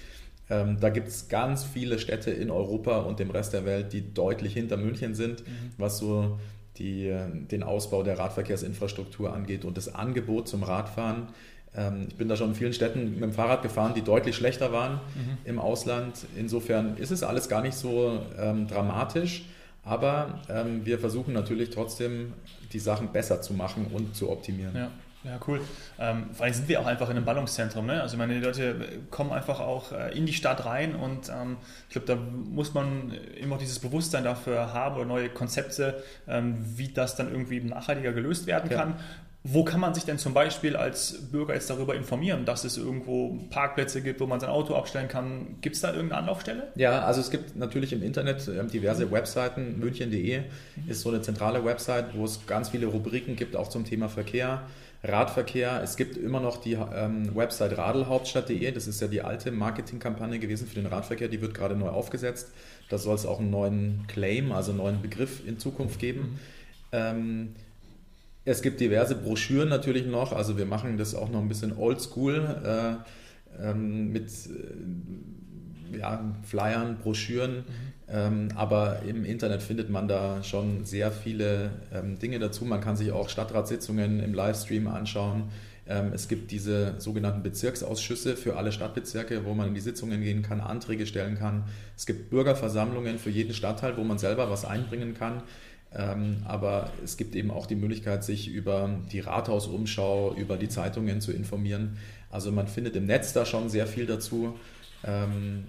Ähm, 0.50 0.78
da 0.80 0.89
gibt 0.89 1.10
es 1.10 1.28
ganz 1.28 1.63
viele 1.63 2.00
Städte 2.00 2.32
in 2.32 2.50
Europa 2.50 3.02
und 3.02 3.19
dem 3.19 3.30
Rest 3.30 3.54
der 3.54 3.63
Welt, 3.63 3.93
die 3.93 4.12
deutlich 4.12 4.54
hinter 4.54 4.78
München 4.78 5.13
sind, 5.13 5.41
mhm. 5.41 5.73
was 5.78 6.00
so 6.00 6.39
die, 6.80 7.13
den 7.52 7.63
Ausbau 7.63 8.04
der 8.04 8.20
Radverkehrsinfrastruktur 8.20 9.34
angeht 9.34 9.66
und 9.66 9.78
das 9.78 9.94
Angebot 9.94 10.48
zum 10.48 10.63
Radfahren. 10.63 11.28
Ähm, 11.76 12.06
ich 12.10 12.16
bin 12.16 12.28
da 12.28 12.36
schon 12.36 12.50
in 12.50 12.56
vielen 12.56 12.74
Städten 12.74 13.13
mit 13.13 13.24
dem 13.24 13.34
Fahrrad 13.34 13.62
gefahren, 13.62 13.94
die 13.96 14.02
deutlich 14.02 14.36
schlechter 14.36 14.72
waren 14.72 14.94
mhm. 14.94 15.38
im 15.46 15.60
Ausland. 15.60 16.26
Insofern 16.36 16.98
ist 16.98 17.12
es 17.12 17.24
alles 17.24 17.50
gar 17.50 17.62
nicht 17.62 17.76
so 17.76 18.22
ähm, 18.40 18.68
dramatisch, 18.68 19.46
aber 19.84 20.40
ähm, 20.50 20.86
wir 20.86 21.00
versuchen 21.00 21.34
natürlich 21.34 21.70
trotzdem, 21.70 22.34
die 22.74 22.80
Sachen 22.80 23.13
besser 23.13 23.42
zu 23.42 23.54
machen 23.54 23.88
und 23.94 24.16
zu 24.16 24.30
optimieren. 24.30 24.76
Ja. 24.76 24.92
Ja, 25.28 25.40
cool. 25.48 25.60
Ähm, 26.00 26.28
vor 26.34 26.46
allem 26.46 26.54
sind 26.54 26.70
wir 26.70 26.80
auch 26.80 26.86
einfach 26.86 27.10
in 27.10 27.18
einem 27.18 27.26
Ballungszentrum. 27.26 27.86
Ne? 27.86 28.02
Also 28.02 28.16
meine, 28.18 28.34
die 28.34 28.40
Leute 28.40 28.76
kommen 29.12 29.32
einfach 29.32 29.60
auch 29.60 29.92
äh, 29.92 30.18
in 30.18 30.26
die 30.26 30.34
Stadt 30.34 30.66
rein 30.66 30.96
und 30.96 31.30
ähm, 31.30 31.58
ich 31.88 31.94
glaube, 31.94 32.08
da 32.08 32.16
muss 32.16 32.74
man 32.74 33.12
immer 33.40 33.58
dieses 33.58 33.80
Bewusstsein 33.80 34.24
dafür 34.24 34.74
haben 34.74 34.96
oder 34.96 35.06
neue 35.06 35.30
Konzepte, 35.30 36.02
ähm, 36.28 36.56
wie 36.76 36.88
das 36.90 37.16
dann 37.16 37.30
irgendwie 37.30 37.60
nachhaltiger 37.60 38.13
gelöst 38.13 38.48
werden 38.48 38.70
kann. 38.70 38.92
Ja. 38.92 38.98
Wo 39.50 39.63
kann 39.63 39.80
man 39.80 39.94
sich 39.94 40.04
denn 40.04 40.18
zum 40.18 40.34
Beispiel 40.34 40.76
als 40.76 41.30
Bürger 41.32 41.54
jetzt 41.54 41.70
darüber 41.70 41.96
informieren, 41.96 42.44
dass 42.44 42.66
es 42.66 42.76
irgendwo 42.76 43.40
Parkplätze 43.50 44.02
gibt, 44.02 44.20
wo 44.20 44.26
man 44.26 44.42
sein 44.42 44.50
Auto 44.50 44.76
abstellen 44.76 45.08
kann? 45.08 45.56
Gibt 45.62 45.76
es 45.76 45.82
da 45.82 45.94
irgendeine 45.94 46.20
Anlaufstelle? 46.20 46.68
Ja, 46.76 47.04
also 47.04 47.22
es 47.22 47.32
gibt 47.32 47.56
natürlich 47.56 47.94
im 47.94 48.04
Internet 48.04 48.46
ähm, 48.50 48.68
diverse. 48.68 49.10
Webseiten. 49.10 49.80
München.de 49.80 50.40
mhm. 50.40 50.90
ist 50.90 51.00
so 51.00 51.10
eine 51.10 51.22
zentrale 51.22 51.63
Website, 51.63 52.08
wo 52.13 52.26
es 52.26 52.46
ganz 52.46 52.70
viele 52.70 52.88
Rubriken 52.88 53.38
gibt, 53.38 53.56
auch 53.56 53.70
zum 53.70 53.86
Thema 53.86 54.10
Verkehr. 54.10 54.63
Radverkehr. 55.04 55.82
Es 55.84 55.96
gibt 55.96 56.18
immer 56.18 56.40
noch 56.40 56.58
die 56.58 56.74
ähm, 56.74 57.36
Website 57.36 57.78
radelhauptstadt.de. 57.78 58.72
Das 58.72 58.88
ist 58.88 59.02
ja 59.02 59.08
die 59.08 59.22
alte 59.22 59.52
Marketingkampagne 59.52 60.40
gewesen 60.40 60.68
für 60.68 60.76
den 60.76 60.88
Radverkehr. 60.88 61.28
Die 61.28 61.42
wird 61.42 61.54
gerade 61.54 61.76
neu 61.76 61.90
aufgesetzt. 61.90 62.52
Da 62.90 62.98
soll 62.98 63.16
es 63.16 63.26
auch 63.26 63.40
einen 63.40 63.52
neuen 63.52 64.06
Claim, 64.08 64.52
also 64.52 64.72
einen 64.72 64.80
neuen 64.80 65.02
Begriff 65.02 65.48
in 65.48 65.60
Zukunft 65.60 66.00
geben. 66.00 66.22
Mhm. 66.22 66.38
Ähm, 66.92 67.56
es 68.46 68.62
gibt 68.62 68.80
diverse 68.80 69.16
Broschüren 69.16 69.70
natürlich 69.70 70.06
noch. 70.06 70.32
Also 70.32 70.58
wir 70.58 70.66
machen 70.66 70.98
das 70.98 71.16
auch 71.16 71.30
noch 71.30 71.42
ein 71.42 71.50
bisschen 71.50 71.78
oldschool 71.78 72.98
äh, 73.60 73.70
ähm, 73.70 74.12
mit 74.14 74.30
äh, 74.30 74.30
ja, 75.97 76.34
Flyern, 76.43 76.97
Broschüren. 76.97 77.58
Mhm. 77.58 77.63
Ähm, 78.10 78.50
aber 78.56 79.02
im 79.06 79.26
Internet 79.26 79.62
findet 79.62 79.89
man 79.89 80.08
da 80.08 80.41
schon 80.43 80.86
sehr 80.86 81.12
viele 81.12 81.71
ähm, 81.93 82.17
Dinge 82.17 82.39
dazu. 82.39 82.63
Man 82.63 82.80
kann 82.82 82.95
sich 82.95 83.12
auch 83.12 83.28
Stadtratssitzungen 83.28 84.21
im 84.21 84.34
Livestream 84.34 84.88
anschauen. 84.88 85.50
Ähm, 85.89 86.12
es 86.13 86.28
gibt 86.28 86.52
diese 86.52 86.95
sogenannten 87.00 87.43
Bezirksausschüsse 87.43 88.38
für 88.38 88.56
alle 88.56 88.71
Stadtbezirke, 88.71 89.45
wo 89.45 89.54
man 89.54 89.69
in 89.69 89.73
die 89.73 89.82
Sitzungen 89.82 90.21
gehen 90.21 90.41
kann, 90.41 90.62
Anträge 90.62 91.06
stellen 91.06 91.38
kann. 91.38 91.63
Es 91.95 92.06
gibt 92.06 92.30
Bürgerversammlungen 92.30 93.19
für 93.19 93.30
jeden 93.30 93.54
Stadtteil, 93.54 93.97
wo 93.97 94.04
man 94.04 94.17
selber 94.17 94.50
was 94.50 94.65
einbringen 94.65 95.13
kann. 95.13 95.43
Ähm, 95.93 96.43
aber 96.45 96.91
es 97.04 97.17
gibt 97.17 97.36
eben 97.36 97.52
auch 97.52 97.65
die 97.65 97.76
Möglichkeit, 97.76 98.23
sich 98.23 98.50
über 98.50 98.89
die 99.12 99.21
Rathausumschau, 99.21 100.36
über 100.36 100.58
die 100.58 100.67
Zeitungen 100.67 101.21
zu 101.21 101.32
informieren. 101.32 101.97
Also 102.30 102.52
man 102.52 102.67
findet 102.67 102.95
im 102.95 103.06
Netz 103.06 103.32
da 103.34 103.45
schon 103.45 103.69
sehr 103.69 103.88
viel 103.88 104.06
dazu 104.06 104.56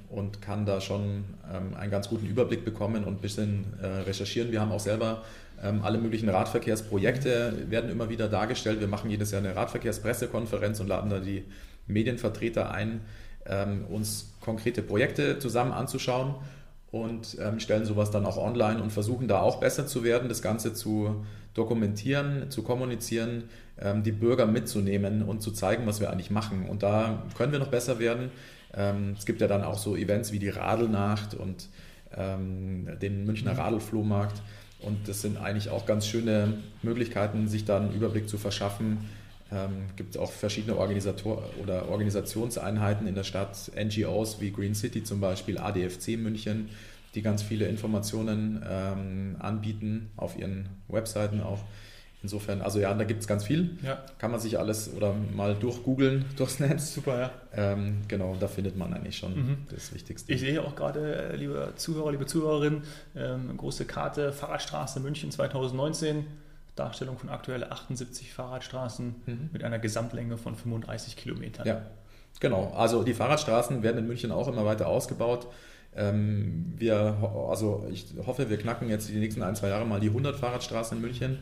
und 0.08 0.40
kann 0.40 0.64
da 0.64 0.80
schon 0.80 1.24
ähm, 1.52 1.74
einen 1.76 1.90
ganz 1.90 2.08
guten 2.08 2.26
Überblick 2.26 2.64
bekommen 2.64 3.04
und 3.04 3.18
ein 3.18 3.20
bisschen 3.20 3.66
äh, 3.80 3.86
recherchieren. 3.86 4.50
Wir 4.50 4.60
haben 4.60 4.72
auch 4.72 4.80
selber 4.80 5.22
ähm, 5.62 5.82
alle 5.82 5.98
möglichen 5.98 6.28
Radverkehrsprojekte, 6.28 7.66
werden 7.68 7.90
immer 7.90 8.08
wieder 8.08 8.28
dargestellt. 8.28 8.80
Wir 8.80 8.88
machen 8.88 9.10
jedes 9.10 9.30
Jahr 9.30 9.42
eine 9.42 9.54
Radverkehrspressekonferenz 9.54 10.80
und 10.80 10.88
laden 10.88 11.10
da 11.10 11.18
die 11.18 11.44
Medienvertreter 11.86 12.70
ein, 12.70 13.00
ähm, 13.46 13.84
uns 13.88 14.32
konkrete 14.40 14.82
Projekte 14.82 15.38
zusammen 15.38 15.72
anzuschauen 15.72 16.34
und 16.90 17.36
ähm, 17.40 17.60
stellen 17.60 17.84
sowas 17.84 18.10
dann 18.10 18.24
auch 18.24 18.38
online 18.38 18.82
und 18.82 18.92
versuchen 18.92 19.28
da 19.28 19.40
auch 19.40 19.60
besser 19.60 19.86
zu 19.86 20.04
werden, 20.04 20.28
das 20.28 20.42
Ganze 20.42 20.74
zu 20.74 21.24
dokumentieren, 21.54 22.50
zu 22.50 22.62
kommunizieren, 22.62 23.44
ähm, 23.80 24.02
die 24.02 24.12
Bürger 24.12 24.46
mitzunehmen 24.46 25.22
und 25.22 25.42
zu 25.42 25.50
zeigen, 25.50 25.86
was 25.86 26.00
wir 26.00 26.10
eigentlich 26.10 26.30
machen. 26.30 26.68
Und 26.68 26.82
da 26.82 27.24
können 27.36 27.52
wir 27.52 27.58
noch 27.58 27.68
besser 27.68 27.98
werden. 27.98 28.30
Ähm, 28.74 29.14
es 29.18 29.26
gibt 29.26 29.40
ja 29.40 29.46
dann 29.46 29.64
auch 29.64 29.78
so 29.78 29.96
Events 29.96 30.32
wie 30.32 30.38
die 30.38 30.48
Radelnacht 30.48 31.34
und 31.34 31.68
ähm, 32.16 32.88
den 33.00 33.24
Münchner 33.24 33.54
mhm. 33.54 33.60
Radelflohmarkt. 33.60 34.42
Und 34.80 35.08
das 35.08 35.22
sind 35.22 35.38
eigentlich 35.38 35.70
auch 35.70 35.86
ganz 35.86 36.06
schöne 36.06 36.58
Möglichkeiten, 36.82 37.48
sich 37.48 37.64
da 37.64 37.78
einen 37.78 37.92
Überblick 37.92 38.28
zu 38.28 38.38
verschaffen. 38.38 38.98
Ähm, 39.50 39.86
gibt 39.96 40.16
auch 40.18 40.30
verschiedene 40.30 40.76
Organisator 40.76 41.42
oder 41.62 41.88
Organisationseinheiten 41.88 43.06
in 43.06 43.14
der 43.14 43.24
Stadt, 43.24 43.72
NGOs 43.74 44.40
wie 44.40 44.50
Green 44.50 44.74
City 44.74 45.02
zum 45.02 45.20
Beispiel, 45.20 45.58
ADFC 45.58 46.18
München, 46.18 46.68
die 47.14 47.22
ganz 47.22 47.42
viele 47.42 47.66
Informationen 47.66 48.62
ähm, 48.68 49.36
anbieten 49.38 50.10
auf 50.16 50.38
ihren 50.38 50.68
Webseiten 50.88 51.40
auch. 51.40 51.60
Insofern, 52.22 52.62
also 52.62 52.80
ja, 52.80 52.92
da 52.94 53.04
gibt 53.04 53.20
es 53.20 53.28
ganz 53.28 53.44
viel. 53.44 53.78
Ja. 53.82 54.04
Kann 54.18 54.32
man 54.32 54.40
sich 54.40 54.58
alles 54.58 54.92
oder 54.92 55.14
mal 55.14 55.54
durchgoogeln 55.54 56.24
durchs 56.36 56.58
Netz. 56.58 56.94
Super, 56.94 57.20
ja. 57.20 57.30
Ähm, 57.52 58.02
genau, 58.08 58.36
da 58.40 58.48
findet 58.48 58.76
man 58.76 58.92
eigentlich 58.92 59.16
schon 59.16 59.34
mhm. 59.36 59.58
das 59.70 59.94
Wichtigste. 59.94 60.32
Ich 60.32 60.40
sehe 60.40 60.62
auch 60.62 60.74
gerade, 60.74 61.30
äh, 61.30 61.36
liebe 61.36 61.72
Zuhörer, 61.76 62.10
liebe 62.10 62.26
Zuhörerinnen, 62.26 62.82
ähm, 63.14 63.56
große 63.56 63.84
Karte 63.84 64.32
Fahrradstraße 64.32 64.98
München 65.00 65.30
2019. 65.30 66.26
Darstellung 66.74 67.18
von 67.18 67.28
aktuell 67.28 67.64
78 67.64 68.32
Fahrradstraßen 68.32 69.14
mhm. 69.26 69.50
mit 69.52 69.64
einer 69.64 69.78
Gesamtlänge 69.78 70.36
von 70.36 70.54
35 70.54 71.16
Kilometern. 71.16 71.66
Ja, 71.66 71.82
genau. 72.40 72.72
Also 72.76 73.02
die 73.02 73.14
Fahrradstraßen 73.14 73.82
werden 73.82 73.98
in 73.98 74.06
München 74.06 74.30
auch 74.30 74.48
immer 74.48 74.64
weiter 74.64 74.86
ausgebaut. 74.86 75.48
Ähm, 75.96 76.74
wir, 76.76 77.16
also 77.48 77.86
ich 77.90 78.06
hoffe, 78.26 78.50
wir 78.50 78.58
knacken 78.58 78.88
jetzt 78.88 79.08
die 79.08 79.18
nächsten 79.18 79.42
ein, 79.42 79.56
zwei 79.56 79.68
Jahre 79.68 79.86
mal 79.86 80.00
die 80.00 80.08
100 80.08 80.36
Fahrradstraßen 80.36 80.96
in 80.96 81.02
München. 81.02 81.38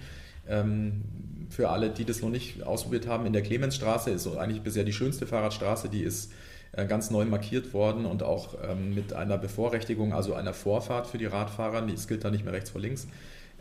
Ähm, 0.48 1.02
für 1.50 1.70
alle, 1.70 1.90
die 1.90 2.04
das 2.04 2.22
noch 2.22 2.30
nicht 2.30 2.62
ausprobiert 2.64 3.06
haben, 3.06 3.26
in 3.26 3.32
der 3.32 3.42
Clemensstraße 3.42 4.10
ist 4.10 4.26
eigentlich 4.26 4.62
bisher 4.62 4.84
die 4.84 4.92
schönste 4.92 5.26
Fahrradstraße, 5.26 5.88
die 5.88 6.02
ist 6.02 6.32
äh, 6.72 6.86
ganz 6.86 7.10
neu 7.10 7.24
markiert 7.24 7.72
worden 7.72 8.04
und 8.04 8.22
auch 8.22 8.54
ähm, 8.68 8.94
mit 8.94 9.12
einer 9.12 9.38
Bevorrechtigung, 9.38 10.12
also 10.12 10.34
einer 10.34 10.52
Vorfahrt 10.52 11.06
für 11.06 11.18
die 11.18 11.26
Radfahrer. 11.26 11.86
Es 11.88 12.08
gilt 12.08 12.24
da 12.24 12.30
nicht 12.30 12.44
mehr 12.44 12.52
rechts 12.52 12.70
vor 12.70 12.80
links. 12.80 13.06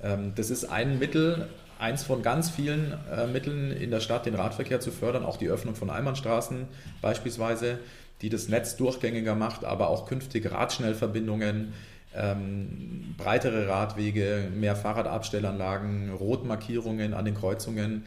Ähm, 0.04 0.34
das 0.36 0.50
ist 0.50 0.66
ein 0.66 1.00
Mittel, 1.00 1.48
eins 1.80 2.04
von 2.04 2.22
ganz 2.22 2.50
vielen 2.50 2.94
äh, 3.12 3.28
Mitteln 3.28 3.72
in 3.72 3.92
der 3.92 4.00
Stadt, 4.00 4.26
den 4.26 4.36
Radverkehr 4.36 4.80
zu 4.80 4.92
fördern, 4.92 5.24
auch 5.24 5.38
die 5.38 5.48
Öffnung 5.48 5.76
von 5.76 5.90
Einbahnstraßen 5.90 6.68
beispielsweise, 7.02 7.80
die 8.22 8.30
das 8.30 8.48
Netz 8.48 8.78
durchgängiger 8.78 9.36
macht, 9.36 9.66
aber 9.66 9.90
auch 9.90 10.08
künftig 10.08 10.52
Radschnellverbindungen 10.52 11.74
ähm, 12.16 13.16
breitere 13.18 13.68
Radwege, 13.68 14.50
mehr 14.56 14.76
Fahrradabstellanlagen, 14.76 16.12
Rotmarkierungen 16.12 17.14
an 17.14 17.26
den 17.26 17.36
Kreuzungen, 17.36 18.06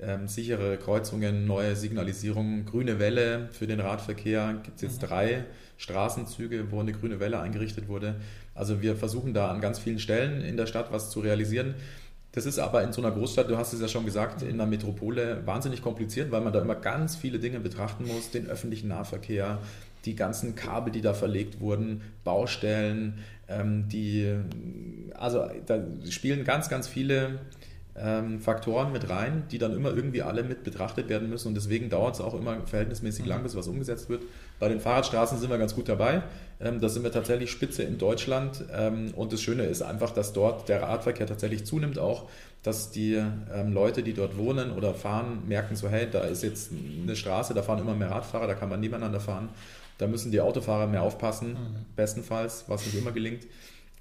ähm, 0.00 0.28
sichere 0.28 0.76
Kreuzungen, 0.76 1.46
neue 1.46 1.74
Signalisierung, 1.74 2.64
grüne 2.64 2.98
Welle 2.98 3.48
für 3.52 3.66
den 3.66 3.80
Radverkehr. 3.80 4.60
Gibt 4.62 4.76
es 4.76 4.82
jetzt 4.82 5.02
mhm. 5.02 5.06
drei 5.06 5.44
Straßenzüge, 5.76 6.70
wo 6.70 6.80
eine 6.80 6.92
grüne 6.92 7.20
Welle 7.20 7.40
eingerichtet 7.40 7.88
wurde. 7.88 8.16
Also 8.54 8.82
wir 8.82 8.96
versuchen 8.96 9.34
da 9.34 9.50
an 9.50 9.60
ganz 9.60 9.78
vielen 9.78 9.98
Stellen 9.98 10.42
in 10.42 10.56
der 10.56 10.66
Stadt 10.66 10.92
was 10.92 11.10
zu 11.10 11.20
realisieren. 11.20 11.74
Das 12.38 12.46
ist 12.46 12.60
aber 12.60 12.84
in 12.84 12.92
so 12.92 13.02
einer 13.02 13.10
Großstadt, 13.10 13.50
du 13.50 13.58
hast 13.58 13.72
es 13.72 13.80
ja 13.80 13.88
schon 13.88 14.04
gesagt, 14.04 14.42
in 14.42 14.50
einer 14.50 14.66
Metropole 14.66 15.44
wahnsinnig 15.44 15.82
kompliziert, 15.82 16.30
weil 16.30 16.40
man 16.40 16.52
da 16.52 16.62
immer 16.62 16.76
ganz 16.76 17.16
viele 17.16 17.40
Dinge 17.40 17.58
betrachten 17.58 18.06
muss, 18.06 18.30
den 18.30 18.46
öffentlichen 18.46 18.86
Nahverkehr, 18.86 19.58
die 20.04 20.14
ganzen 20.14 20.54
Kabel, 20.54 20.92
die 20.92 21.00
da 21.00 21.14
verlegt 21.14 21.58
wurden, 21.58 22.00
Baustellen, 22.22 23.18
ähm, 23.48 23.88
die, 23.88 24.36
also 25.14 25.48
da 25.66 25.80
spielen 26.08 26.44
ganz, 26.44 26.68
ganz 26.68 26.86
viele 26.86 27.40
ähm, 28.00 28.40
Faktoren 28.40 28.92
mit 28.92 29.08
rein, 29.08 29.44
die 29.50 29.58
dann 29.58 29.74
immer 29.74 29.94
irgendwie 29.94 30.22
alle 30.22 30.42
mit 30.42 30.64
betrachtet 30.64 31.08
werden 31.08 31.28
müssen 31.28 31.48
und 31.48 31.54
deswegen 31.54 31.90
dauert 31.90 32.14
es 32.14 32.20
auch 32.20 32.34
immer 32.34 32.66
verhältnismäßig 32.66 33.26
lang, 33.26 33.42
bis 33.42 33.56
was 33.56 33.68
umgesetzt 33.68 34.08
wird. 34.08 34.22
Bei 34.58 34.68
den 34.68 34.80
Fahrradstraßen 34.80 35.38
sind 35.38 35.50
wir 35.50 35.58
ganz 35.58 35.74
gut 35.74 35.88
dabei. 35.88 36.22
Ähm, 36.60 36.80
da 36.80 36.88
sind 36.88 37.02
wir 37.04 37.12
tatsächlich 37.12 37.50
Spitze 37.50 37.82
in 37.82 37.98
Deutschland 37.98 38.64
ähm, 38.72 39.12
und 39.14 39.32
das 39.32 39.42
Schöne 39.42 39.64
ist 39.64 39.82
einfach, 39.82 40.10
dass 40.10 40.32
dort 40.32 40.68
der 40.68 40.82
Radverkehr 40.82 41.26
tatsächlich 41.26 41.64
zunimmt 41.64 41.98
auch, 41.98 42.28
dass 42.62 42.90
die 42.90 43.14
ähm, 43.14 43.72
Leute, 43.72 44.02
die 44.02 44.14
dort 44.14 44.36
wohnen 44.36 44.72
oder 44.72 44.94
fahren, 44.94 45.42
merken 45.46 45.76
so, 45.76 45.88
hey, 45.88 46.08
da 46.10 46.20
ist 46.20 46.42
jetzt 46.42 46.70
eine 47.02 47.14
Straße, 47.16 47.54
da 47.54 47.62
fahren 47.62 47.78
immer 47.78 47.94
mehr 47.94 48.10
Radfahrer, 48.10 48.46
da 48.46 48.54
kann 48.54 48.68
man 48.68 48.80
nebeneinander 48.80 49.20
fahren. 49.20 49.48
Da 49.98 50.06
müssen 50.06 50.30
die 50.30 50.40
Autofahrer 50.40 50.86
mehr 50.86 51.02
aufpassen, 51.02 51.50
mhm. 51.50 51.86
bestenfalls, 51.96 52.64
was 52.68 52.86
nicht 52.86 52.96
immer 52.96 53.12
gelingt. 53.12 53.44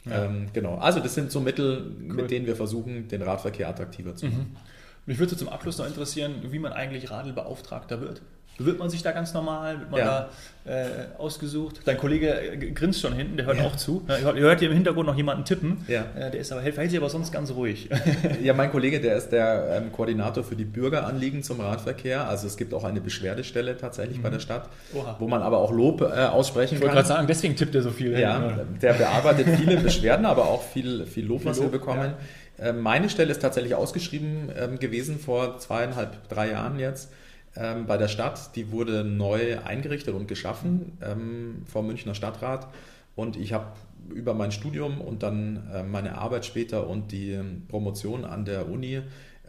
Ja. 0.09 0.25
Ähm, 0.25 0.47
genau, 0.53 0.75
also 0.75 0.99
das 0.99 1.15
sind 1.15 1.31
so 1.31 1.39
Mittel, 1.39 1.95
cool. 2.01 2.13
mit 2.15 2.31
denen 2.31 2.45
wir 2.45 2.55
versuchen, 2.55 3.07
den 3.07 3.21
Radverkehr 3.21 3.69
attraktiver 3.69 4.15
zu 4.15 4.27
machen. 4.27 4.51
Mhm. 4.51 4.57
Mich 5.05 5.19
würde 5.19 5.37
zum 5.37 5.47
Abschluss 5.47 5.77
noch 5.77 5.87
interessieren, 5.87 6.35
wie 6.49 6.59
man 6.59 6.73
eigentlich 6.73 7.09
Radelbeauftragter 7.09 8.01
wird. 8.01 8.21
Bewirbt 8.57 8.79
man 8.79 8.89
sich 8.89 9.03
da 9.03 9.11
ganz 9.11 9.33
normal? 9.33 9.79
Wird 9.79 9.91
man 9.91 9.99
ja. 9.99 10.29
da 10.65 10.71
äh, 10.71 10.85
ausgesucht? 11.17 11.81
Dein 11.85 11.97
Kollege 11.97 12.29
äh, 12.29 12.57
grinst 12.71 13.01
schon 13.01 13.13
hinten, 13.13 13.37
der 13.37 13.45
hört 13.45 13.57
ja. 13.57 13.65
auch 13.65 13.75
zu. 13.75 14.03
Ihr 14.09 14.41
hört 14.41 14.59
hier 14.59 14.69
im 14.69 14.73
Hintergrund 14.73 15.07
noch 15.07 15.15
jemanden 15.15 15.45
tippen. 15.45 15.85
Ja. 15.87 16.05
Äh, 16.17 16.31
der 16.31 16.41
ist 16.41 16.51
aber, 16.51 16.61
hält 16.61 16.75
sich 16.89 16.99
aber 16.99 17.09
sonst 17.09 17.31
ganz 17.31 17.51
ruhig. 17.51 17.89
Ja, 18.41 18.53
mein 18.53 18.71
Kollege, 18.71 18.99
der 18.99 19.15
ist 19.15 19.29
der 19.29 19.81
ähm, 19.81 19.91
Koordinator 19.91 20.43
für 20.43 20.55
die 20.55 20.65
Bürgeranliegen 20.65 21.43
zum 21.43 21.59
Radverkehr. 21.59 22.27
Also 22.27 22.47
es 22.47 22.57
gibt 22.57 22.73
auch 22.73 22.83
eine 22.83 23.01
Beschwerdestelle 23.01 23.77
tatsächlich 23.77 24.17
mhm. 24.17 24.23
bei 24.23 24.29
der 24.29 24.39
Stadt, 24.39 24.69
Oha. 24.93 25.15
wo 25.19 25.27
man 25.27 25.41
aber 25.41 25.59
auch 25.59 25.71
Lob 25.71 26.01
äh, 26.01 26.05
aussprechen 26.05 26.75
ich 26.75 26.81
kann. 26.81 26.89
Ich 26.89 26.95
wollte 26.95 26.95
gerade 26.95 27.07
sagen, 27.07 27.27
deswegen 27.27 27.55
tippt 27.55 27.75
er 27.75 27.81
so 27.81 27.91
viel. 27.91 28.17
Ja, 28.17 28.57
der 28.81 28.93
bearbeitet 28.93 29.47
viele 29.57 29.77
Beschwerden, 29.77 30.25
aber 30.25 30.45
auch 30.45 30.63
viel, 30.63 31.05
viel 31.05 31.25
Lob, 31.25 31.41
viel 31.41 31.49
was 31.49 31.57
Lob, 31.57 31.71
wir 31.71 31.79
bekommen. 31.79 32.13
Ja. 32.59 32.69
Ähm, 32.69 32.81
meine 32.81 33.09
Stelle 33.09 33.31
ist 33.31 33.41
tatsächlich 33.41 33.75
ausgeschrieben 33.75 34.49
ähm, 34.57 34.79
gewesen 34.79 35.19
vor 35.19 35.59
zweieinhalb, 35.59 36.27
drei 36.29 36.51
Jahren 36.51 36.79
jetzt 36.79 37.11
ähm, 37.59 37.85
bei 37.85 37.97
der 37.97 38.07
Stadt. 38.07 38.55
Die 38.55 38.71
wurde 38.71 39.03
neu 39.03 39.59
eingerichtet 39.63 40.13
und 40.13 40.27
geschaffen 40.27 40.97
ähm, 41.01 41.63
vom 41.65 41.87
Münchner 41.87 42.15
Stadtrat. 42.15 42.67
Und 43.15 43.35
ich 43.35 43.53
habe 43.53 43.67
über 44.13 44.33
mein 44.33 44.51
Studium 44.51 45.01
und 45.01 45.23
dann 45.23 45.67
äh, 45.73 45.83
meine 45.83 46.17
Arbeit 46.17 46.45
später 46.45 46.87
und 46.87 47.11
die 47.11 47.31
ähm, 47.31 47.63
Promotion 47.67 48.25
an 48.25 48.45
der 48.45 48.69
Uni 48.69 49.01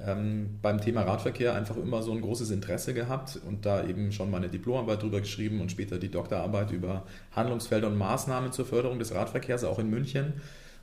ähm, 0.07 0.59
beim 0.63 0.81
Thema 0.81 1.03
Radverkehr 1.03 1.55
einfach 1.55 1.77
immer 1.77 2.03
so 2.03 2.13
ein 2.13 2.21
großes 2.21 2.51
Interesse 2.51 2.95
gehabt 2.95 3.39
und 3.47 3.67
da 3.67 3.85
eben 3.85 4.13
schon 4.13 4.31
meine 4.31 4.49
Diplomarbeit 4.49 5.03
drüber 5.03 5.21
geschrieben 5.21 5.61
und 5.61 5.71
später 5.71 5.99
die 5.99 6.11
Doktorarbeit 6.11 6.71
über 6.71 7.05
Handlungsfelder 7.35 7.89
und 7.89 7.99
Maßnahmen 7.99 8.53
zur 8.53 8.67
Förderung 8.67 8.99
des 8.99 9.15
Radverkehrs 9.15 9.65
auch 9.65 9.79
in 9.79 9.91
München 9.91 10.35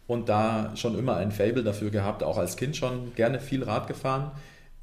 und 0.08 0.30
da 0.30 0.72
schon 0.76 0.98
immer 0.98 1.16
ein 1.16 1.32
Fable 1.32 1.64
dafür 1.64 1.90
gehabt, 1.90 2.24
auch 2.24 2.38
als 2.38 2.58
Kind 2.58 2.76
schon 2.76 3.16
gerne 3.16 3.40
viel 3.40 3.64
Rad 3.64 3.88
gefahren. 3.88 4.32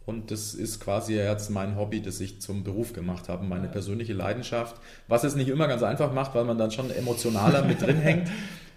Und 0.05 0.31
das 0.31 0.55
ist 0.55 0.81
quasi 0.81 1.15
jetzt 1.15 1.51
mein 1.51 1.77
Hobby, 1.77 2.03
das 2.03 2.21
ich 2.21 2.41
zum 2.41 2.65
Beruf 2.65 2.93
gemacht 2.93 3.29
habe, 3.29 3.45
meine 3.45 3.69
persönliche 3.69 4.13
Leidenschaft. 4.13 4.77
Was 5.07 5.23
es 5.23 5.37
nicht 5.37 5.49
immer 5.49 5.69
ganz 5.69 5.83
einfach 5.83 6.13
macht, 6.13 6.35
weil 6.35 6.45
man 6.45 6.59
dann 6.59 6.73
schon 6.73 6.91
emotionaler 6.91 7.65
mit 7.65 7.81
drin 7.83 7.97
hängt 8.01 8.29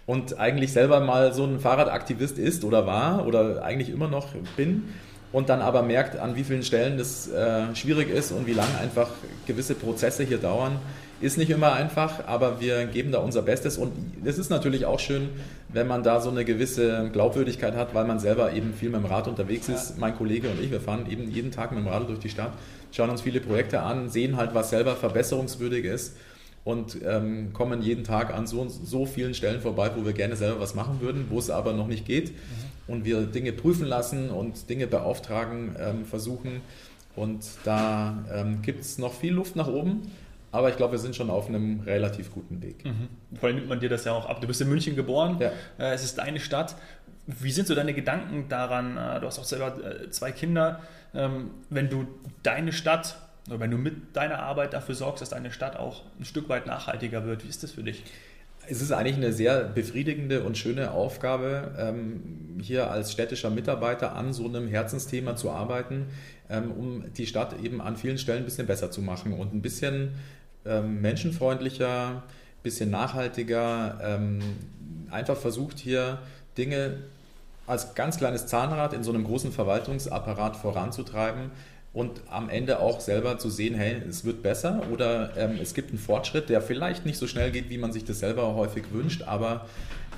und 0.06 0.38
eigentlich 0.38 0.72
selber 0.72 1.00
mal 1.00 1.34
so 1.34 1.44
ein 1.44 1.58
Fahrradaktivist 1.58 2.38
ist 2.38 2.64
oder 2.64 2.86
war 2.86 3.26
oder 3.26 3.64
eigentlich 3.64 3.90
immer 3.90 4.08
noch 4.08 4.28
bin 4.56 4.84
und 5.32 5.48
dann 5.48 5.60
aber 5.60 5.82
merkt, 5.82 6.16
an 6.16 6.36
wie 6.36 6.44
vielen 6.44 6.62
Stellen 6.62 6.96
das 6.96 7.28
äh, 7.28 7.74
schwierig 7.74 8.08
ist 8.08 8.30
und 8.30 8.46
wie 8.46 8.52
lange 8.52 8.78
einfach 8.78 9.10
gewisse 9.46 9.74
Prozesse 9.74 10.22
hier 10.22 10.38
dauern 10.38 10.78
ist 11.20 11.38
nicht 11.38 11.50
immer 11.50 11.72
einfach, 11.72 12.26
aber 12.26 12.60
wir 12.60 12.84
geben 12.86 13.10
da 13.10 13.18
unser 13.18 13.42
Bestes 13.42 13.78
und 13.78 13.92
es 14.24 14.38
ist 14.38 14.50
natürlich 14.50 14.84
auch 14.84 15.00
schön, 15.00 15.30
wenn 15.76 15.86
man 15.86 16.02
da 16.02 16.22
so 16.22 16.30
eine 16.30 16.46
gewisse 16.46 17.10
Glaubwürdigkeit 17.12 17.74
hat, 17.74 17.94
weil 17.94 18.06
man 18.06 18.18
selber 18.18 18.54
eben 18.54 18.72
viel 18.72 18.88
mit 18.88 19.02
dem 19.02 19.04
Rad 19.04 19.28
unterwegs 19.28 19.68
ist. 19.68 19.98
Mein 19.98 20.16
Kollege 20.16 20.48
und 20.48 20.58
ich, 20.58 20.70
wir 20.70 20.80
fahren 20.80 21.04
eben 21.10 21.30
jeden 21.30 21.50
Tag 21.50 21.70
mit 21.70 21.80
dem 21.80 21.86
Rad 21.86 22.08
durch 22.08 22.18
die 22.18 22.30
Stadt, 22.30 22.52
schauen 22.92 23.10
uns 23.10 23.20
viele 23.20 23.40
Projekte 23.40 23.82
an, 23.82 24.08
sehen 24.08 24.38
halt, 24.38 24.54
was 24.54 24.70
selber 24.70 24.96
verbesserungswürdig 24.96 25.84
ist 25.84 26.16
und 26.64 26.96
ähm, 27.04 27.52
kommen 27.52 27.82
jeden 27.82 28.04
Tag 28.04 28.32
an 28.32 28.46
so, 28.46 28.66
so 28.68 29.04
vielen 29.04 29.34
Stellen 29.34 29.60
vorbei, 29.60 29.90
wo 29.94 30.06
wir 30.06 30.14
gerne 30.14 30.34
selber 30.34 30.60
was 30.60 30.74
machen 30.74 31.02
würden, 31.02 31.26
wo 31.28 31.38
es 31.38 31.50
aber 31.50 31.74
noch 31.74 31.88
nicht 31.88 32.06
geht 32.06 32.30
mhm. 32.30 32.94
und 32.94 33.04
wir 33.04 33.26
Dinge 33.26 33.52
prüfen 33.52 33.86
lassen 33.86 34.30
und 34.30 34.70
Dinge 34.70 34.86
beauftragen, 34.86 35.76
ähm, 35.78 36.06
versuchen 36.06 36.62
und 37.16 37.44
da 37.64 38.24
ähm, 38.32 38.62
gibt 38.62 38.80
es 38.80 38.96
noch 38.96 39.12
viel 39.12 39.34
Luft 39.34 39.56
nach 39.56 39.68
oben. 39.68 40.10
Aber 40.56 40.70
ich 40.70 40.76
glaube, 40.76 40.92
wir 40.92 40.98
sind 40.98 41.14
schon 41.14 41.28
auf 41.28 41.48
einem 41.48 41.80
relativ 41.80 42.32
guten 42.32 42.62
Weg. 42.62 42.84
Mhm. 42.84 43.08
Vor 43.38 43.48
allem 43.48 43.56
nimmt 43.56 43.68
man 43.68 43.78
dir 43.78 43.90
das 43.90 44.06
ja 44.06 44.12
auch 44.12 44.26
ab. 44.26 44.40
Du 44.40 44.46
bist 44.46 44.60
in 44.62 44.68
München 44.70 44.96
geboren, 44.96 45.36
ja. 45.38 45.50
Äh, 45.78 45.92
es 45.92 46.02
ist 46.02 46.16
deine 46.16 46.40
Stadt. 46.40 46.76
Wie 47.26 47.50
sind 47.50 47.66
so 47.66 47.74
deine 47.74 47.92
Gedanken 47.92 48.48
daran? 48.48 48.96
Äh, 48.96 49.20
du 49.20 49.26
hast 49.26 49.38
auch 49.38 49.44
selber 49.44 49.76
äh, 49.84 50.08
zwei 50.10 50.32
Kinder. 50.32 50.80
Ähm, 51.14 51.50
wenn 51.68 51.90
du 51.90 52.06
deine 52.42 52.72
Stadt 52.72 53.16
oder 53.48 53.60
wenn 53.60 53.70
du 53.70 53.76
mit 53.76 54.16
deiner 54.16 54.38
Arbeit 54.38 54.72
dafür 54.72 54.94
sorgst, 54.94 55.20
dass 55.20 55.28
deine 55.28 55.52
Stadt 55.52 55.76
auch 55.76 56.04
ein 56.18 56.24
Stück 56.24 56.48
weit 56.48 56.66
nachhaltiger 56.66 57.26
wird, 57.26 57.44
wie 57.44 57.48
ist 57.48 57.62
das 57.62 57.72
für 57.72 57.82
dich? 57.82 58.02
Es 58.68 58.82
ist 58.82 58.90
eigentlich 58.90 59.16
eine 59.16 59.32
sehr 59.32 59.62
befriedigende 59.64 60.42
und 60.42 60.58
schöne 60.58 60.90
Aufgabe, 60.90 61.74
ähm, 61.78 62.58
hier 62.60 62.90
als 62.90 63.12
städtischer 63.12 63.50
Mitarbeiter 63.50 64.16
an 64.16 64.32
so 64.32 64.46
einem 64.46 64.66
Herzensthema 64.66 65.36
zu 65.36 65.50
arbeiten, 65.50 66.06
ähm, 66.50 66.72
um 66.72 67.12
die 67.12 67.26
Stadt 67.26 67.60
eben 67.62 67.80
an 67.80 67.96
vielen 67.96 68.18
Stellen 68.18 68.42
ein 68.42 68.44
bisschen 68.44 68.66
besser 68.66 68.90
zu 68.90 69.02
machen 69.02 69.34
und 69.34 69.54
ein 69.54 69.62
bisschen 69.62 70.14
ähm, 70.68 71.00
menschenfreundlicher, 71.00 72.22
bisschen 72.62 72.90
nachhaltiger, 72.90 73.98
ähm, 74.02 74.40
einfach 75.10 75.36
versucht 75.36 75.78
hier 75.78 76.18
Dinge 76.58 76.98
als 77.66 77.94
ganz 77.94 78.18
kleines 78.18 78.46
Zahnrad 78.46 78.92
in 78.92 79.02
so 79.02 79.12
einem 79.12 79.24
großen 79.24 79.52
Verwaltungsapparat 79.52 80.56
voranzutreiben 80.56 81.50
und 81.92 82.20
am 82.28 82.48
Ende 82.48 82.78
auch 82.80 83.00
selber 83.00 83.38
zu 83.38 83.50
sehen, 83.50 83.74
hey, 83.74 84.02
es 84.08 84.24
wird 84.24 84.42
besser 84.42 84.82
oder 84.92 85.36
ähm, 85.36 85.58
es 85.60 85.74
gibt 85.74 85.90
einen 85.90 85.98
Fortschritt, 85.98 86.48
der 86.48 86.60
vielleicht 86.60 87.06
nicht 87.06 87.18
so 87.18 87.26
schnell 87.26 87.50
geht, 87.50 87.70
wie 87.70 87.78
man 87.78 87.92
sich 87.92 88.04
das 88.04 88.18
selber 88.18 88.54
häufig 88.54 88.84
wünscht, 88.92 89.22
aber 89.22 89.66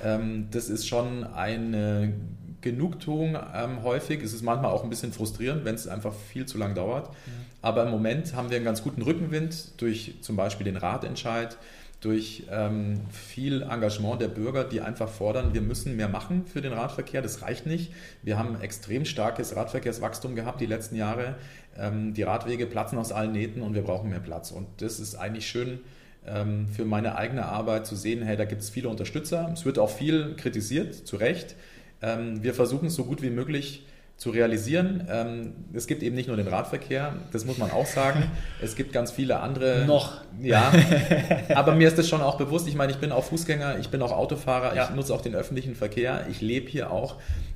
ähm, 0.03 0.47
das 0.51 0.69
ist 0.69 0.87
schon 0.87 1.23
eine 1.23 2.13
Genugtuung 2.61 3.37
ähm, 3.55 3.83
häufig. 3.83 4.21
Es 4.21 4.33
ist 4.33 4.43
manchmal 4.43 4.71
auch 4.71 4.83
ein 4.83 4.89
bisschen 4.89 5.13
frustrierend, 5.13 5.65
wenn 5.65 5.75
es 5.75 5.87
einfach 5.87 6.13
viel 6.13 6.45
zu 6.45 6.57
lang 6.57 6.75
dauert. 6.75 7.07
Ja. 7.07 7.13
Aber 7.61 7.83
im 7.83 7.91
Moment 7.91 8.35
haben 8.35 8.49
wir 8.49 8.55
einen 8.55 8.65
ganz 8.65 8.83
guten 8.83 9.01
Rückenwind 9.01 9.81
durch 9.81 10.15
zum 10.21 10.35
Beispiel 10.35 10.65
den 10.65 10.77
Ratentscheid, 10.77 11.57
durch 12.01 12.43
ähm, 12.49 13.01
viel 13.11 13.61
Engagement 13.63 14.21
der 14.21 14.29
Bürger, 14.29 14.63
die 14.63 14.79
einfach 14.79 15.09
fordern, 15.09 15.53
wir 15.53 15.61
müssen 15.61 15.97
mehr 15.97 16.07
machen 16.07 16.45
für 16.45 16.61
den 16.61 16.71
Radverkehr. 16.71 17.21
Das 17.21 17.41
reicht 17.41 17.65
nicht. 17.65 17.91
Wir 18.23 18.37
haben 18.37 18.59
extrem 18.61 19.03
starkes 19.03 19.55
Radverkehrswachstum 19.55 20.35
gehabt 20.35 20.61
die 20.61 20.65
letzten 20.65 20.95
Jahre. 20.95 21.35
Ähm, 21.77 22.13
die 22.13 22.23
Radwege 22.23 22.65
platzen 22.67 22.97
aus 22.97 23.11
allen 23.11 23.33
Nähten 23.33 23.61
und 23.61 23.73
wir 23.73 23.81
brauchen 23.81 24.09
mehr 24.09 24.21
Platz. 24.21 24.51
Und 24.51 24.67
das 24.77 25.01
ist 25.01 25.15
eigentlich 25.15 25.47
schön 25.47 25.79
ähm, 26.25 26.69
für 26.69 26.85
meine 26.85 27.17
eigene 27.17 27.45
Arbeit 27.45 27.85
zu 27.85 27.95
sehen, 27.95 28.21
hey, 28.21 28.37
da 28.37 28.45
gibt 28.45 28.61
es 28.61 28.69
viele 28.69 28.87
Unterstützer. 28.87 29.49
Es 29.53 29.65
wird 29.65 29.77
auch 29.77 29.89
viel 29.89 30.35
kritisiert, 30.37 30.95
zu 30.95 31.17
Recht. 31.17 31.55
Ähm, 32.01 32.41
wir 32.43 32.53
versuchen 32.53 32.87
es 32.87 32.95
so 32.95 33.03
gut 33.03 33.21
wie 33.21 33.29
möglich 33.29 33.85
zu 34.19 34.31
realisieren. 34.31 35.07
Ähm, 35.09 35.53
es 35.71 35.87
gibt 35.87 36.03
eben 36.03 36.13
nicht 36.13 36.27
nur 36.27 36.35
den 36.35 36.49
Radverkehr, 36.49 37.15
das 37.31 37.45
muss 37.45 37.57
man 37.57 37.71
auch 37.71 37.85
sagen. 37.85 38.29
Es 38.61 38.75
gibt 38.75 38.91
ganz 38.91 39.11
viele 39.11 39.39
andere. 39.39 39.85
Noch. 39.87 40.17
Ja. 40.41 40.73
Aber 41.55 41.73
mir 41.73 41.87
ist 41.87 41.97
das 41.97 42.09
schon 42.09 42.21
auch 42.21 42.37
bewusst. 42.37 42.67
Ich 42.67 42.75
meine, 42.75 42.91
ich 42.91 42.97
bin 42.97 43.13
auch 43.13 43.23
Fußgänger, 43.23 43.79
ich 43.79 43.87
bin 43.87 44.01
auch 44.01 44.11
Autofahrer, 44.11 44.75
ja. 44.75 44.83
ich 44.83 44.95
nutze 44.95 45.13
auch 45.13 45.21
den 45.21 45.35
öffentlichen 45.35 45.73
Verkehr, 45.73 46.25
ich 46.29 46.41
lebe 46.41 46.69
hier 46.69 46.91
auch. 46.91 47.15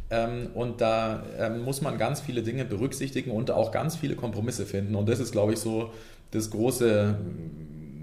Ähm, 0.09 0.51
und 0.53 0.79
da 0.79 1.23
ähm, 1.37 1.63
muss 1.65 1.81
man 1.81 1.97
ganz 1.97 2.21
viele 2.21 2.43
Dinge 2.43 2.63
berücksichtigen 2.63 3.31
und 3.31 3.51
auch 3.51 3.73
ganz 3.73 3.97
viele 3.97 4.15
Kompromisse 4.15 4.65
finden. 4.65 4.95
Und 4.95 5.09
das 5.09 5.19
ist, 5.19 5.33
glaube 5.33 5.53
ich, 5.53 5.59
so 5.59 5.91
das 6.31 6.49
große 6.49 7.15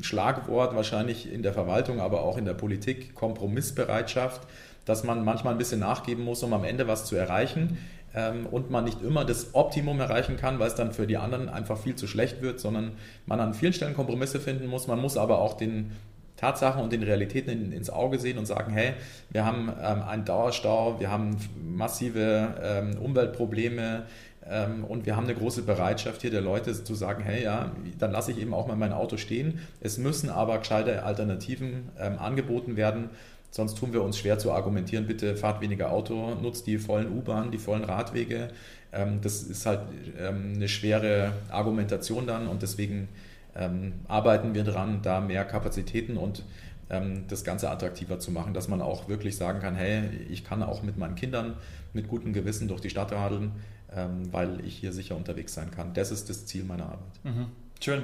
Schlagwort 0.03 0.77
wahrscheinlich 0.77 1.33
in 1.33 1.42
der 1.42 1.55
Verwaltung, 1.55 1.99
aber 1.99 2.25
auch 2.25 2.37
in 2.37 2.44
der 2.44 2.55
Politik, 2.55 3.14
Kompromissbereitschaft 3.14 4.42
dass 4.87 5.05
man 5.05 5.25
manchmal 5.25 5.55
ein 5.55 5.59
bisschen 5.59 5.81
nachgeben 5.81 6.25
muss, 6.25 6.42
um 6.42 6.53
am 6.53 6.64
Ende 6.64 6.88
was 6.88 7.05
zu 7.05 7.14
erreichen 7.14 7.79
ähm, 8.14 8.46
und 8.46 8.70
man 8.70 8.85
nicht 8.85 9.03
immer 9.03 9.25
das 9.25 9.55
Optimum 9.55 10.01
erreichen 10.01 10.37
kann, 10.37 10.59
weil 10.59 10.68
es 10.68 10.75
dann 10.75 10.92
für 10.92 11.07
die 11.07 11.16
anderen 11.16 11.49
einfach 11.49 11.79
viel 11.79 11.96
zu 11.96 12.07
schlecht 12.07 12.42
wird, 12.42 12.61
sondern 12.61 12.92
man 13.27 13.40
an 13.40 13.55
vielen 13.55 13.73
Stellen 13.73 13.94
Kompromisse 13.94 14.40
finden 14.40 14.66
muss. 14.66 14.87
Man 14.87 15.01
muss 15.01 15.16
aber 15.16 15.40
auch 15.40 15.55
den 15.55 15.92
Tatsachen 16.37 16.83
und 16.83 16.92
den 16.92 17.03
Realitäten 17.03 17.51
in, 17.51 17.73
ins 17.73 17.90
Auge 17.90 18.18
sehen 18.18 18.38
und 18.38 18.46
sagen, 18.46 18.73
hey, 18.73 18.94
wir 19.31 19.44
haben 19.44 19.70
ähm, 19.83 20.03
einen 20.03 20.25
Dauerstau, 20.25 20.99
wir 20.99 21.11
haben 21.11 21.37
massive 21.62 22.55
ähm, 22.62 22.99
Umweltprobleme, 22.99 24.05
ähm, 24.51 24.85
und 24.85 25.07
wir 25.07 25.16
haben 25.16 25.25
eine 25.25 25.35
große 25.35 25.62
Bereitschaft 25.62 26.23
hier 26.23 26.31
der 26.31 26.40
Leute 26.40 26.73
zu 26.73 26.94
sagen, 26.94 27.23
hey, 27.23 27.42
ja, 27.44 27.73
dann 27.99 28.11
lasse 28.11 28.33
ich 28.33 28.40
eben 28.40 28.55
auch 28.55 28.66
mal 28.66 28.77
mein 28.77 28.92
Auto 28.92 29.16
stehen. 29.16 29.61
Es 29.81 29.99
müssen 29.99 30.31
aber 30.31 30.59
gescheite 30.59 31.05
Alternativen 31.05 31.90
ähm, 31.99 32.18
angeboten 32.18 32.77
werden. 32.77 33.11
Sonst 33.51 33.77
tun 33.79 33.93
wir 33.93 34.03
uns 34.03 34.17
schwer 34.17 34.39
zu 34.39 34.53
argumentieren, 34.53 35.07
bitte 35.07 35.37
fahrt 35.37 35.61
weniger 35.61 35.91
Auto, 35.91 36.35
nutzt 36.37 36.67
die 36.67 36.79
vollen 36.79 37.11
U-Bahn, 37.11 37.51
die 37.51 37.59
vollen 37.59 37.85
Radwege. 37.85 38.51
Ähm, 38.93 39.20
das 39.22 39.43
ist 39.43 39.66
halt 39.66 39.81
ähm, 40.18 40.53
eine 40.55 40.68
schwere 40.68 41.33
Argumentation 41.51 42.27
dann 42.27 42.47
und 42.47 42.62
deswegen 42.62 43.09
ähm, 43.57 43.95
arbeiten 44.07 44.55
wir 44.55 44.62
dran, 44.64 45.01
da 45.03 45.20
mehr 45.20 45.45
Kapazitäten 45.45 46.16
und 46.16 46.45
das 47.29 47.45
Ganze 47.45 47.70
attraktiver 47.70 48.18
zu 48.18 48.33
machen, 48.33 48.53
dass 48.53 48.66
man 48.66 48.83
auch 48.83 49.09
wirklich 49.09 49.37
sagen 49.37 49.61
kann, 49.61 49.77
hey, 49.77 50.09
ich 50.29 50.43
kann 50.43 50.61
auch 50.61 50.83
mit 50.83 50.97
meinen 50.97 51.14
Kindern 51.14 51.55
mit 51.93 52.09
gutem 52.09 52.33
Gewissen 52.33 52.66
durch 52.66 52.81
die 52.81 52.91
Stadt 52.91 53.12
radeln. 53.12 53.53
weil 54.33 54.61
ich 54.66 54.79
hier 54.79 54.93
sicher 54.93 55.16
unterwegs 55.16 55.55
sein 55.55 55.70
kann. 55.70 55.95
Das 55.95 56.11
ist 56.11 56.29
das 56.29 56.47
Ziel 56.47 56.64
meiner 56.64 56.87
Arbeit. 56.87 57.20
Mhm. 57.22 57.47
Schön. 57.81 58.03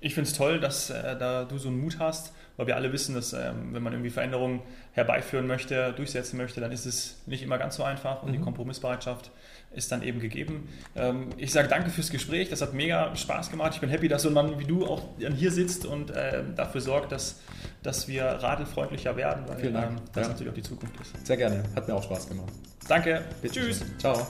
Ich 0.00 0.14
finde 0.14 0.30
es 0.30 0.36
toll, 0.36 0.60
dass 0.60 0.88
äh, 0.88 1.16
da 1.18 1.44
du 1.44 1.58
so 1.58 1.68
einen 1.68 1.80
Mut 1.80 1.98
hast, 1.98 2.32
weil 2.62 2.68
wir 2.68 2.76
alle 2.76 2.92
wissen, 2.92 3.16
dass 3.16 3.32
ähm, 3.32 3.70
wenn 3.72 3.82
man 3.82 3.92
irgendwie 3.92 4.10
Veränderungen 4.10 4.60
herbeiführen 4.92 5.48
möchte, 5.48 5.92
durchsetzen 5.94 6.36
möchte, 6.36 6.60
dann 6.60 6.70
ist 6.70 6.86
es 6.86 7.16
nicht 7.26 7.42
immer 7.42 7.58
ganz 7.58 7.74
so 7.74 7.82
einfach 7.82 8.22
und 8.22 8.28
mhm. 8.28 8.34
die 8.34 8.38
Kompromissbereitschaft 8.38 9.32
ist 9.72 9.90
dann 9.90 10.04
eben 10.04 10.20
gegeben. 10.20 10.68
Ähm, 10.94 11.30
ich 11.38 11.50
sage 11.50 11.66
danke 11.66 11.90
fürs 11.90 12.10
Gespräch, 12.10 12.50
das 12.50 12.62
hat 12.62 12.72
mega 12.72 13.16
Spaß 13.16 13.50
gemacht. 13.50 13.72
Ich 13.74 13.80
bin 13.80 13.90
happy, 13.90 14.06
dass 14.06 14.22
so 14.22 14.28
ein 14.28 14.34
Mann 14.34 14.60
wie 14.60 14.64
du 14.64 14.86
auch 14.86 15.02
hier 15.18 15.50
sitzt 15.50 15.86
und 15.86 16.12
äh, 16.12 16.44
dafür 16.54 16.80
sorgt, 16.80 17.10
dass, 17.10 17.40
dass 17.82 18.06
wir 18.06 18.26
radelfreundlicher 18.26 19.16
werden, 19.16 19.42
weil 19.48 19.58
Vielen 19.58 19.74
Dank. 19.74 19.98
Ähm, 19.98 20.04
das 20.12 20.26
ja. 20.26 20.32
natürlich 20.32 20.52
auch 20.52 20.56
die 20.56 20.62
Zukunft 20.62 21.00
ist. 21.00 21.26
Sehr 21.26 21.36
gerne, 21.36 21.64
hat 21.74 21.88
mir 21.88 21.96
auch 21.96 22.04
Spaß 22.04 22.28
gemacht. 22.28 22.52
Danke, 22.86 23.24
Bitte 23.40 23.54
Tschüss. 23.54 23.78
Schön. 23.80 23.98
Ciao. 23.98 24.24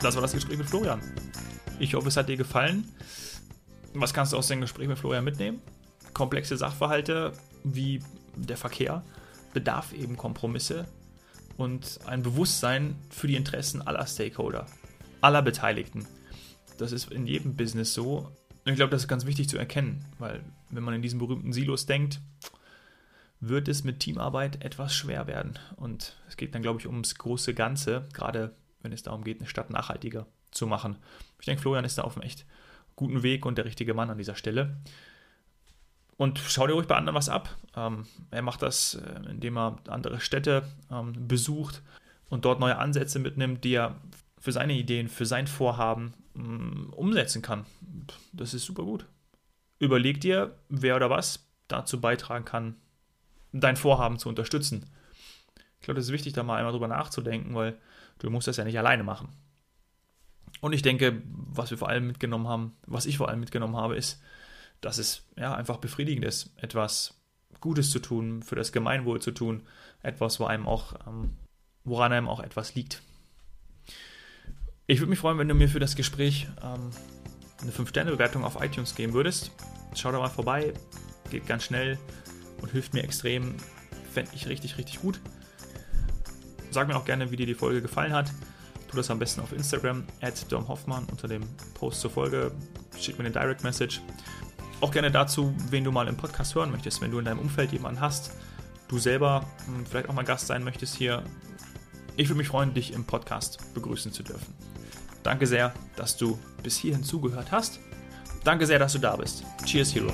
Das 0.00 0.14
war 0.14 0.22
das 0.22 0.32
Gespräch 0.32 0.56
mit 0.56 0.68
Florian. 0.68 1.00
Ich 1.80 1.94
hoffe, 1.94 2.06
es 2.06 2.16
hat 2.16 2.28
dir 2.28 2.36
gefallen. 2.36 2.84
Was 3.94 4.14
kannst 4.14 4.32
du 4.32 4.36
aus 4.36 4.46
dem 4.46 4.60
Gespräch 4.60 4.86
mit 4.86 4.96
Florian 4.96 5.24
mitnehmen? 5.24 5.60
Komplexe 6.14 6.56
Sachverhalte 6.56 7.32
wie 7.64 8.00
der 8.36 8.56
Verkehr 8.56 9.02
bedarf 9.52 9.92
eben 9.92 10.16
Kompromisse 10.16 10.86
und 11.56 11.98
ein 12.06 12.22
Bewusstsein 12.22 12.94
für 13.10 13.26
die 13.26 13.34
Interessen 13.34 13.82
aller 13.82 14.06
Stakeholder, 14.06 14.66
aller 15.20 15.42
Beteiligten. 15.42 16.06
Das 16.78 16.92
ist 16.92 17.10
in 17.10 17.26
jedem 17.26 17.56
Business 17.56 17.92
so. 17.92 18.30
Und 18.64 18.72
ich 18.72 18.76
glaube, 18.76 18.90
das 18.90 19.02
ist 19.02 19.08
ganz 19.08 19.26
wichtig 19.26 19.48
zu 19.48 19.58
erkennen, 19.58 20.04
weil 20.20 20.44
wenn 20.70 20.84
man 20.84 20.94
in 20.94 21.02
diesen 21.02 21.18
berühmten 21.18 21.52
Silos 21.52 21.86
denkt, 21.86 22.20
wird 23.40 23.66
es 23.66 23.82
mit 23.82 23.98
Teamarbeit 23.98 24.64
etwas 24.64 24.94
schwer 24.94 25.26
werden. 25.26 25.58
Und 25.74 26.16
es 26.28 26.36
geht 26.36 26.54
dann, 26.54 26.62
glaube 26.62 26.78
ich, 26.78 26.86
ums 26.86 27.16
große 27.16 27.52
Ganze, 27.54 28.06
gerade 28.12 28.54
wenn 28.82 28.92
es 28.92 29.02
darum 29.02 29.24
geht, 29.24 29.40
eine 29.40 29.48
Stadt 29.48 29.70
nachhaltiger 29.70 30.26
zu 30.50 30.66
machen. 30.66 30.96
Ich 31.40 31.46
denke, 31.46 31.62
Florian 31.62 31.84
ist 31.84 31.98
da 31.98 32.02
auf 32.02 32.16
einem 32.16 32.26
echt 32.26 32.46
guten 32.96 33.22
Weg 33.22 33.46
und 33.46 33.58
der 33.58 33.64
richtige 33.64 33.94
Mann 33.94 34.10
an 34.10 34.18
dieser 34.18 34.34
Stelle. 34.34 34.76
Und 36.16 36.38
schau 36.40 36.66
dir 36.66 36.72
ruhig 36.72 36.88
bei 36.88 36.96
anderen 36.96 37.14
was 37.14 37.28
ab. 37.28 37.56
Ähm, 37.76 38.06
er 38.30 38.42
macht 38.42 38.62
das, 38.62 38.94
äh, 38.94 39.30
indem 39.30 39.56
er 39.56 39.78
andere 39.88 40.20
Städte 40.20 40.64
ähm, 40.90 41.28
besucht 41.28 41.82
und 42.28 42.44
dort 42.44 42.58
neue 42.58 42.76
Ansätze 42.76 43.20
mitnimmt, 43.20 43.62
die 43.64 43.74
er 43.74 44.00
für 44.40 44.52
seine 44.52 44.72
Ideen, 44.72 45.08
für 45.08 45.26
sein 45.26 45.46
Vorhaben 45.46 46.14
ähm, 46.34 46.92
umsetzen 46.94 47.40
kann. 47.40 47.66
Das 48.32 48.52
ist 48.52 48.64
super 48.64 48.82
gut. 48.82 49.06
Überleg 49.78 50.20
dir, 50.20 50.56
wer 50.68 50.96
oder 50.96 51.08
was 51.08 51.46
dazu 51.68 52.00
beitragen 52.00 52.44
kann, 52.44 52.74
dein 53.52 53.76
Vorhaben 53.76 54.18
zu 54.18 54.28
unterstützen. 54.28 54.86
Ich 55.78 55.84
glaube, 55.84 55.96
das 55.96 56.06
ist 56.06 56.12
wichtig, 56.12 56.32
da 56.32 56.42
mal 56.42 56.56
einmal 56.56 56.72
drüber 56.72 56.88
nachzudenken, 56.88 57.54
weil 57.54 57.78
du 58.18 58.30
musst 58.30 58.46
das 58.46 58.56
ja 58.56 58.64
nicht 58.64 58.78
alleine 58.78 59.02
machen. 59.02 59.28
Und 60.60 60.72
ich 60.72 60.82
denke, 60.82 61.22
was 61.24 61.70
wir 61.70 61.78
vor 61.78 61.88
allem 61.88 62.06
mitgenommen 62.06 62.48
haben, 62.48 62.76
was 62.86 63.06
ich 63.06 63.18
vor 63.18 63.28
allem 63.28 63.40
mitgenommen 63.40 63.76
habe, 63.76 63.96
ist, 63.96 64.20
dass 64.80 64.98
es 64.98 65.24
ja 65.36 65.54
einfach 65.54 65.78
befriedigend 65.78 66.24
ist, 66.24 66.50
etwas 66.56 67.20
Gutes 67.60 67.90
zu 67.90 67.98
tun, 67.98 68.42
für 68.42 68.56
das 68.56 68.72
Gemeinwohl 68.72 69.20
zu 69.20 69.32
tun, 69.32 69.62
etwas, 70.02 70.38
wo 70.40 70.44
einem 70.44 70.66
auch, 70.66 70.94
ähm, 71.06 71.36
woran 71.84 72.12
einem 72.12 72.28
auch 72.28 72.40
etwas 72.40 72.74
liegt. 72.74 73.02
Ich 74.86 75.00
würde 75.00 75.10
mich 75.10 75.18
freuen, 75.18 75.38
wenn 75.38 75.48
du 75.48 75.54
mir 75.54 75.68
für 75.68 75.80
das 75.80 75.96
Gespräch 75.96 76.48
ähm, 76.62 76.90
eine 77.60 77.72
5-Sterne-Bewertung 77.72 78.44
auf 78.44 78.62
iTunes 78.62 78.94
geben 78.94 79.12
würdest. 79.12 79.50
Schau 79.94 80.12
da 80.12 80.18
mal 80.18 80.28
vorbei, 80.28 80.72
geht 81.30 81.46
ganz 81.46 81.64
schnell 81.64 81.98
und 82.62 82.70
hilft 82.72 82.94
mir 82.94 83.02
extrem. 83.02 83.56
Fände 84.12 84.30
ich 84.34 84.46
richtig, 84.48 84.78
richtig 84.78 85.00
gut. 85.00 85.20
Sag 86.78 86.86
mir 86.86 86.94
auch 86.94 87.04
gerne, 87.04 87.32
wie 87.32 87.36
dir 87.36 87.44
die 87.44 87.56
Folge 87.56 87.82
gefallen 87.82 88.12
hat. 88.12 88.30
Tu 88.88 88.96
das 88.96 89.10
am 89.10 89.18
besten 89.18 89.40
auf 89.40 89.50
Instagram, 89.52 90.04
at 90.20 90.46
Hoffmann 90.52 91.06
unter 91.10 91.26
dem 91.26 91.42
Post 91.74 92.00
zur 92.00 92.12
Folge. 92.12 92.52
Schick 92.96 93.18
mir 93.18 93.24
eine 93.24 93.32
Direct 93.32 93.64
Message. 93.64 94.00
Auch 94.80 94.92
gerne 94.92 95.10
dazu, 95.10 95.52
wen 95.70 95.82
du 95.82 95.90
mal 95.90 96.06
im 96.06 96.16
Podcast 96.16 96.54
hören 96.54 96.70
möchtest. 96.70 97.00
Wenn 97.00 97.10
du 97.10 97.18
in 97.18 97.24
deinem 97.24 97.40
Umfeld 97.40 97.72
jemanden 97.72 98.00
hast, 98.00 98.30
du 98.86 98.96
selber 98.96 99.44
hm, 99.66 99.86
vielleicht 99.86 100.08
auch 100.08 100.14
mal 100.14 100.22
Gast 100.22 100.46
sein 100.46 100.62
möchtest 100.62 100.94
hier. 100.94 101.24
Ich 102.16 102.28
würde 102.28 102.38
mich 102.38 102.46
freuen, 102.46 102.72
dich 102.74 102.92
im 102.92 103.04
Podcast 103.04 103.58
begrüßen 103.74 104.12
zu 104.12 104.22
dürfen. 104.22 104.54
Danke 105.24 105.48
sehr, 105.48 105.74
dass 105.96 106.16
du 106.16 106.38
bis 106.62 106.76
hierhin 106.76 107.02
zugehört 107.02 107.50
hast. 107.50 107.80
Danke 108.44 108.66
sehr, 108.66 108.78
dass 108.78 108.92
du 108.92 109.00
da 109.00 109.16
bist. 109.16 109.42
Cheers, 109.64 109.96
Hero. 109.96 110.12